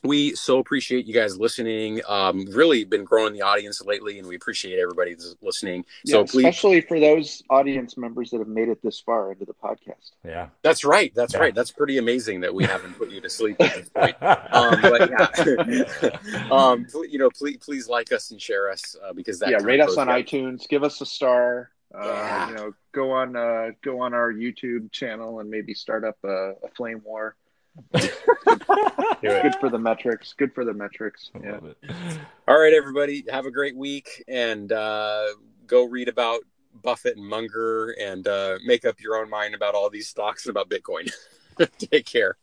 we 0.06 0.36
so 0.36 0.60
appreciate 0.60 1.06
you 1.06 1.14
guys 1.14 1.38
listening. 1.38 2.02
Um, 2.08 2.46
really 2.52 2.84
been 2.84 3.04
growing 3.04 3.34
the 3.34 3.42
audience 3.42 3.82
lately, 3.84 4.20
and 4.20 4.28
we 4.28 4.36
appreciate 4.36 4.80
everybody 4.80 5.14
that's 5.14 5.36
listening. 5.42 5.86
So 6.06 6.20
yeah, 6.20 6.26
please, 6.26 6.46
especially 6.46 6.82
for 6.82 7.00
those 7.00 7.44
audience 7.50 7.98
members 7.98 8.30
that 8.32 8.40
have 8.40 8.48
made 8.48 8.70
it 8.70 8.82
this 8.82 9.00
far 9.00 9.32
into 9.32 9.46
the 9.46 9.54
podcast. 9.54 10.12
Yeah. 10.24 10.48
that's 10.62 10.84
right. 10.84 11.14
That's 11.16 11.34
Yeah. 11.34 11.40
right. 11.42 11.56
That's 11.56 11.72
pretty 11.72 11.98
amazing 11.98 12.42
that 12.42 12.54
we 12.54 12.64
haven't 12.66 12.98
put 12.98 13.10
you 13.10 13.22
to 13.22 13.30
sleep 13.30 13.58
at 13.60 13.74
this 13.76 13.90
point. 13.90 14.16
um, 14.22 14.82
but 14.82 15.10
yeah, 15.10 16.50
um, 16.52 16.86
pl- 16.86 17.06
you 17.06 17.20
know, 17.20 17.30
please, 17.30 17.58
please 17.58 17.88
like 17.88 18.12
us 18.12 18.32
and 18.32 18.42
share 18.42 18.70
us 18.72 18.96
uh, 19.04 19.14
because 19.14 19.40
that 19.40 19.50
yeah, 19.50 19.58
rate 19.62 19.80
us 19.82 19.98
on 19.98 20.08
down. 20.08 20.22
iTunes. 20.24 20.68
Give 20.68 20.84
us 20.84 21.02
a 21.02 21.06
star. 21.06 21.72
Uh, 21.94 22.04
Yeah. 22.06 22.50
You 22.50 22.56
know, 22.56 22.74
go 22.92 23.12
on 23.12 23.36
uh, 23.36 23.72
go 23.82 24.02
on 24.02 24.14
our 24.14 24.34
YouTube 24.34 24.92
channel 24.92 25.40
and 25.40 25.50
maybe 25.50 25.74
start 25.74 26.04
up 26.04 26.18
a, 26.24 26.52
a 26.64 26.68
flame 26.76 27.02
war. 27.06 27.36
Do 27.94 29.32
it. 29.32 29.42
Good 29.42 29.56
for 29.60 29.70
the 29.70 29.80
metrics. 29.80 30.34
Good 30.34 30.54
for 30.54 30.66
the 30.66 30.74
metrics. 30.74 31.32
I 31.36 31.40
Yeah. 31.40 31.52
love 31.54 31.66
it. 31.66 31.78
All 32.48 32.60
right, 32.60 32.74
everybody, 32.74 33.24
have 33.30 33.46
a 33.46 33.52
great 33.52 33.76
week 33.76 34.24
and 34.28 34.72
uh, 34.72 35.26
go 35.68 35.84
read 35.86 36.08
about 36.10 36.42
Buffett 36.84 37.18
and 37.18 37.26
Munger 37.26 37.92
and 38.00 38.28
uh, 38.28 38.58
make 38.66 38.86
up 38.86 39.00
your 39.02 39.16
own 39.18 39.30
mind 39.30 39.56
about 39.56 39.74
all 39.76 39.90
these 39.90 40.08
stocks 40.08 40.46
and 40.46 40.56
about 40.56 40.70
Bitcoin. 40.70 41.12
Take 41.80 42.06
care. 42.06 42.38